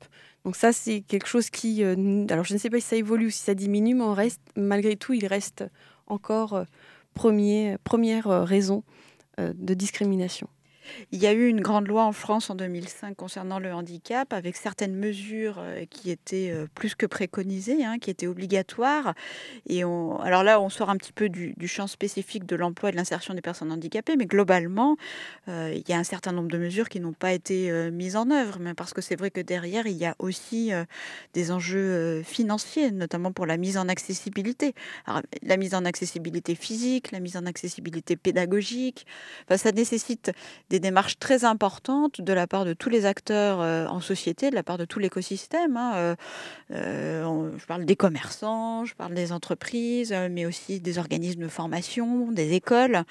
Donc 0.46 0.56
ça, 0.56 0.72
c'est 0.72 1.02
quelque 1.02 1.26
chose 1.26 1.50
qui... 1.50 1.84
Euh, 1.84 2.24
alors, 2.30 2.46
je 2.46 2.54
ne 2.54 2.58
sais 2.58 2.70
pas 2.70 2.80
si 2.80 2.86
ça 2.86 2.96
évolue 2.96 3.26
ou 3.26 3.30
si 3.30 3.42
ça 3.42 3.54
diminue, 3.54 3.94
mais 3.94 4.04
reste, 4.14 4.40
malgré 4.56 4.96
tout, 4.96 5.12
il 5.12 5.26
reste 5.26 5.62
encore 6.06 6.54
euh, 6.54 6.64
premier, 7.14 7.76
première 7.84 8.28
euh, 8.28 8.44
raison 8.44 8.82
de 9.38 9.72
discrimination. 9.72 10.46
Il 11.12 11.22
y 11.22 11.26
a 11.26 11.32
eu 11.32 11.48
une 11.48 11.60
grande 11.60 11.88
loi 11.88 12.04
en 12.04 12.12
France 12.12 12.50
en 12.50 12.54
2005 12.54 13.16
concernant 13.16 13.58
le 13.58 13.72
handicap, 13.72 14.32
avec 14.32 14.56
certaines 14.56 14.94
mesures 14.94 15.56
euh, 15.58 15.84
qui 15.88 16.10
étaient 16.10 16.50
euh, 16.50 16.66
plus 16.74 16.94
que 16.94 17.06
préconisées, 17.06 17.84
hein, 17.84 17.98
qui 17.98 18.10
étaient 18.10 18.26
obligatoires. 18.26 19.14
Et 19.66 19.82
alors 19.82 20.42
là, 20.42 20.60
on 20.60 20.68
sort 20.68 20.90
un 20.90 20.96
petit 20.96 21.12
peu 21.12 21.28
du, 21.28 21.54
champ 21.66 21.86
spécifique 21.86 22.44
de 22.44 22.56
l'emploi 22.56 22.90
et 22.90 22.92
de 22.92 22.96
l'insertion 22.96 23.34
des 23.34 23.40
personnes 23.40 23.72
handicapées, 23.72 24.16
mais 24.16 24.26
globalement, 24.26 24.96
euh, 25.48 25.72
il 25.74 25.88
y 25.88 25.92
a 25.92 25.98
un 25.98 26.04
certain 26.04 26.32
nombre 26.32 26.48
de 26.48 26.58
mesures 26.58 26.88
qui 26.88 27.00
n'ont 27.00 27.12
pas 27.12 27.32
été 27.32 27.70
mises 27.90 28.16
en 28.16 28.30
œuvre, 28.30 28.58
mais 28.60 28.74
parce 28.74 28.92
que 28.92 29.00
c'est 29.00 29.16
vrai 29.16 29.30
que 29.30 29.40
derrière, 29.40 29.86
il 29.86 29.96
y 29.96 30.04
a 30.04 30.14
aussi 30.18 30.72
des 31.34 31.50
enjeux 31.50 32.22
financiers, 32.22 32.90
notamment 32.90 33.32
pour 33.32 33.46
la 33.46 33.56
mise 33.56 33.78
en 33.78 33.88
accessibilité. 33.88 34.74
la 35.42 35.56
mise 35.56 35.74
en 35.74 35.84
accessibilité 35.84 36.54
physique, 36.54 37.12
la 37.12 37.20
mise 37.20 37.36
en 37.36 37.46
accessibilité 37.46 38.16
pédagogique, 38.16 39.06
ça 39.56 39.72
nécessite 39.72 40.32
des 40.72 40.80
démarches 40.80 41.18
très 41.18 41.44
importantes 41.44 42.22
de 42.22 42.32
la 42.32 42.46
part 42.46 42.64
de 42.64 42.72
tous 42.72 42.88
les 42.88 43.04
acteurs 43.04 43.60
euh, 43.60 43.86
en 43.88 44.00
société, 44.00 44.48
de 44.48 44.54
la 44.54 44.62
part 44.62 44.78
de 44.78 44.86
tout 44.86 44.98
l'écosystème. 44.98 45.76
Hein, 45.76 45.92
euh, 45.96 46.14
euh, 46.70 47.50
je 47.58 47.66
parle 47.66 47.84
des 47.84 47.94
commerçants, 47.94 48.86
je 48.86 48.94
parle 48.94 49.12
des 49.12 49.32
entreprises, 49.32 50.14
mais 50.30 50.46
aussi 50.46 50.80
des 50.80 50.96
organismes 50.96 51.42
de 51.42 51.48
formation, 51.48 52.32
des 52.32 52.54
écoles. 52.54 53.04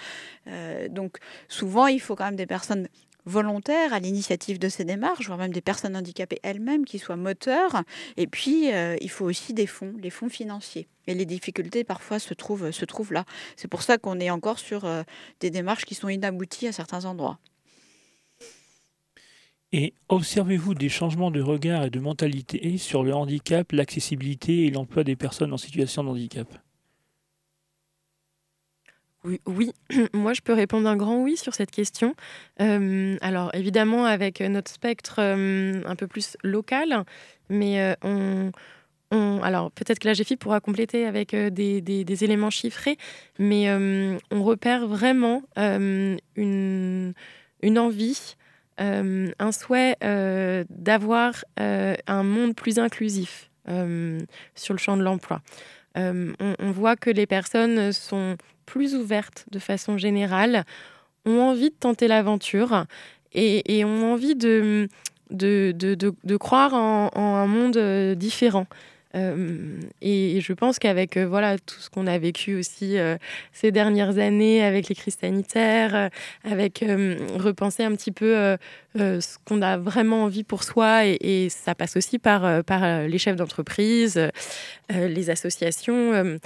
donc 0.89 1.17
souvent, 1.49 1.85
il 1.85 2.01
faut 2.01 2.15
quand 2.15 2.25
même 2.25 2.35
des 2.35 2.47
personnes 2.47 2.87
volontaires 3.25 3.93
à 3.93 3.99
l'initiative 3.99 4.57
de 4.57 4.67
ces 4.67 4.83
démarches, 4.83 5.27
voire 5.27 5.37
même 5.37 5.53
des 5.53 5.61
personnes 5.61 5.95
handicapées 5.95 6.39
elles-mêmes 6.41 6.85
qui 6.85 6.97
soient 6.97 7.15
moteurs. 7.15 7.83
Et 8.17 8.25
puis, 8.25 8.71
il 9.01 9.09
faut 9.11 9.25
aussi 9.25 9.53
des 9.53 9.67
fonds, 9.67 9.93
les 9.99 10.09
fonds 10.09 10.29
financiers. 10.29 10.87
Et 11.05 11.13
les 11.13 11.27
difficultés 11.27 11.83
parfois 11.83 12.17
se 12.17 12.33
trouvent, 12.33 12.71
se 12.71 12.85
trouvent 12.85 13.13
là. 13.13 13.25
C'est 13.55 13.67
pour 13.67 13.83
ça 13.83 13.99
qu'on 13.99 14.19
est 14.19 14.31
encore 14.31 14.57
sur 14.57 14.89
des 15.39 15.51
démarches 15.51 15.85
qui 15.85 15.93
sont 15.93 16.09
inabouties 16.09 16.67
à 16.67 16.71
certains 16.71 17.05
endroits. 17.05 17.37
Et 19.73 19.93
observez-vous 20.09 20.73
des 20.73 20.89
changements 20.89 21.31
de 21.31 21.41
regard 21.41 21.85
et 21.85 21.89
de 21.89 21.99
mentalité 21.99 22.77
sur 22.77 23.03
le 23.03 23.13
handicap, 23.13 23.71
l'accessibilité 23.71 24.65
et 24.65 24.71
l'emploi 24.71 25.03
des 25.03 25.15
personnes 25.15 25.53
en 25.53 25.57
situation 25.57 26.03
de 26.03 26.09
handicap? 26.09 26.47
Oui, 29.23 29.39
oui, 29.45 29.71
moi 30.13 30.33
je 30.33 30.41
peux 30.41 30.53
répondre 30.53 30.89
un 30.89 30.97
grand 30.97 31.21
oui 31.21 31.37
sur 31.37 31.53
cette 31.53 31.71
question. 31.71 32.15
Euh, 32.59 33.17
alors 33.21 33.53
évidemment 33.53 34.05
avec 34.05 34.41
notre 34.41 34.71
spectre 34.71 35.15
euh, 35.19 35.81
un 35.85 35.95
peu 35.95 36.07
plus 36.07 36.37
local, 36.43 37.05
mais 37.49 37.95
euh, 38.03 38.51
on, 39.11 39.41
alors 39.43 39.71
peut-être 39.71 39.99
que 39.99 40.07
la 40.07 40.13
GFI 40.13 40.37
pourra 40.37 40.59
compléter 40.59 41.05
avec 41.05 41.35
des, 41.35 42.23
éléments 42.23 42.49
chiffrés, 42.49 42.97
mais 43.37 43.69
on 44.31 44.43
repère 44.43 44.87
vraiment 44.87 45.43
une, 45.57 47.13
envie 47.77 48.35
un 48.77 49.51
souhait 49.51 49.95
euh, 50.03 50.63
d'avoir 50.69 51.45
euh, 51.59 51.95
un 52.07 52.23
monde 52.23 52.55
plus 52.55 52.79
inclusif 52.79 53.49
sur 54.55 54.73
le 54.73 54.79
champ 54.79 54.97
de 54.97 55.03
l'emploi. 55.03 55.41
On, 55.95 56.71
voit 56.71 56.95
que 56.95 57.09
les 57.09 57.25
personnes 57.25 57.91
sont 57.91 58.35
plus 58.65 58.95
ouvertes 58.95 59.45
de 59.51 59.59
façon 59.59 59.97
générale, 59.97 60.65
ont 61.25 61.39
envie 61.39 61.69
de 61.69 61.75
tenter 61.75 62.07
l'aventure 62.07 62.85
et, 63.33 63.85
ont 63.85 64.11
envie 64.11 64.35
de, 64.35 64.89
de, 65.29 66.37
croire 66.37 66.73
en, 66.73 67.11
un 67.15 67.47
monde 67.47 68.15
différent. 68.15 68.65
Euh, 69.15 69.79
et, 70.01 70.39
je 70.41 70.53
pense 70.53 70.79
qu'avec 70.79 71.17
euh, 71.17 71.27
voilà 71.27 71.57
tout 71.59 71.79
ce 71.79 71.89
qu'on 71.89 72.07
a 72.07 72.17
vécu 72.17 72.55
aussi 72.55 72.97
euh, 72.97 73.17
ces 73.51 73.71
dernières 73.71 74.17
années 74.17 74.63
avec 74.63 74.87
les 74.89 74.95
crises 74.95 75.17
sanitaires, 75.19 76.09
avec 76.43 76.83
repenser 77.37 77.83
un 77.83 77.91
petit 77.95 78.11
peu 78.11 78.57
ce 78.95 79.37
qu'on 79.45 79.61
a 79.61 79.77
vraiment 79.77 80.23
envie 80.23 80.43
pour 80.43 80.63
soi, 80.63 81.05
et, 81.05 81.49
ça 81.49 81.75
passe 81.75 81.97
aussi 81.97 82.19
par, 82.19 82.63
par 82.63 83.07
les 83.07 83.17
chefs 83.17 83.35
d'entreprise, 83.35 84.19
les 84.89 85.29
associations. 85.29 86.37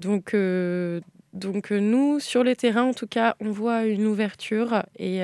donc 0.00 0.34
donc 1.32 1.70
nous, 1.70 2.20
sur 2.20 2.44
le 2.44 2.54
terrain, 2.54 2.84
en 2.84 2.94
tout 2.94 3.08
cas, 3.08 3.34
on 3.40 3.50
voit 3.50 3.86
une 3.86 4.06
ouverture 4.06 4.84
et, 4.98 5.20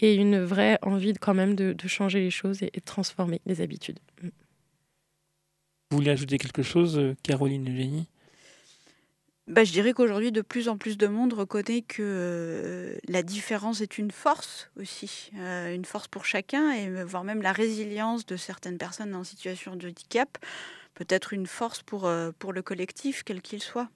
et 0.00 0.14
une 0.14 0.40
vraie 0.40 0.78
envie 0.82 1.14
quand 1.14 1.34
même 1.34 1.54
de, 1.54 1.74
changer 1.86 2.20
les 2.20 2.30
choses 2.30 2.62
et, 2.62 2.70
et 2.74 2.80
de 2.80 2.84
transformer 2.84 3.40
les 3.46 3.60
habitudes. 3.60 3.98
Vous 5.92 5.98
voulez 5.98 6.10
ajouter 6.10 6.38
quelque 6.38 6.62
chose, 6.62 6.96
euh, 6.96 7.14
Caroline 7.22 7.68
Eugénie? 7.68 8.08
Bah, 9.46 9.62
je 9.62 9.72
dirais 9.72 9.92
qu'aujourd'hui, 9.92 10.32
de 10.32 10.40
plus 10.40 10.70
en 10.70 10.78
plus 10.78 10.96
de 10.96 11.06
monde 11.06 11.34
reconnaît 11.34 11.82
que 11.82 12.00
euh, 12.00 12.96
la 13.08 13.22
différence 13.22 13.82
est 13.82 13.98
une 13.98 14.10
force 14.10 14.70
aussi, 14.80 15.30
euh, 15.36 15.74
une 15.74 15.84
force 15.84 16.08
pour 16.08 16.24
chacun, 16.24 16.72
et 16.72 17.04
voire 17.04 17.24
même 17.24 17.42
la 17.42 17.52
résilience 17.52 18.24
de 18.24 18.38
certaines 18.38 18.78
personnes 18.78 19.14
en 19.14 19.22
situation 19.22 19.76
de 19.76 19.86
handicap 19.86 20.38
peut 20.94 21.04
être 21.10 21.34
une 21.34 21.46
force 21.46 21.82
pour, 21.82 22.10
pour 22.38 22.54
le 22.54 22.62
collectif, 22.62 23.22
quel 23.22 23.42
qu'il 23.42 23.62
soit. 23.62 23.90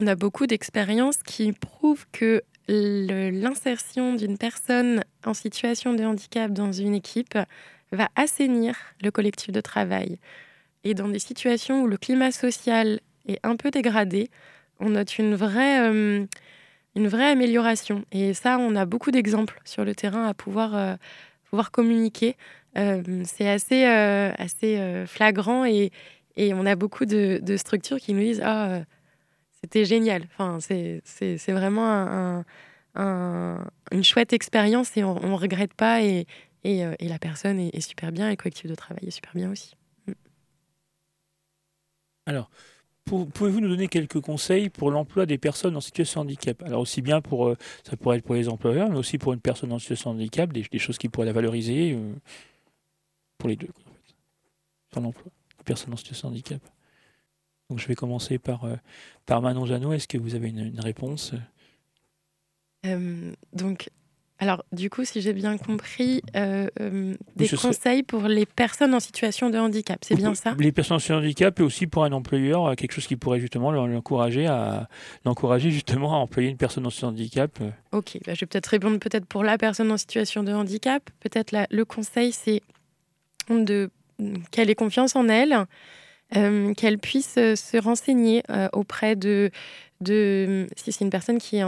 On 0.00 0.06
a 0.06 0.14
beaucoup 0.14 0.46
d'expériences 0.46 1.22
qui 1.22 1.52
prouvent 1.52 2.06
que 2.12 2.42
l'insertion 2.66 4.14
d'une 4.14 4.38
personne 4.38 5.04
en 5.26 5.34
situation 5.34 5.92
de 5.92 6.02
handicap 6.02 6.50
dans 6.50 6.72
une 6.72 6.94
équipe 6.94 7.36
va 7.94 8.08
assainir 8.16 8.76
le 9.02 9.10
collectif 9.10 9.52
de 9.52 9.60
travail. 9.60 10.18
Et 10.84 10.94
dans 10.94 11.08
des 11.08 11.18
situations 11.18 11.82
où 11.82 11.86
le 11.86 11.96
climat 11.96 12.30
social 12.30 13.00
est 13.26 13.40
un 13.42 13.56
peu 13.56 13.70
dégradé, 13.70 14.30
on 14.80 14.90
note 14.90 15.18
une 15.18 15.34
vraie, 15.34 15.88
euh, 15.88 16.26
une 16.94 17.08
vraie 17.08 17.30
amélioration. 17.30 18.04
Et 18.12 18.34
ça, 18.34 18.58
on 18.58 18.76
a 18.76 18.84
beaucoup 18.84 19.10
d'exemples 19.10 19.60
sur 19.64 19.84
le 19.84 19.94
terrain 19.94 20.26
à 20.26 20.34
pouvoir, 20.34 20.76
euh, 20.76 20.94
pouvoir 21.48 21.70
communiquer. 21.70 22.36
Euh, 22.76 23.22
c'est 23.24 23.48
assez, 23.48 23.84
assez 23.84 25.04
flagrant 25.06 25.64
et, 25.64 25.92
et, 26.36 26.52
on 26.54 26.66
a 26.66 26.74
beaucoup 26.74 27.04
de, 27.06 27.56
structures 27.56 27.98
qui 27.98 28.12
nous 28.12 28.20
disent 28.20 28.42
Ah, 28.44 28.80
c'était 29.60 29.84
génial. 29.84 30.24
Enfin, 30.32 30.58
c'est 30.60 31.52
vraiment 31.52 31.86
un, 31.86 32.44
une 33.92 34.04
chouette 34.04 34.32
expérience 34.32 34.96
et 34.96 35.04
on 35.04 35.20
ne 35.20 35.34
regrette 35.34 35.74
pas. 35.74 36.02
Euh, 36.66 36.94
et, 36.98 37.08
la 37.08 37.18
personne 37.18 37.58
est, 37.58 37.80
super 37.80 38.12
bien 38.12 38.28
et 38.28 38.30
le 38.30 38.36
collectif 38.36 38.70
de 38.70 38.74
travail 38.74 39.04
est 39.06 39.10
super 39.10 39.32
bien 39.34 39.50
aussi. 39.50 39.74
Mm. 40.06 40.12
Alors, 42.26 42.50
pouvez-vous 43.04 43.60
nous 43.60 43.68
donner 43.68 43.88
quelques 43.88 44.20
conseils 44.20 44.70
pour 44.70 44.90
l'emploi 44.90 45.26
des 45.26 45.36
personnes 45.36 45.76
en 45.76 45.80
situation 45.80 46.22
de 46.22 46.28
handicap? 46.28 46.62
Alors 46.62 46.80
aussi 46.80 47.02
bien 47.02 47.20
pour, 47.20 47.48
euh, 47.48 47.56
ça 47.84 47.96
pourrait 47.96 48.18
être 48.18 48.24
pour 48.24 48.34
les 48.34 48.48
employeurs, 48.48 48.88
mais 48.88 48.96
aussi 48.96 49.18
pour 49.18 49.32
une 49.34 49.40
personne 49.40 49.72
en 49.72 49.78
situation 49.78 50.14
de 50.14 50.20
handicap, 50.20 50.52
des, 50.52 50.78
choses 50.78 50.96
qui 50.96 51.08
pourraient 51.08 51.26
la 51.26 51.32
valoriser 51.32 51.92
euh, 51.92 52.14
pour 53.36 53.48
les 53.48 53.56
deux, 53.56 53.68
en 53.68 53.90
fait, 53.90 54.14
sur 54.92 55.02
l'emploi 55.02 55.30
des 55.58 55.64
personnes 55.64 55.92
en 55.92 55.96
situation 55.96 56.28
de 56.28 56.34
handicap. 56.34 56.62
Donc 57.68 57.78
je 57.78 57.86
vais 57.88 57.94
commencer 57.94 58.38
par, 58.38 58.66
par 59.24 59.40
Manon 59.40 59.64
Janot. 59.64 59.94
Est-ce 59.94 60.06
que 60.06 60.18
vous 60.18 60.34
avez 60.34 60.48
une, 60.48 60.66
une 60.66 60.80
réponse? 60.80 61.32
Donc 63.54 63.88
alors, 64.40 64.64
du 64.72 64.90
coup, 64.90 65.04
si 65.04 65.20
j'ai 65.20 65.32
bien 65.32 65.56
compris, 65.56 66.20
euh, 66.34 66.66
euh, 66.80 67.14
des 67.36 67.48
conseils 67.48 68.02
pour 68.02 68.24
les 68.24 68.46
personnes 68.46 68.92
en 68.92 68.98
situation 68.98 69.48
de 69.48 69.58
handicap, 69.58 70.00
c'est 70.02 70.16
bien 70.16 70.34
ça? 70.34 70.56
Les 70.58 70.72
personnes 70.72 70.96
en 70.96 70.98
situation 70.98 71.20
de 71.20 71.26
handicap 71.26 71.60
et 71.60 71.62
aussi 71.62 71.86
pour 71.86 72.04
un 72.04 72.10
employeur, 72.10 72.66
euh, 72.66 72.74
quelque 72.74 72.92
chose 72.92 73.06
qui 73.06 73.14
pourrait 73.14 73.38
justement 73.38 73.70
l'encourager 73.70 74.46
à 74.46 74.88
l'encourager 75.24 75.70
justement 75.70 76.14
à 76.14 76.16
employer 76.16 76.48
une 76.48 76.56
personne 76.56 76.84
en 76.84 76.90
situation 76.90 77.12
de 77.12 77.16
handicap. 77.16 77.58
Ok, 77.92 78.18
bah, 78.26 78.34
je 78.34 78.40
vais 78.40 78.46
peut-être 78.46 78.66
répondre 78.66 78.98
peut-être 78.98 79.26
pour 79.26 79.44
la 79.44 79.56
personne 79.56 79.92
en 79.92 79.96
situation 79.96 80.42
de 80.42 80.52
handicap. 80.52 81.08
Peut-être 81.20 81.54
le 81.70 81.84
conseil, 81.84 82.32
c'est 82.32 82.60
de 83.48 83.90
qu'elle 84.50 84.68
ait 84.68 84.74
confiance 84.74 85.14
en 85.14 85.28
elle, 85.28 85.66
qu'elle 86.76 86.98
puisse 86.98 87.34
se 87.34 87.80
renseigner 87.80 88.42
auprès 88.72 89.14
de 89.14 89.50
de 90.04 90.68
si 90.76 90.92
c'est 90.92 91.04
une 91.04 91.10
personne 91.10 91.38
qui 91.38 91.56
est 91.56 91.64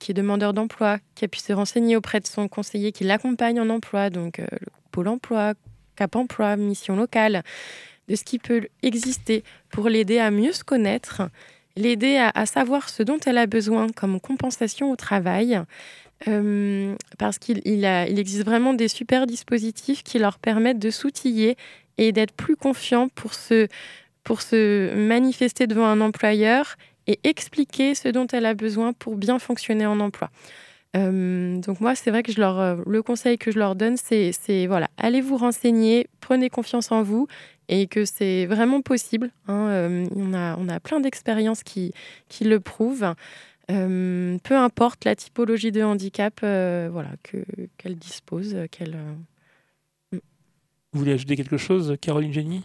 qui 0.00 0.14
demandeur 0.14 0.52
d'emploi, 0.52 0.98
qu'elle 1.14 1.28
puisse 1.28 1.46
se 1.46 1.52
renseigner 1.52 1.96
auprès 1.96 2.20
de 2.20 2.26
son 2.26 2.48
conseiller 2.48 2.90
qui 2.90 3.04
l'accompagne 3.04 3.60
en 3.60 3.70
emploi, 3.70 4.10
donc 4.10 4.40
euh, 4.40 4.46
le 4.50 4.66
pôle 4.90 5.08
emploi, 5.08 5.54
Cap 5.96 6.16
Emploi, 6.16 6.56
Mission 6.56 6.96
Locale, 6.96 7.42
de 8.08 8.16
ce 8.16 8.24
qui 8.24 8.38
peut 8.38 8.66
exister 8.82 9.44
pour 9.70 9.88
l'aider 9.88 10.18
à 10.18 10.30
mieux 10.30 10.52
se 10.52 10.64
connaître, 10.64 11.22
l'aider 11.76 12.16
à, 12.16 12.46
savoir 12.46 12.88
ce 12.88 13.02
dont 13.02 13.18
elle 13.26 13.38
a 13.38 13.46
besoin 13.46 13.88
comme 13.88 14.20
compensation 14.20 14.90
au 14.90 14.96
travail. 14.96 15.60
Euh, 16.28 16.94
parce 17.18 17.38
qu'il 17.38 17.60
il 17.64 17.84
existe 17.84 18.44
vraiment 18.44 18.72
des 18.72 18.88
super 18.88 19.26
dispositifs 19.26 20.02
qui 20.02 20.18
leur 20.18 20.38
permettent 20.38 20.78
de 20.78 20.90
s'outiller 20.90 21.56
et 21.98 22.12
d'être 22.12 22.32
plus 22.32 22.56
confiants 22.56 23.08
pour 23.08 23.34
se 23.34 24.94
manifester 24.94 25.66
devant 25.66 25.86
un 25.86 26.00
employeur 26.00 26.76
et 27.06 27.20
expliquer 27.24 27.94
ce 27.94 28.08
dont 28.08 28.26
elle 28.32 28.46
a 28.46 28.54
besoin 28.54 28.92
pour 28.92 29.16
bien 29.16 29.38
fonctionner 29.38 29.86
en 29.86 30.00
emploi. 30.00 30.30
Euh, 30.96 31.58
donc 31.58 31.80
moi, 31.80 31.94
c'est 31.94 32.10
vrai 32.10 32.22
que 32.22 32.32
euh, 32.40 32.82
le 32.86 33.02
conseil 33.02 33.36
que 33.36 33.50
je 33.50 33.58
leur 33.58 33.74
donne, 33.74 33.96
c'est 33.96 34.66
voilà, 34.66 34.88
allez 34.96 35.20
vous 35.20 35.36
renseigner, 35.36 36.06
prenez 36.20 36.50
confiance 36.50 36.92
en 36.92 37.02
vous 37.02 37.26
et 37.68 37.86
que 37.86 38.04
c'est 38.04 38.46
vraiment 38.46 38.80
possible. 38.80 39.30
Hein, 39.48 39.68
euh, 39.68 40.06
on, 40.14 40.34
a, 40.34 40.56
on 40.58 40.68
a 40.68 40.80
plein 40.80 41.00
d'expériences 41.00 41.62
qui, 41.62 41.92
qui 42.28 42.44
le 42.44 42.60
prouvent. 42.60 43.14
peu 43.68 44.56
importe 44.56 45.04
la 45.04 45.16
typologie 45.16 45.72
de 45.72 45.82
handicap 45.82 46.40
voilà, 46.40 47.10
qu'elle 47.78 47.96
dispose. 47.96 48.56
qu'elle. 48.70 48.96
Mm. 50.12 50.18
Vous 50.92 51.00
voulez 51.00 51.12
ajouter 51.12 51.34
quelque 51.34 51.56
chose, 51.56 51.96
Caroline 52.00 52.32
Génie? 52.32 52.62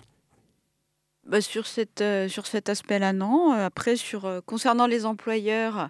Bah, 1.30 1.42
sur, 1.42 1.66
cette, 1.68 2.04
sur 2.28 2.46
cet 2.48 2.70
aspect-là, 2.70 3.14
non. 3.14 3.52
Après, 3.52 3.96
sur, 3.96 4.42
concernant 4.46 4.88
les 4.88 5.06
employeurs, 5.06 5.90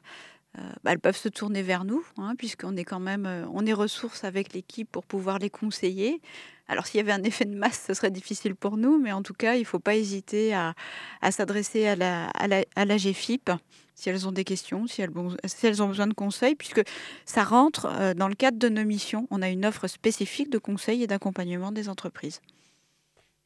euh, 0.58 0.62
bah, 0.84 0.92
elles 0.92 1.00
peuvent 1.00 1.18
se 1.18 1.30
tourner 1.30 1.62
vers 1.62 1.86
nous, 1.86 2.04
hein, 2.18 2.34
puisqu'on 2.36 2.76
est 2.76 2.84
quand 2.84 3.00
même, 3.00 3.28
euh, 3.28 3.46
on 3.54 3.66
est 3.68 3.74
ressources 3.74 4.24
avec 4.24 4.54
l'équipe 4.54 4.92
pour 4.92 5.06
pouvoir 5.06 5.38
les 5.38 5.52
conseiller. 5.52 6.22
Alors 6.68 6.88
s'il 6.88 6.98
y 6.98 7.02
avait 7.02 7.12
un 7.12 7.24
effet 7.24 7.46
de 7.46 7.56
masse, 7.56 7.84
ce 7.88 7.94
serait 7.94 8.10
difficile 8.10 8.56
pour 8.56 8.78
nous, 8.78 8.98
mais 8.98 9.12
en 9.12 9.22
tout 9.22 9.34
cas, 9.34 9.56
il 9.56 9.62
ne 9.62 9.66
faut 9.66 9.80
pas 9.80 9.96
hésiter 9.96 10.54
à, 10.54 10.74
s'adresser 11.30 11.88
à 11.88 11.96
la, 11.96 12.32
à, 12.76 12.98
GFIP 12.98 13.52
si 13.94 14.10
elles 14.10 14.28
ont 14.28 14.32
des 14.32 14.44
questions, 14.44 14.88
si 14.88 15.02
elles, 15.02 15.12
ont 15.82 15.88
besoin 15.88 16.08
de 16.08 16.14
conseils, 16.14 16.56
puisque 16.56 16.82
ça 17.26 17.44
rentre 17.44 17.86
euh, 17.86 18.14
dans 18.14 18.28
le 18.28 18.36
cadre 18.36 18.58
de 18.58 18.70
nos 18.70 18.86
missions. 18.86 19.28
On 19.30 19.42
a 19.42 19.50
une 19.50 19.66
offre 19.66 19.88
spécifique 19.88 20.50
de 20.50 20.58
conseils 20.58 21.04
et 21.04 21.08
d'accompagnement 21.08 21.72
des 21.72 21.90
entreprises. 21.90 22.40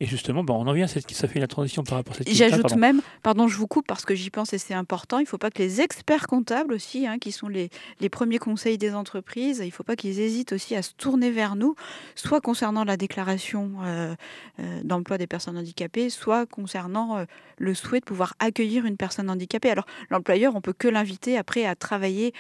Et 0.04 0.06
justement, 0.06 0.44
bon, 0.44 0.56
on 0.56 0.68
en 0.68 0.74
vient, 0.74 0.86
ça 0.86 1.28
fait 1.30 1.40
la 1.40 1.48
transition 1.48 1.82
par 1.82 1.98
rapport 1.98 2.14
à 2.14 2.18
cette 2.18 2.30
J'ajoute 2.30 2.76
même, 2.76 3.02
pardon, 3.22 3.48
je 3.48 3.56
vous 3.56 3.68
coupe 3.68 3.88
parce 3.88 4.04
que 4.04 4.14
j'y 4.16 4.30
pense 4.30 4.52
et 4.52 4.58
c'est 4.58 4.74
important, 4.74 5.20
il 5.20 5.24
ne 5.24 5.28
faut 5.28 5.38
pas 5.38 5.50
que 5.50 5.60
les 5.60 5.80
experts 5.80 6.28
comptables 6.28 6.74
aussi, 6.74 7.08
hein, 7.08 7.20
qui 7.20 7.32
sont 7.32 7.48
les, 7.48 7.70
les, 8.02 8.10
premiers 8.10 8.38
conseils 8.38 8.78
des 8.78 8.96
entreprises, 8.96 9.60
il 9.60 9.68
ne 9.68 9.72
faut 9.72 9.86
pas 9.86 9.96
qu'ils 9.96 10.20
hésitent 10.20 10.52
aussi 10.52 10.76
à 10.76 10.82
se 10.82 10.92
tourner 10.92 11.32
vers 11.32 11.56
nous, 11.56 11.76
soit 12.16 12.42
concernant 12.42 12.84
la 12.84 12.98
déclaration 12.98 13.76
euh, 13.86 14.14
euh, 14.60 14.82
d'emploi 14.84 15.18
des 15.18 15.26
personnes 15.26 15.58
handicapées, 15.58 16.10
soit 16.10 16.46
concernant 16.48 17.20
euh, 17.20 17.24
le 17.58 17.74
souhait 17.74 18.02
de 18.02 18.06
pouvoir 18.06 18.34
accueillir 18.40 18.86
une 18.86 18.98
personne 18.98 19.30
handicapée. 19.30 19.70
Alors 19.70 19.86
l'employeur, 20.10 20.54
on 20.58 20.60
peut 20.60 20.74
que 20.74 20.90
l'inviter 20.90 21.38
après 21.38 21.66
à 21.66 21.76
travailler 21.76 22.34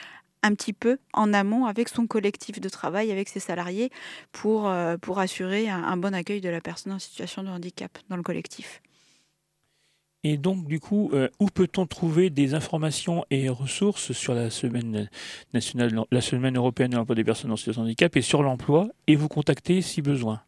un 0.43 0.53
petit 0.53 0.73
peu 0.73 0.97
en 1.13 1.33
amont 1.33 1.65
avec 1.65 1.89
son 1.89 2.05
collectif 2.05 2.61
de 2.61 2.69
travail, 2.69 3.11
avec 3.11 3.29
ses 3.29 3.39
salariés, 3.39 3.89
pour, 4.31 4.67
euh, 4.67 4.97
assurer 5.15 5.69
un, 5.69 5.97
bon 5.97 6.13
accueil 6.13 6.41
de 6.41 6.49
la 6.49 6.61
personne 6.61 6.91
en 6.91 6.99
situation 6.99 7.43
de 7.43 7.49
handicap 7.49 7.97
dans 8.09 8.17
le 8.17 8.23
collectif. 8.23 8.81
Et 10.25 10.37
donc, 10.37 10.65
du 10.67 10.79
coup, 10.79 11.09
euh, 11.13 11.29
où 11.39 11.47
peut-on 11.47 11.85
trouver 11.85 12.29
des 12.29 12.53
informations 12.53 13.25
et 13.29 13.49
ressources 13.49 14.13
sur 14.13 14.33
la 14.33 14.49
semaine 14.49 15.09
nationale, 15.53 15.93
la 16.11 16.21
semaine 16.21 16.55
européenne 16.55 16.91
de 16.91 16.95
l'emploi 16.95 17.15
des 17.15 17.25
personnes 17.25 17.51
en 17.51 17.57
situation 17.57 17.81
de 17.81 17.87
handicap 17.87 18.15
et 18.15 18.21
sur 18.21 18.41
l'emploi, 18.41 18.87
et 19.07 19.15
vous 19.15 19.27
contacter 19.27 19.81
si 19.81 20.01
besoin? 20.01 20.41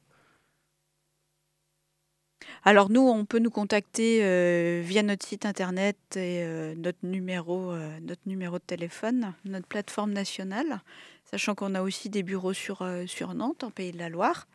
Alors 2.68 2.90
nous, 2.90 3.08
on 3.08 3.26
peut 3.26 3.38
nous 3.38 3.52
contacter 3.52 4.22
euh, 4.24 4.82
via 4.84 5.04
notre 5.04 5.24
site 5.24 5.46
internet 5.46 5.98
et 6.16 6.42
euh, 6.42 6.74
notre, 6.76 6.98
numéro, 7.04 7.72
euh, 7.72 8.00
notre 8.02 8.24
numéro 8.26 8.58
de 8.58 8.64
téléphone, 8.64 9.36
notre 9.46 9.68
plateforme 9.68 10.12
nationale, 10.12 10.82
sachant 11.30 11.54
qu'on 11.54 11.76
a 11.76 11.84
aussi 11.84 12.10
des 12.10 12.24
bureaux 12.24 12.54
sur, 12.54 12.84
sur 13.06 13.36
Nantes, 13.36 13.64
en 13.64 13.70
Pays 13.70 13.92
de 13.92 14.00
la 14.00 14.10
Loire. 14.10 14.48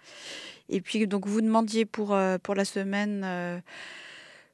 Et 0.68 0.80
puis 0.80 1.06
donc 1.06 1.28
vous 1.28 1.40
demandiez 1.40 1.84
pour, 1.84 2.18
pour 2.42 2.56
la 2.56 2.64
semaine 2.64 3.62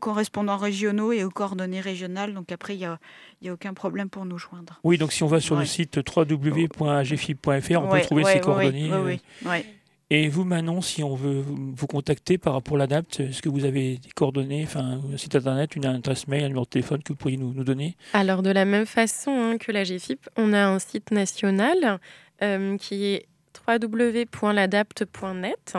correspondants 0.00 0.56
régionaux 0.56 1.12
et 1.12 1.24
aux 1.24 1.30
coordonnées 1.30 1.80
régionales. 1.80 2.34
Donc 2.34 2.52
après, 2.52 2.74
il 2.74 2.78
n'y 2.78 2.86
a, 2.86 2.98
y 3.42 3.48
a 3.48 3.52
aucun 3.52 3.74
problème 3.74 4.08
pour 4.08 4.24
nous 4.24 4.38
joindre. 4.38 4.80
Oui, 4.84 4.98
donc 4.98 5.12
si 5.12 5.22
on 5.22 5.28
va 5.28 5.40
sur 5.40 5.56
le 5.56 5.64
site 5.64 5.98
www.agfip.fr, 5.98 7.82
on 7.82 7.88
peut 7.88 8.00
trouver 8.00 8.24
ces 8.24 8.40
coordonnées. 8.40 8.90
Oui, 8.92 9.20
oui, 9.44 9.64
et 10.10 10.28
vous, 10.28 10.44
Manon, 10.44 10.80
si 10.80 11.04
on 11.04 11.14
veut 11.14 11.44
vous 11.46 11.86
contacter 11.86 12.36
par 12.36 12.54
rapport 12.54 12.74
à 12.74 12.78
l'ADAPT, 12.78 13.20
est-ce 13.20 13.42
que 13.42 13.48
vous 13.48 13.64
avez 13.64 13.98
des 13.98 14.10
coordonnées, 14.10 14.64
enfin, 14.64 15.00
un 15.12 15.16
site 15.16 15.36
internet, 15.36 15.76
une 15.76 15.86
adresse 15.86 16.26
mail, 16.26 16.42
un 16.42 16.48
numéro 16.48 16.64
de 16.64 16.70
téléphone 16.70 17.00
que 17.02 17.12
vous 17.12 17.16
pourriez 17.16 17.36
nous, 17.36 17.52
donner? 17.62 17.96
Alors, 18.12 18.42
de 18.42 18.50
la 18.50 18.64
même 18.64 18.86
façon 18.86 19.30
hein, 19.30 19.56
que 19.56 19.70
la 19.70 19.84
GFIP, 19.84 20.28
on 20.36 20.52
a 20.52 20.66
un 20.66 20.80
site 20.80 21.12
national 21.12 22.00
euh, 22.42 22.76
qui 22.76 23.04
est 23.04 23.26
www.ladapt.net. 23.68 25.78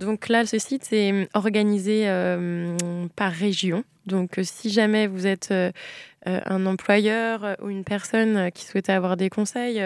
Donc 0.00 0.28
là, 0.28 0.44
ce 0.46 0.58
site 0.58 0.92
est 0.92 1.28
organisé 1.34 2.08
euh, 2.08 2.76
par 3.14 3.30
région. 3.30 3.84
Donc, 4.06 4.40
si 4.42 4.70
jamais 4.70 5.06
vous 5.06 5.26
êtes 5.26 5.50
euh, 5.52 5.70
un 6.26 6.66
employeur 6.66 7.56
ou 7.62 7.68
une 7.68 7.84
personne 7.84 8.50
qui 8.52 8.64
souhaite 8.64 8.88
avoir 8.88 9.16
des 9.16 9.30
conseils, 9.30 9.82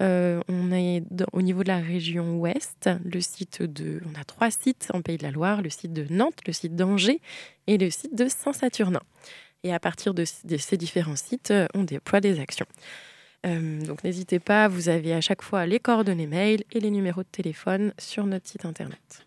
on 0.00 0.72
est 0.72 1.02
au 1.32 1.42
niveau 1.42 1.62
de 1.62 1.68
la 1.68 1.78
région 1.78 2.38
ouest, 2.38 2.90
le 3.04 3.20
site 3.20 3.62
de, 3.62 4.00
on 4.06 4.20
a 4.20 4.24
trois 4.24 4.50
sites 4.50 4.88
en 4.94 5.02
Pays 5.02 5.18
de 5.18 5.22
la 5.22 5.30
Loire, 5.30 5.62
le 5.62 5.70
site 5.70 5.92
de 5.92 6.06
Nantes, 6.10 6.40
le 6.46 6.52
site 6.52 6.74
d'Angers 6.74 7.20
et 7.66 7.78
le 7.78 7.90
site 7.90 8.14
de 8.14 8.28
Saint-Saturnin. 8.28 9.02
Et 9.64 9.72
à 9.72 9.78
partir 9.78 10.14
de, 10.14 10.24
ces 10.24 10.76
différents 10.76 11.16
sites, 11.16 11.52
on 11.74 11.84
déploie 11.84 12.20
des 12.20 12.40
actions. 12.40 12.66
donc 13.44 14.02
n'hésitez 14.02 14.38
pas, 14.38 14.68
vous 14.68 14.88
avez 14.88 15.14
à 15.14 15.20
chaque 15.20 15.42
fois 15.42 15.66
les 15.66 15.78
coordonnées 15.78 16.26
mail 16.26 16.64
et 16.72 16.80
les 16.80 16.90
numéros 16.90 17.22
de 17.22 17.28
téléphone 17.28 17.92
sur 17.98 18.26
notre 18.26 18.48
site 18.48 18.64
internet. 18.64 19.26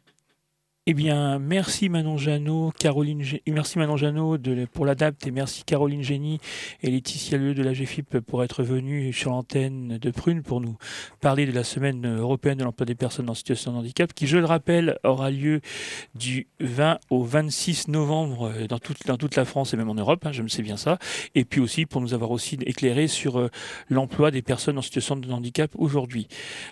Eh 0.88 0.94
bien, 0.94 1.40
merci 1.40 1.90
Manon 1.90 2.16
Jeannot, 2.16 2.72
Caroline, 2.78 3.24
merci 3.48 3.80
Manon 3.80 3.98
Jeannot 3.98 4.38
pour 4.72 4.86
l'ADAPT 4.86 5.26
et 5.26 5.32
merci 5.32 5.64
Caroline 5.64 6.04
Génie 6.04 6.40
et 6.84 6.92
Laetitia 6.92 7.40
Lieu 7.40 7.56
de 7.56 7.64
la 7.64 7.74
GFIP 7.74 8.20
pour 8.20 8.44
être 8.44 8.62
venus 8.62 9.18
sur 9.18 9.32
l'antenne 9.32 9.98
de 9.98 10.12
Prune 10.12 10.44
pour 10.44 10.62
nous 10.62 10.78
parler 11.22 11.48
de 11.48 11.52
la 11.54 11.64
semaine 11.64 12.06
européenne 12.20 12.60
de 12.60 12.64
l'emploi 12.64 12.86
des 12.86 12.94
personnes 12.94 13.28
en 13.32 13.34
situation 13.34 13.72
de 13.74 13.78
handicap 13.78 14.14
qui, 14.14 14.28
je 14.28 14.38
le 14.38 14.46
rappelle, 14.46 15.00
aura 15.04 15.32
lieu 15.32 15.62
du 16.14 16.46
20 16.60 17.00
au 17.10 17.24
26 17.24 17.88
novembre 17.88 18.54
dans 18.70 18.78
toute, 18.78 19.08
dans 19.08 19.18
toute 19.18 19.36
la 19.38 19.46
France 19.46 19.74
et 19.74 19.78
même 19.78 19.90
en 19.90 19.96
Europe, 19.96 20.24
hein, 20.28 20.34
je 20.34 20.44
me 20.44 20.48
sais 20.48 20.62
bien 20.62 20.78
ça. 20.78 21.00
Et 21.34 21.46
puis 21.46 21.62
aussi 21.62 21.88
pour 21.88 22.00
nous 22.00 22.14
avoir 22.14 22.30
aussi 22.30 22.60
éclairé 22.64 23.08
sur 23.08 23.40
euh, 23.40 23.50
l'emploi 23.90 24.30
des 24.30 24.44
personnes 24.44 24.78
en 24.78 24.84
situation 24.84 25.16
de 25.16 25.32
handicap 25.32 25.72
aujourd'hui. 25.80 26.28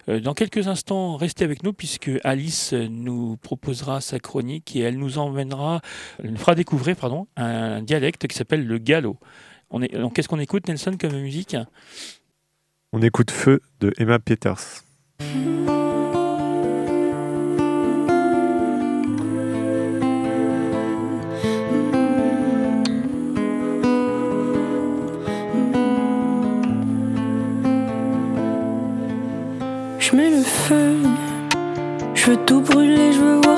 Euh, 0.08 0.20
dans 0.20 0.36
quelques 0.36 0.68
instants, 0.68 1.18
restez 1.18 1.44
avec 1.44 1.64
nous 1.64 1.74
puisque 1.74 2.12
Alice 2.24 2.74
nous 2.74 3.38
proposera 3.38 4.02
sa 4.04 4.20
chronique 4.20 4.76
et 4.76 4.82
elle 4.82 4.98
nous 4.98 5.18
emmènera, 5.18 5.82
elle 6.24 6.32
nous 6.32 6.38
fera 6.38 6.56
découvrir 6.56 6.96
pardon, 6.96 7.28
un 7.36 7.82
dialecte 7.82 8.28
qui 8.28 8.38
s'appelle 8.38 8.66
le 8.66 8.78
gallo. 8.78 9.18
On 9.70 9.82
est, 9.82 9.98
donc 9.98 10.14
qu'est-ce 10.14 10.28
qu'on 10.28 10.40
écoute 10.40 10.68
Nelson 10.68 10.98
comme 11.00 11.20
musique? 11.20 11.56
On 12.92 13.02
écoute 13.02 13.32
Feu 13.32 13.62
de 13.80 13.92
Emma 13.98 14.20
Peters. 14.20 14.84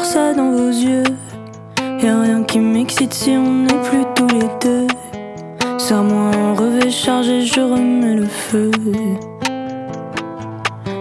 Ça 0.04 0.34
dans 0.34 0.52
vos 0.52 0.70
yeux. 0.70 1.04
Y'a 2.02 2.22
rien 2.22 2.44
qui 2.44 2.60
m'excite 2.60 3.14
si 3.14 3.32
on 3.32 3.64
n'est 3.64 3.82
plus 3.84 4.04
tous 4.16 4.28
les 4.28 4.50
deux. 4.62 4.88
Serre-moi 5.78 6.32
un 6.36 6.54
revêt 6.54 6.90
chargé, 6.90 7.42
je 7.42 7.62
remets 7.62 8.16
le 8.16 8.26
feu. 8.26 8.72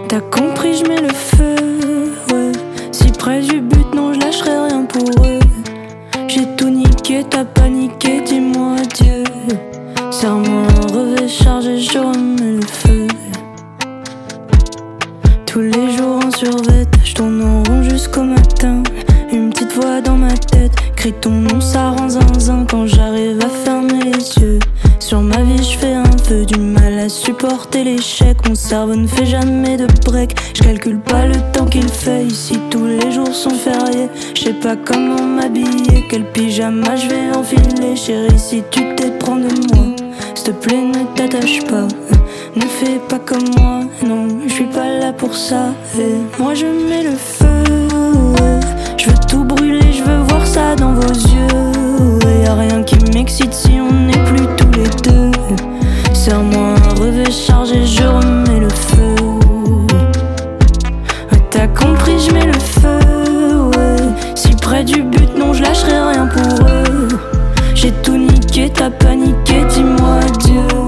T'as 0.07 0.21
compris, 0.21 0.75
je 0.75 0.85
mets 0.87 1.01
le 1.01 1.13
feu. 1.13 1.55
Ouais. 2.31 2.51
Si 2.91 3.11
près 3.11 3.41
du 3.41 3.61
but, 3.61 3.93
non, 3.93 4.13
je 4.13 4.19
lâcherai 4.19 4.67
rien 4.67 4.83
pour 4.85 5.09
eux. 5.25 5.39
J'ai 6.27 6.45
tout 6.55 6.69
niqué, 6.69 7.23
t'as 7.29 7.45
paniqué, 7.45 8.21
dis-moi 8.21 8.75
Dieu. 8.95 9.23
Serre-moi 10.11 10.61
un 10.61 10.93
revêt 10.93 11.27
chargé, 11.27 11.79
je 11.79 11.97
remets 11.97 12.53
le 12.53 12.65
feu. 12.65 13.07
Tous 15.45 15.61
les 15.61 15.91
jours 15.97 16.19
en 16.25 16.31
survêt, 16.31 16.85
je 17.03 17.13
tourne 17.13 17.41
en 17.41 17.63
rond 17.63 17.83
jusqu'au 17.83 18.23
matin. 18.23 18.54
Ton 21.11 21.31
nom, 21.31 21.61
ça 21.61 21.91
rend 21.91 22.09
zinzin 22.09 22.65
quand 22.69 22.87
j'arrive 22.87 23.39
à 23.43 23.49
fermer 23.49 24.03
les 24.03 24.43
yeux. 24.43 24.59
Sur 24.99 25.21
ma 25.21 25.41
vie, 25.41 25.63
je 25.63 25.77
fais 25.77 25.93
un 25.93 26.03
peu 26.27 26.45
du 26.45 26.59
mal 26.59 26.97
à 26.99 27.09
supporter 27.09 27.83
l'échec. 27.83 28.37
Mon 28.47 28.55
cerveau 28.55 28.95
ne 28.95 29.07
fait 29.07 29.25
jamais 29.25 29.77
de 29.77 29.87
break. 30.05 30.35
Je 30.55 30.63
calcule 30.63 30.99
pas 30.99 31.25
le 31.27 31.35
temps 31.51 31.65
qu'il 31.65 31.87
fait 31.87 32.25
ici. 32.25 32.59
Tous 32.71 32.85
les 32.85 33.11
jours 33.11 33.33
sont 33.33 33.51
fériés. 33.51 34.09
Je 34.35 34.45
sais 34.45 34.53
pas 34.53 34.75
comment 34.75 35.21
m'habiller, 35.21 36.05
quel 36.09 36.25
pyjama 36.31 36.95
je 36.95 37.07
vais 37.07 37.35
enfiler. 37.35 37.95
Chérie, 37.95 38.39
si 38.39 38.63
tu 38.71 38.95
t'es 38.95 39.11
prends 39.19 39.35
de 39.35 39.49
moi, 39.73 39.95
s'il 40.33 40.45
te 40.45 40.51
plaît, 40.51 40.81
ne 40.81 41.03
t'attache 41.15 41.63
pas. 41.65 41.87
Ne 42.55 42.61
fais 42.61 42.99
pas 43.09 43.19
comme 43.19 43.49
moi, 43.57 43.81
non, 44.03 44.27
je 44.47 44.53
suis 44.53 44.65
pas 44.65 44.87
là 44.99 45.13
pour 45.13 45.35
ça. 45.35 45.67
Et 45.99 46.41
moi, 46.41 46.53
je 46.53 46.65
mets 46.65 47.03
le 47.03 47.15
feu. 47.15 47.45
Je 48.97 49.09
veux 49.11 49.17
tout 49.27 49.43
brûler, 49.43 49.64
dans 50.73 50.93
vos 50.93 51.13
yeux. 51.13 52.19
Y 52.43 52.47
a 52.47 52.55
rien 52.55 52.81
qui 52.83 52.95
m'excite 53.13 53.53
si 53.53 53.79
on 53.79 53.91
n'est 53.91 54.23
plus 54.25 54.47
tous 54.57 54.71
les 54.71 54.89
deux. 55.03 55.31
Serre-moi 56.13 56.75
un 56.75 56.99
revêt 56.99 57.29
chargé, 57.29 57.85
je 57.85 58.03
remets 58.03 58.61
le 58.61 58.69
feu. 58.69 59.15
T'as 61.51 61.67
compris, 61.67 62.17
je 62.19 62.33
mets 62.33 62.47
le 62.47 62.59
feu. 62.59 63.71
Si 64.33 64.55
près 64.55 64.83
du 64.83 65.03
but, 65.03 65.37
non, 65.37 65.53
je 65.53 65.61
lâcherai 65.61 65.99
rien 66.13 66.27
pour 66.27 66.65
eux. 66.67 67.07
J'ai 67.75 67.91
tout 67.91 68.17
niqué, 68.17 68.71
t'as 68.73 68.89
paniqué, 68.89 69.63
dis-moi 69.69 70.19
adieu. 70.25 70.84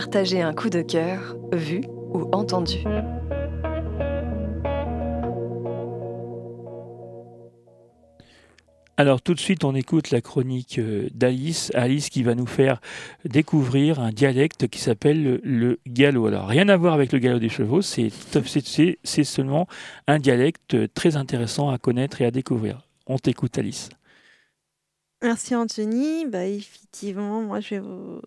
Partager 0.00 0.42
un 0.42 0.52
coup 0.52 0.68
de 0.68 0.82
cœur 0.82 1.36
vu 1.54 1.80
ou 2.12 2.28
entendu. 2.32 2.84
Alors 8.98 9.22
tout 9.22 9.32
de 9.32 9.40
suite, 9.40 9.64
on 9.64 9.74
écoute 9.74 10.10
la 10.10 10.20
chronique 10.20 10.78
euh, 10.78 11.08
d'Alice. 11.14 11.70
Alice 11.74 12.10
qui 12.10 12.22
va 12.22 12.34
nous 12.34 12.44
faire 12.46 12.80
découvrir 13.24 13.98
un 14.00 14.10
dialecte 14.10 14.68
qui 14.68 14.80
s'appelle 14.80 15.22
le, 15.22 15.40
le 15.44 15.80
gallo. 15.86 16.26
Alors 16.26 16.46
rien 16.46 16.68
à 16.68 16.76
voir 16.76 16.92
avec 16.92 17.10
le 17.12 17.18
galop 17.18 17.38
des 17.38 17.48
chevaux, 17.48 17.80
c'est 17.80 18.10
c'est- 18.10 18.98
c'est 19.02 19.24
seulement 19.24 19.66
un 20.06 20.18
dialecte 20.18 20.92
très 20.92 21.16
intéressant 21.16 21.70
à 21.70 21.78
connaître 21.78 22.20
et 22.20 22.26
à 22.26 22.30
découvrir. 22.30 22.86
On 23.06 23.16
t'écoute 23.18 23.56
Alice. 23.56 23.88
Merci 25.22 25.54
Anthony. 25.54 26.26
Bah, 26.26 26.44
effectivement, 26.46 27.40
moi 27.42 27.60
je 27.60 27.70
vais 27.70 27.78
vous, 27.80 28.20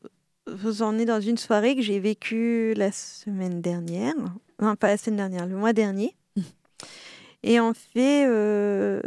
vous 0.56 0.82
emmener 0.82 1.06
dans 1.06 1.22
une 1.22 1.38
soirée 1.38 1.76
que 1.76 1.82
j'ai 1.82 2.00
vécue 2.00 2.74
la 2.76 2.92
semaine 2.92 3.62
dernière. 3.62 4.16
Non, 4.62 4.76
pas 4.76 4.88
la 4.88 4.98
semaine 4.98 5.18
dernière, 5.18 5.46
le 5.46 5.56
mois 5.56 5.74
dernier. 5.74 6.16
Et 7.44 7.60
en 7.60 7.74
fait, 7.74 8.26
euh, 8.28 9.02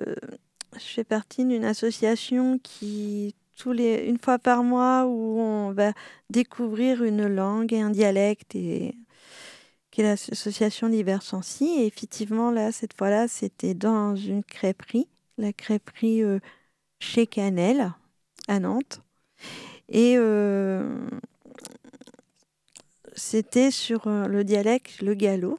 je 0.74 0.84
fais 0.84 1.04
partie 1.04 1.44
d'une 1.44 1.64
association 1.64 2.58
qui, 2.62 3.34
tous 3.56 3.72
les, 3.72 4.06
une 4.06 4.18
fois 4.18 4.38
par 4.38 4.64
mois, 4.64 5.06
où 5.06 5.40
on 5.40 5.72
va 5.72 5.92
découvrir 6.30 7.04
une 7.04 7.26
langue 7.26 7.72
et 7.72 7.80
un 7.80 7.90
dialecte, 7.90 8.54
et, 8.54 8.94
qui 9.90 10.00
est 10.00 10.04
l'association 10.04 10.88
Libersensi. 10.88 11.66
Et 11.80 11.86
effectivement, 11.86 12.50
là, 12.50 12.72
cette 12.72 12.96
fois-là, 12.96 13.28
c'était 13.28 13.74
dans 13.74 14.16
une 14.16 14.42
crêperie, 14.42 15.08
la 15.36 15.52
crêperie 15.52 16.22
euh, 16.22 16.38
chez 17.00 17.26
Canel, 17.26 17.92
à 18.48 18.58
Nantes. 18.58 19.02
Et 19.88 20.14
euh, 20.16 21.06
c'était 23.14 23.70
sur 23.70 24.06
euh, 24.06 24.26
le 24.26 24.44
dialecte, 24.44 25.00
le 25.02 25.14
gallo. 25.14 25.58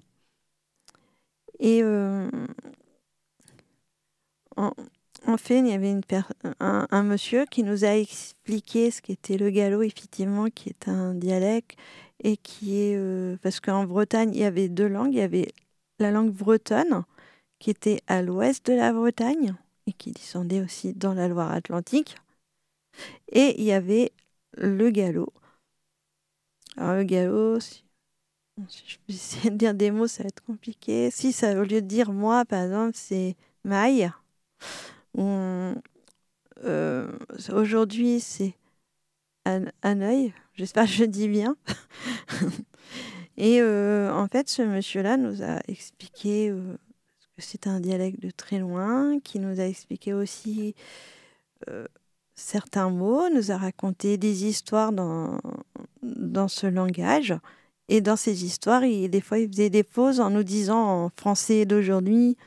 Et 1.59 1.81
euh, 1.83 2.29
en, 4.57 5.37
fait, 5.37 5.59
il 5.59 5.67
y 5.67 5.73
avait 5.73 5.95
un 6.59 7.03
monsieur 7.03 7.45
qui 7.45 7.63
nous 7.63 7.85
a 7.85 7.95
expliqué 7.95 8.91
ce 8.91 9.01
qu'était 9.01 9.37
le 9.37 9.49
gallo, 9.49 9.81
effectivement, 9.81 10.49
qui 10.49 10.69
est 10.69 10.87
un 10.87 11.13
dialecte 11.13 11.77
et 12.23 12.37
qui 12.37 12.77
est. 12.79 12.95
euh, 12.97 13.37
parce 13.41 13.59
qu'en 13.59 13.85
Bretagne, 13.85 14.31
il 14.33 14.41
y 14.41 14.45
avait 14.45 14.69
deux 14.69 14.87
langues. 14.87 15.13
Il 15.13 15.19
y 15.19 15.21
avait 15.21 15.53
la 15.99 16.11
langue 16.11 16.31
bretonne, 16.31 17.03
qui 17.59 17.69
était 17.69 18.01
à 18.07 18.21
l'ouest 18.21 18.65
de 18.67 18.73
la 18.73 18.91
Bretagne 18.91 19.55
et 19.87 19.93
qui 19.93 20.11
descendait 20.11 20.61
aussi 20.61 20.93
dans 20.93 21.13
la 21.13 21.27
Loire-Atlantique. 21.27 22.17
Et 23.31 23.55
il 23.59 23.65
y 23.65 23.71
avait 23.71 24.11
le 24.57 24.89
gallo. 24.89 25.33
Alors, 26.77 26.95
le 26.95 27.03
gallo, 27.03 27.59
si, 27.59 27.83
je 28.57 28.97
peux 29.45 29.49
dire 29.51 29.73
des 29.73 29.91
mots, 29.91 30.07
ça 30.07 30.23
va 30.23 30.29
être 30.29 30.43
compliqué. 30.43 31.11
Si, 31.11 31.31
ça, 31.31 31.59
au 31.59 31.63
lieu 31.63 31.81
de 31.81 31.87
dire 31.87 32.11
moi, 32.11 32.45
par 32.45 32.63
exemple, 32.63 32.93
c'est 32.95 33.35
maille. 33.63 34.11
Euh, 36.63 37.11
Aujourd'hui, 37.51 38.19
c'est 38.19 38.55
un, 39.45 40.01
œil. 40.01 40.33
J'espère 40.55 40.85
que 40.85 40.91
je 40.91 41.05
dis 41.05 41.27
bien. 41.27 41.55
Et 43.37 43.61
euh, 43.61 44.13
en 44.13 44.27
fait, 44.27 44.49
ce 44.49 44.61
monsieur-là 44.61 45.17
nous 45.17 45.41
a 45.43 45.59
expliqué 45.67 46.49
euh, 46.49 46.77
que 47.35 47.41
c'est 47.41 47.67
un 47.67 47.79
dialecte 47.79 48.21
de 48.21 48.31
très 48.31 48.59
loin, 48.59 49.19
qui 49.19 49.39
nous 49.39 49.59
a 49.59 49.65
expliqué 49.65 50.13
aussi 50.13 50.75
certains 52.43 52.89
mots, 52.89 53.29
nous 53.29 53.51
a 53.51 53.57
raconté 53.57 54.17
des 54.17 54.45
histoires 54.45 54.91
dans, 54.91 55.39
dans 56.01 56.47
ce 56.47 56.67
langage. 56.67 57.33
Et 57.89 58.01
dans 58.01 58.15
ces 58.15 58.45
histoires, 58.45 58.83
il, 58.83 59.09
des 59.09 59.21
fois, 59.21 59.39
il 59.39 59.47
faisait 59.47 59.69
des 59.69 59.83
pauses 59.83 60.19
en 60.19 60.29
nous 60.29 60.43
disant 60.43 61.05
en 61.05 61.09
français 61.09 61.65
d'aujourd'hui 61.65 62.37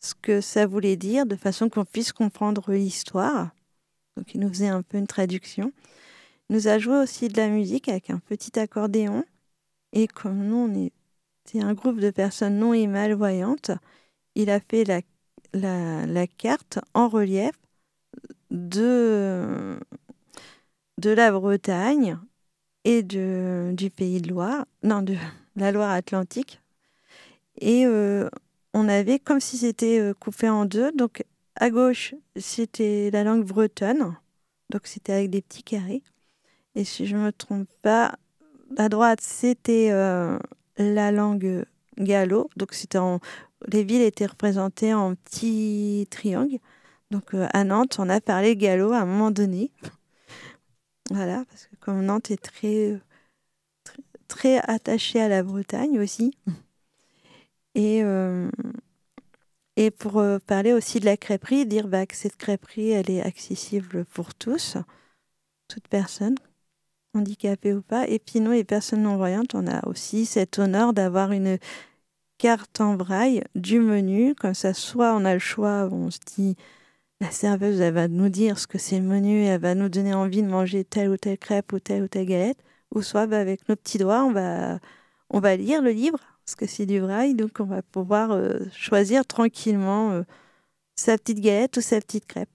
ce 0.00 0.14
que 0.14 0.40
ça 0.40 0.66
voulait 0.66 0.96
dire, 0.96 1.26
de 1.26 1.36
façon 1.36 1.68
qu'on 1.68 1.84
puisse 1.84 2.12
comprendre 2.12 2.72
l'histoire. 2.72 3.50
Donc, 4.16 4.34
il 4.34 4.40
nous 4.40 4.48
faisait 4.48 4.68
un 4.68 4.82
peu 4.82 4.98
une 4.98 5.06
traduction. 5.06 5.72
Il 6.48 6.56
nous 6.56 6.68
a 6.68 6.78
joué 6.78 6.96
aussi 6.96 7.28
de 7.28 7.36
la 7.36 7.48
musique 7.48 7.88
avec 7.88 8.10
un 8.10 8.18
petit 8.18 8.58
accordéon. 8.58 9.24
Et 9.92 10.06
comme 10.06 10.44
nous, 10.44 10.56
on 10.56 10.90
c'est 11.46 11.62
un 11.62 11.74
groupe 11.74 12.00
de 12.00 12.10
personnes 12.10 12.58
non 12.58 12.72
et 12.74 12.86
malvoyantes, 12.86 13.70
il 14.34 14.50
a 14.50 14.60
fait 14.60 14.84
la, 14.84 15.00
la, 16.06 16.26
carte 16.26 16.78
en 16.94 17.08
relief 17.08 17.52
de, 18.50 19.78
de 20.98 21.10
la 21.10 21.32
Bretagne 21.32 22.18
et 22.84 23.02
de, 23.02 23.72
du 23.72 23.90
Pays 23.90 24.20
de 24.20 24.28
Loire, 24.28 24.66
non, 24.82 25.02
de 25.02 25.14
la 25.56 25.72
Loire-Atlantique. 25.72 26.60
Et 27.60 27.86
euh, 27.86 28.28
on 28.72 28.88
avait 28.88 29.18
comme 29.18 29.40
si 29.40 29.58
c'était 29.58 30.00
euh, 30.00 30.14
coupé 30.14 30.48
en 30.48 30.64
deux. 30.64 30.92
Donc 30.92 31.24
à 31.56 31.70
gauche, 31.70 32.14
c'était 32.36 33.10
la 33.12 33.24
langue 33.24 33.44
bretonne, 33.44 34.16
donc 34.70 34.86
c'était 34.86 35.12
avec 35.12 35.30
des 35.30 35.42
petits 35.42 35.62
carrés. 35.62 36.02
Et 36.74 36.84
si 36.84 37.06
je 37.06 37.16
ne 37.16 37.22
me 37.22 37.32
trompe 37.32 37.68
pas, 37.82 38.18
à 38.76 38.88
droite, 38.88 39.20
c'était 39.20 39.90
euh, 39.92 40.38
la 40.76 41.12
langue 41.12 41.64
gallo, 41.98 42.50
donc 42.56 42.74
c'était 42.74 42.98
en... 42.98 43.20
les 43.68 43.84
villes 43.84 44.02
étaient 44.02 44.26
représentées 44.26 44.94
en 44.94 45.14
petits 45.14 46.08
triangles. 46.10 46.58
Donc 47.14 47.32
à 47.52 47.62
Nantes, 47.62 48.00
on 48.00 48.08
a 48.08 48.20
parlé 48.20 48.56
gallo 48.56 48.90
à 48.90 48.98
un 48.98 49.06
moment 49.06 49.30
donné. 49.30 49.70
voilà, 51.12 51.44
parce 51.48 51.66
que 51.66 51.76
comme 51.76 52.04
Nantes 52.04 52.32
est 52.32 52.42
très, 52.42 53.00
très, 53.84 54.02
très 54.26 54.58
attachée 54.58 55.20
à 55.20 55.28
la 55.28 55.44
Bretagne 55.44 56.00
aussi. 56.00 56.36
Et, 57.76 58.02
euh, 58.02 58.50
et 59.76 59.92
pour 59.92 60.18
euh, 60.18 60.40
parler 60.44 60.72
aussi 60.72 60.98
de 60.98 61.04
la 61.04 61.16
crêperie, 61.16 61.66
dire 61.66 61.86
bah, 61.86 62.04
que 62.04 62.16
cette 62.16 62.36
crêperie, 62.36 62.90
elle 62.90 63.08
est 63.08 63.22
accessible 63.22 64.04
pour 64.06 64.34
tous, 64.34 64.76
toute 65.68 65.86
personne, 65.86 66.34
handicapée 67.14 67.74
ou 67.74 67.82
pas. 67.82 68.08
Et 68.08 68.18
puis 68.18 68.40
nous, 68.40 68.50
les 68.50 68.64
personnes 68.64 69.02
non-voyantes, 69.02 69.54
on 69.54 69.68
a 69.68 69.86
aussi 69.86 70.26
cet 70.26 70.58
honneur 70.58 70.92
d'avoir 70.92 71.30
une 71.30 71.58
carte 72.38 72.80
en 72.80 72.94
braille 72.94 73.44
du 73.54 73.78
menu. 73.78 74.34
Comme 74.34 74.54
ça, 74.54 74.74
soit 74.74 75.14
on 75.14 75.24
a 75.24 75.34
le 75.34 75.38
choix, 75.38 75.88
on 75.92 76.10
se 76.10 76.18
dit, 76.34 76.56
la 77.20 77.30
serveuse, 77.30 77.80
elle 77.80 77.94
va 77.94 78.08
nous 78.08 78.28
dire 78.28 78.58
ce 78.58 78.66
que 78.66 78.78
c'est 78.78 78.98
le 78.98 79.04
menu, 79.04 79.44
elle 79.44 79.60
va 79.60 79.74
nous 79.74 79.88
donner 79.88 80.14
envie 80.14 80.42
de 80.42 80.48
manger 80.48 80.84
telle 80.84 81.10
ou 81.10 81.16
telle 81.16 81.38
crêpe 81.38 81.72
ou 81.72 81.80
telle 81.80 82.02
ou 82.02 82.08
telle 82.08 82.26
galette. 82.26 82.58
Ou 82.94 83.02
soit 83.02 83.26
bah, 83.26 83.40
avec 83.40 83.68
nos 83.68 83.76
petits 83.76 83.98
doigts, 83.98 84.24
on 84.24 84.32
va, 84.32 84.78
on 85.30 85.40
va 85.40 85.56
lire 85.56 85.82
le 85.82 85.90
livre 85.90 86.18
parce 86.44 86.56
que 86.56 86.66
c'est 86.66 86.86
du 86.86 87.00
braille, 87.00 87.34
donc 87.34 87.58
on 87.60 87.64
va 87.64 87.82
pouvoir 87.82 88.32
euh, 88.32 88.58
choisir 88.72 89.24
tranquillement 89.26 90.12
euh, 90.12 90.22
sa 90.96 91.16
petite 91.18 91.40
galette 91.40 91.76
ou 91.78 91.80
sa 91.80 92.00
petite 92.00 92.26
crêpe. 92.26 92.50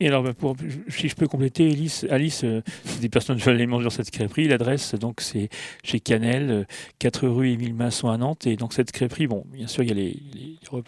Et 0.00 0.08
alors, 0.08 0.24
bah, 0.24 0.34
pour, 0.34 0.56
si 0.88 1.08
je 1.08 1.14
peux 1.14 1.28
compléter, 1.28 1.70
Alice, 1.70 2.04
Alice 2.10 2.42
euh, 2.42 2.62
des 3.00 3.08
personnes 3.08 3.38
veulent 3.38 3.54
aller 3.54 3.66
manger 3.66 3.84
dans 3.84 3.90
cette 3.90 4.10
crêperie. 4.10 4.48
L'adresse, 4.48 4.96
donc, 4.96 5.20
c'est 5.20 5.48
chez 5.84 6.00
Canel, 6.00 6.66
4 6.98 7.28
rue 7.28 7.50
Émile 7.50 7.74
Masson 7.74 8.08
à 8.08 8.16
Nantes. 8.16 8.44
Et 8.48 8.56
donc, 8.56 8.72
cette 8.72 8.90
crêperie, 8.90 9.28
bon, 9.28 9.44
bien 9.52 9.68
sûr, 9.68 9.84
il 9.84 9.90
y 9.90 9.92
a 9.92 9.94
les, 9.94 10.20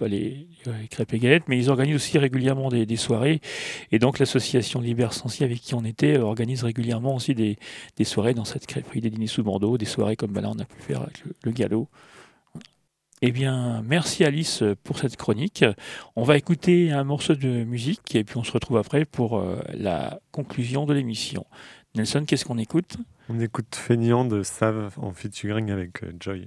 les, 0.08 0.48
crêpes 0.90 1.14
et 1.14 1.18
galettes, 1.20 1.44
mais 1.46 1.56
ils 1.56 1.70
organisent 1.70 1.94
aussi 1.94 2.18
régulièrement 2.18 2.68
des, 2.68 2.96
soirées. 2.96 3.40
Et 3.92 4.00
donc, 4.00 4.18
l'association 4.18 4.80
Liber 4.80 5.08
Sensi, 5.12 5.44
avec 5.44 5.60
qui 5.60 5.76
on 5.76 5.84
était, 5.84 6.18
organise 6.18 6.64
régulièrement 6.64 7.14
aussi 7.14 7.34
des, 7.34 7.58
soirées 8.02 8.34
dans 8.34 8.44
cette 8.44 8.66
crêperie, 8.66 9.00
des 9.00 9.10
dîners 9.10 9.28
sous 9.28 9.44
bandeau, 9.44 9.78
des 9.78 9.86
soirées 9.86 10.16
comme 10.16 10.32
bah, 10.32 10.40
là, 10.40 10.50
on 10.50 10.58
a 10.58 10.64
pu 10.64 10.82
faire 10.82 11.02
avec 11.02 11.22
le 11.44 11.52
galop. 11.52 11.88
Eh 13.22 13.32
bien, 13.32 13.82
merci 13.82 14.24
Alice 14.24 14.62
pour 14.84 14.98
cette 14.98 15.16
chronique. 15.16 15.64
On 16.16 16.22
va 16.22 16.36
écouter 16.36 16.92
un 16.92 17.02
morceau 17.02 17.34
de 17.34 17.64
musique 17.64 18.14
et 18.14 18.24
puis 18.24 18.36
on 18.36 18.44
se 18.44 18.52
retrouve 18.52 18.76
après 18.76 19.06
pour 19.06 19.38
euh, 19.38 19.58
la 19.72 20.20
conclusion 20.32 20.84
de 20.84 20.92
l'émission. 20.92 21.46
Nelson, 21.94 22.24
qu'est-ce 22.26 22.44
qu'on 22.44 22.58
écoute? 22.58 22.98
On 23.30 23.40
écoute 23.40 23.74
Feignant 23.74 24.26
de 24.26 24.42
Save 24.42 24.92
en 24.98 25.12
featuring 25.12 25.70
avec 25.70 26.02
euh, 26.02 26.12
Joy. 26.20 26.46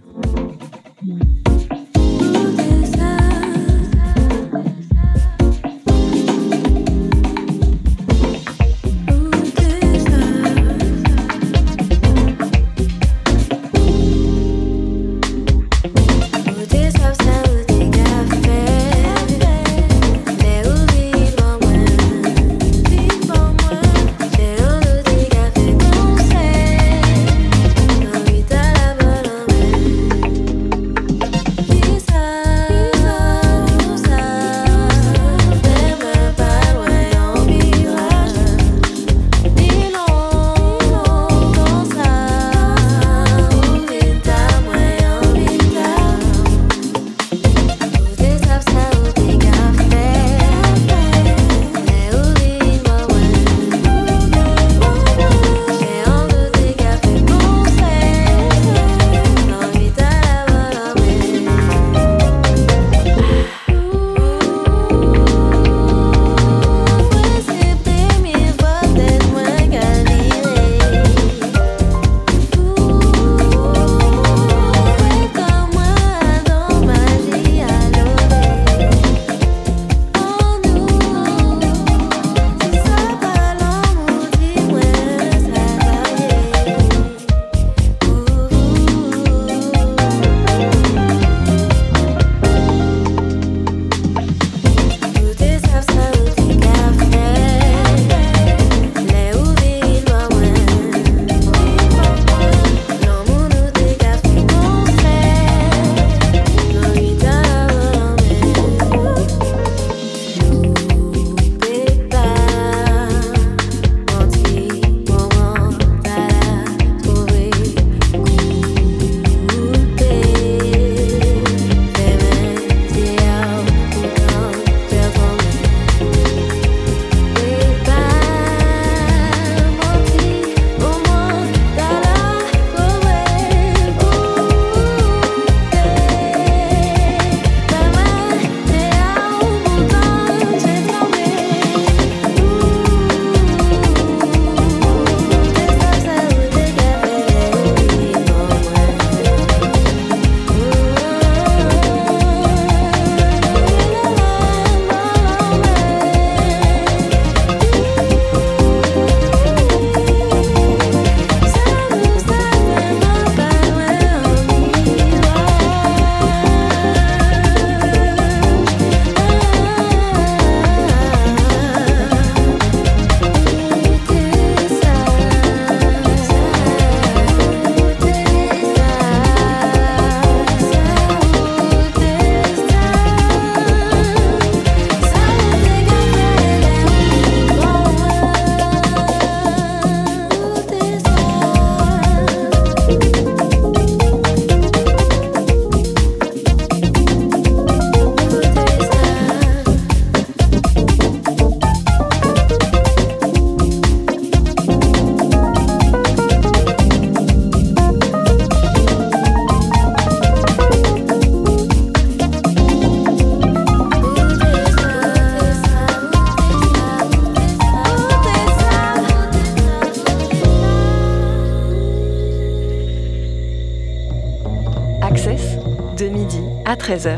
À 226.69 226.75
13h 226.75 227.17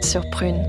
sur 0.00 0.30
Prune. 0.30 0.64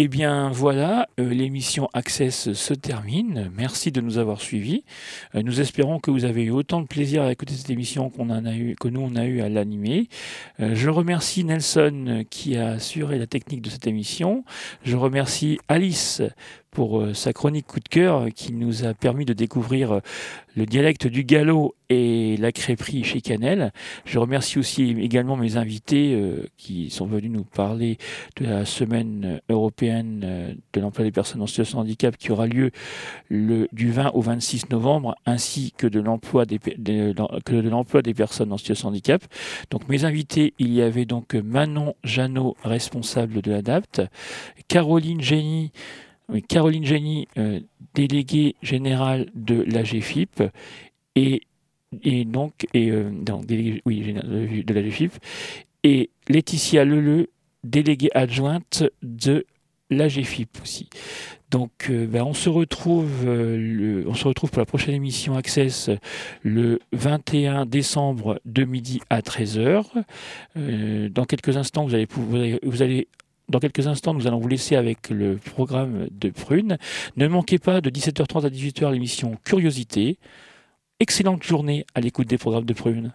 Eh 0.00 0.08
bien 0.08 0.50
voilà, 0.50 1.08
euh, 1.20 1.28
l'émission 1.28 1.88
Access 1.92 2.52
se 2.52 2.74
termine. 2.74 3.52
Merci 3.56 3.92
de 3.92 4.00
nous 4.00 4.18
avoir 4.18 4.40
suivis. 4.40 4.84
Euh, 5.36 5.42
nous 5.42 5.60
espérons 5.60 6.00
que 6.00 6.10
vous 6.10 6.24
avez 6.24 6.42
eu 6.42 6.50
autant 6.50 6.80
de 6.80 6.88
plaisir 6.88 7.22
à 7.22 7.30
écouter 7.30 7.54
cette 7.54 7.70
émission 7.70 8.10
que 8.10 8.88
nous 8.88 9.00
on 9.00 9.14
a 9.14 9.24
eu 9.26 9.42
à 9.42 9.48
l'animer. 9.48 10.08
Euh, 10.58 10.74
je 10.74 10.90
remercie 10.90 11.44
Nelson 11.44 12.24
qui 12.30 12.56
a 12.56 12.70
assuré 12.70 13.16
la 13.18 13.28
technique 13.28 13.62
de 13.62 13.70
cette 13.70 13.86
émission. 13.86 14.44
Je 14.82 14.96
remercie 14.96 15.60
Alice 15.68 16.20
pour 16.70 17.00
euh, 17.00 17.14
sa 17.14 17.32
chronique 17.32 17.66
coup 17.66 17.80
de 17.80 17.88
cœur 17.88 18.26
qui 18.34 18.52
nous 18.52 18.84
a 18.84 18.94
permis 18.94 19.24
de 19.24 19.32
découvrir 19.32 19.92
euh, 19.92 20.00
le 20.54 20.66
dialecte 20.66 21.06
du 21.06 21.24
galop 21.24 21.74
et 21.88 22.36
la 22.36 22.52
crêperie 22.52 23.04
chez 23.04 23.20
Canel. 23.20 23.72
Je 24.04 24.18
remercie 24.18 24.58
aussi 24.58 24.90
également 25.00 25.36
mes 25.36 25.56
invités 25.56 26.14
euh, 26.14 26.46
qui 26.56 26.90
sont 26.90 27.06
venus 27.06 27.30
nous 27.30 27.44
parler 27.44 27.96
de 28.36 28.44
la 28.44 28.64
semaine 28.64 29.40
européenne 29.48 30.58
de 30.72 30.80
l'emploi 30.80 31.04
des 31.04 31.12
personnes 31.12 31.40
en 31.40 31.46
situation 31.46 31.78
de 31.78 31.84
handicap 31.84 32.16
qui 32.16 32.32
aura 32.32 32.46
lieu 32.46 32.70
du 33.30 33.90
20 33.90 34.10
au 34.14 34.20
26 34.20 34.70
novembre, 34.70 35.14
ainsi 35.26 35.72
que 35.76 35.86
de 35.86 36.00
l'emploi 36.00 36.44
des, 36.44 36.58
de 36.58 37.68
l'emploi 37.68 38.02
des 38.02 38.14
personnes 38.14 38.52
en 38.52 38.58
situation 38.58 38.88
de 38.88 38.94
handicap. 38.94 39.22
Donc 39.70 39.88
mes 39.88 40.04
invités, 40.04 40.54
il 40.58 40.72
y 40.72 40.82
avait 40.82 41.04
donc 41.04 41.34
Manon 41.34 41.94
Jeannot, 42.04 42.56
responsable 42.62 43.40
de 43.42 43.52
l'ADAPT, 43.52 44.02
Caroline 44.68 45.20
Génie, 45.20 45.72
Caroline 46.48 46.84
Génie, 46.84 47.28
euh, 47.38 47.60
déléguée 47.94 48.56
générale 48.62 49.30
de 49.34 49.64
l'AGFIP, 49.66 50.42
et, 51.14 51.42
et 52.02 52.24
donc, 52.24 52.66
euh, 52.76 53.10
oui, 53.86 54.14
de 54.64 54.74
l'AGFIP, 54.74 55.12
et 55.84 56.10
Laetitia 56.28 56.84
Leleu, 56.84 57.30
déléguée 57.64 58.10
adjointe 58.14 58.84
de 59.02 59.46
l'AGFIP 59.90 60.58
aussi. 60.62 60.90
Donc, 61.50 61.88
euh, 61.88 62.06
ben, 62.06 62.22
on, 62.24 62.34
se 62.34 62.50
retrouve, 62.50 63.26
on 63.26 64.14
se 64.14 64.28
retrouve 64.28 64.50
pour 64.50 64.58
la 64.58 64.66
prochaine 64.66 64.94
émission 64.94 65.34
Access 65.34 65.88
le 66.42 66.78
21 66.92 67.64
décembre 67.64 68.38
de 68.44 68.64
midi 68.64 69.00
à 69.08 69.22
13h. 69.22 69.86
dans 70.54 71.24
quelques 71.24 71.56
instants, 71.56 71.86
vous 71.86 71.96
vous 72.62 72.82
allez 72.82 73.08
dans 73.48 73.58
quelques 73.58 73.86
instants, 73.86 74.14
nous 74.14 74.26
allons 74.26 74.38
vous 74.38 74.48
laisser 74.48 74.76
avec 74.76 75.10
le 75.10 75.36
programme 75.36 76.08
de 76.10 76.30
Prune. 76.30 76.78
Ne 77.16 77.28
manquez 77.28 77.58
pas 77.58 77.80
de 77.80 77.90
17h30 77.90 78.46
à 78.46 78.50
18h 78.50 78.92
l'émission 78.92 79.36
Curiosité. 79.44 80.18
Excellente 81.00 81.42
journée 81.42 81.86
à 81.94 82.00
l'écoute 82.00 82.28
des 82.28 82.38
programmes 82.38 82.64
de 82.64 82.74
Prune. 82.74 83.12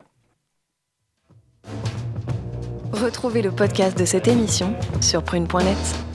Retrouvez 2.92 3.42
le 3.42 3.52
podcast 3.52 3.98
de 3.98 4.06
cette 4.06 4.28
émission 4.28 4.76
sur 5.02 5.24
prune.net. 5.24 6.12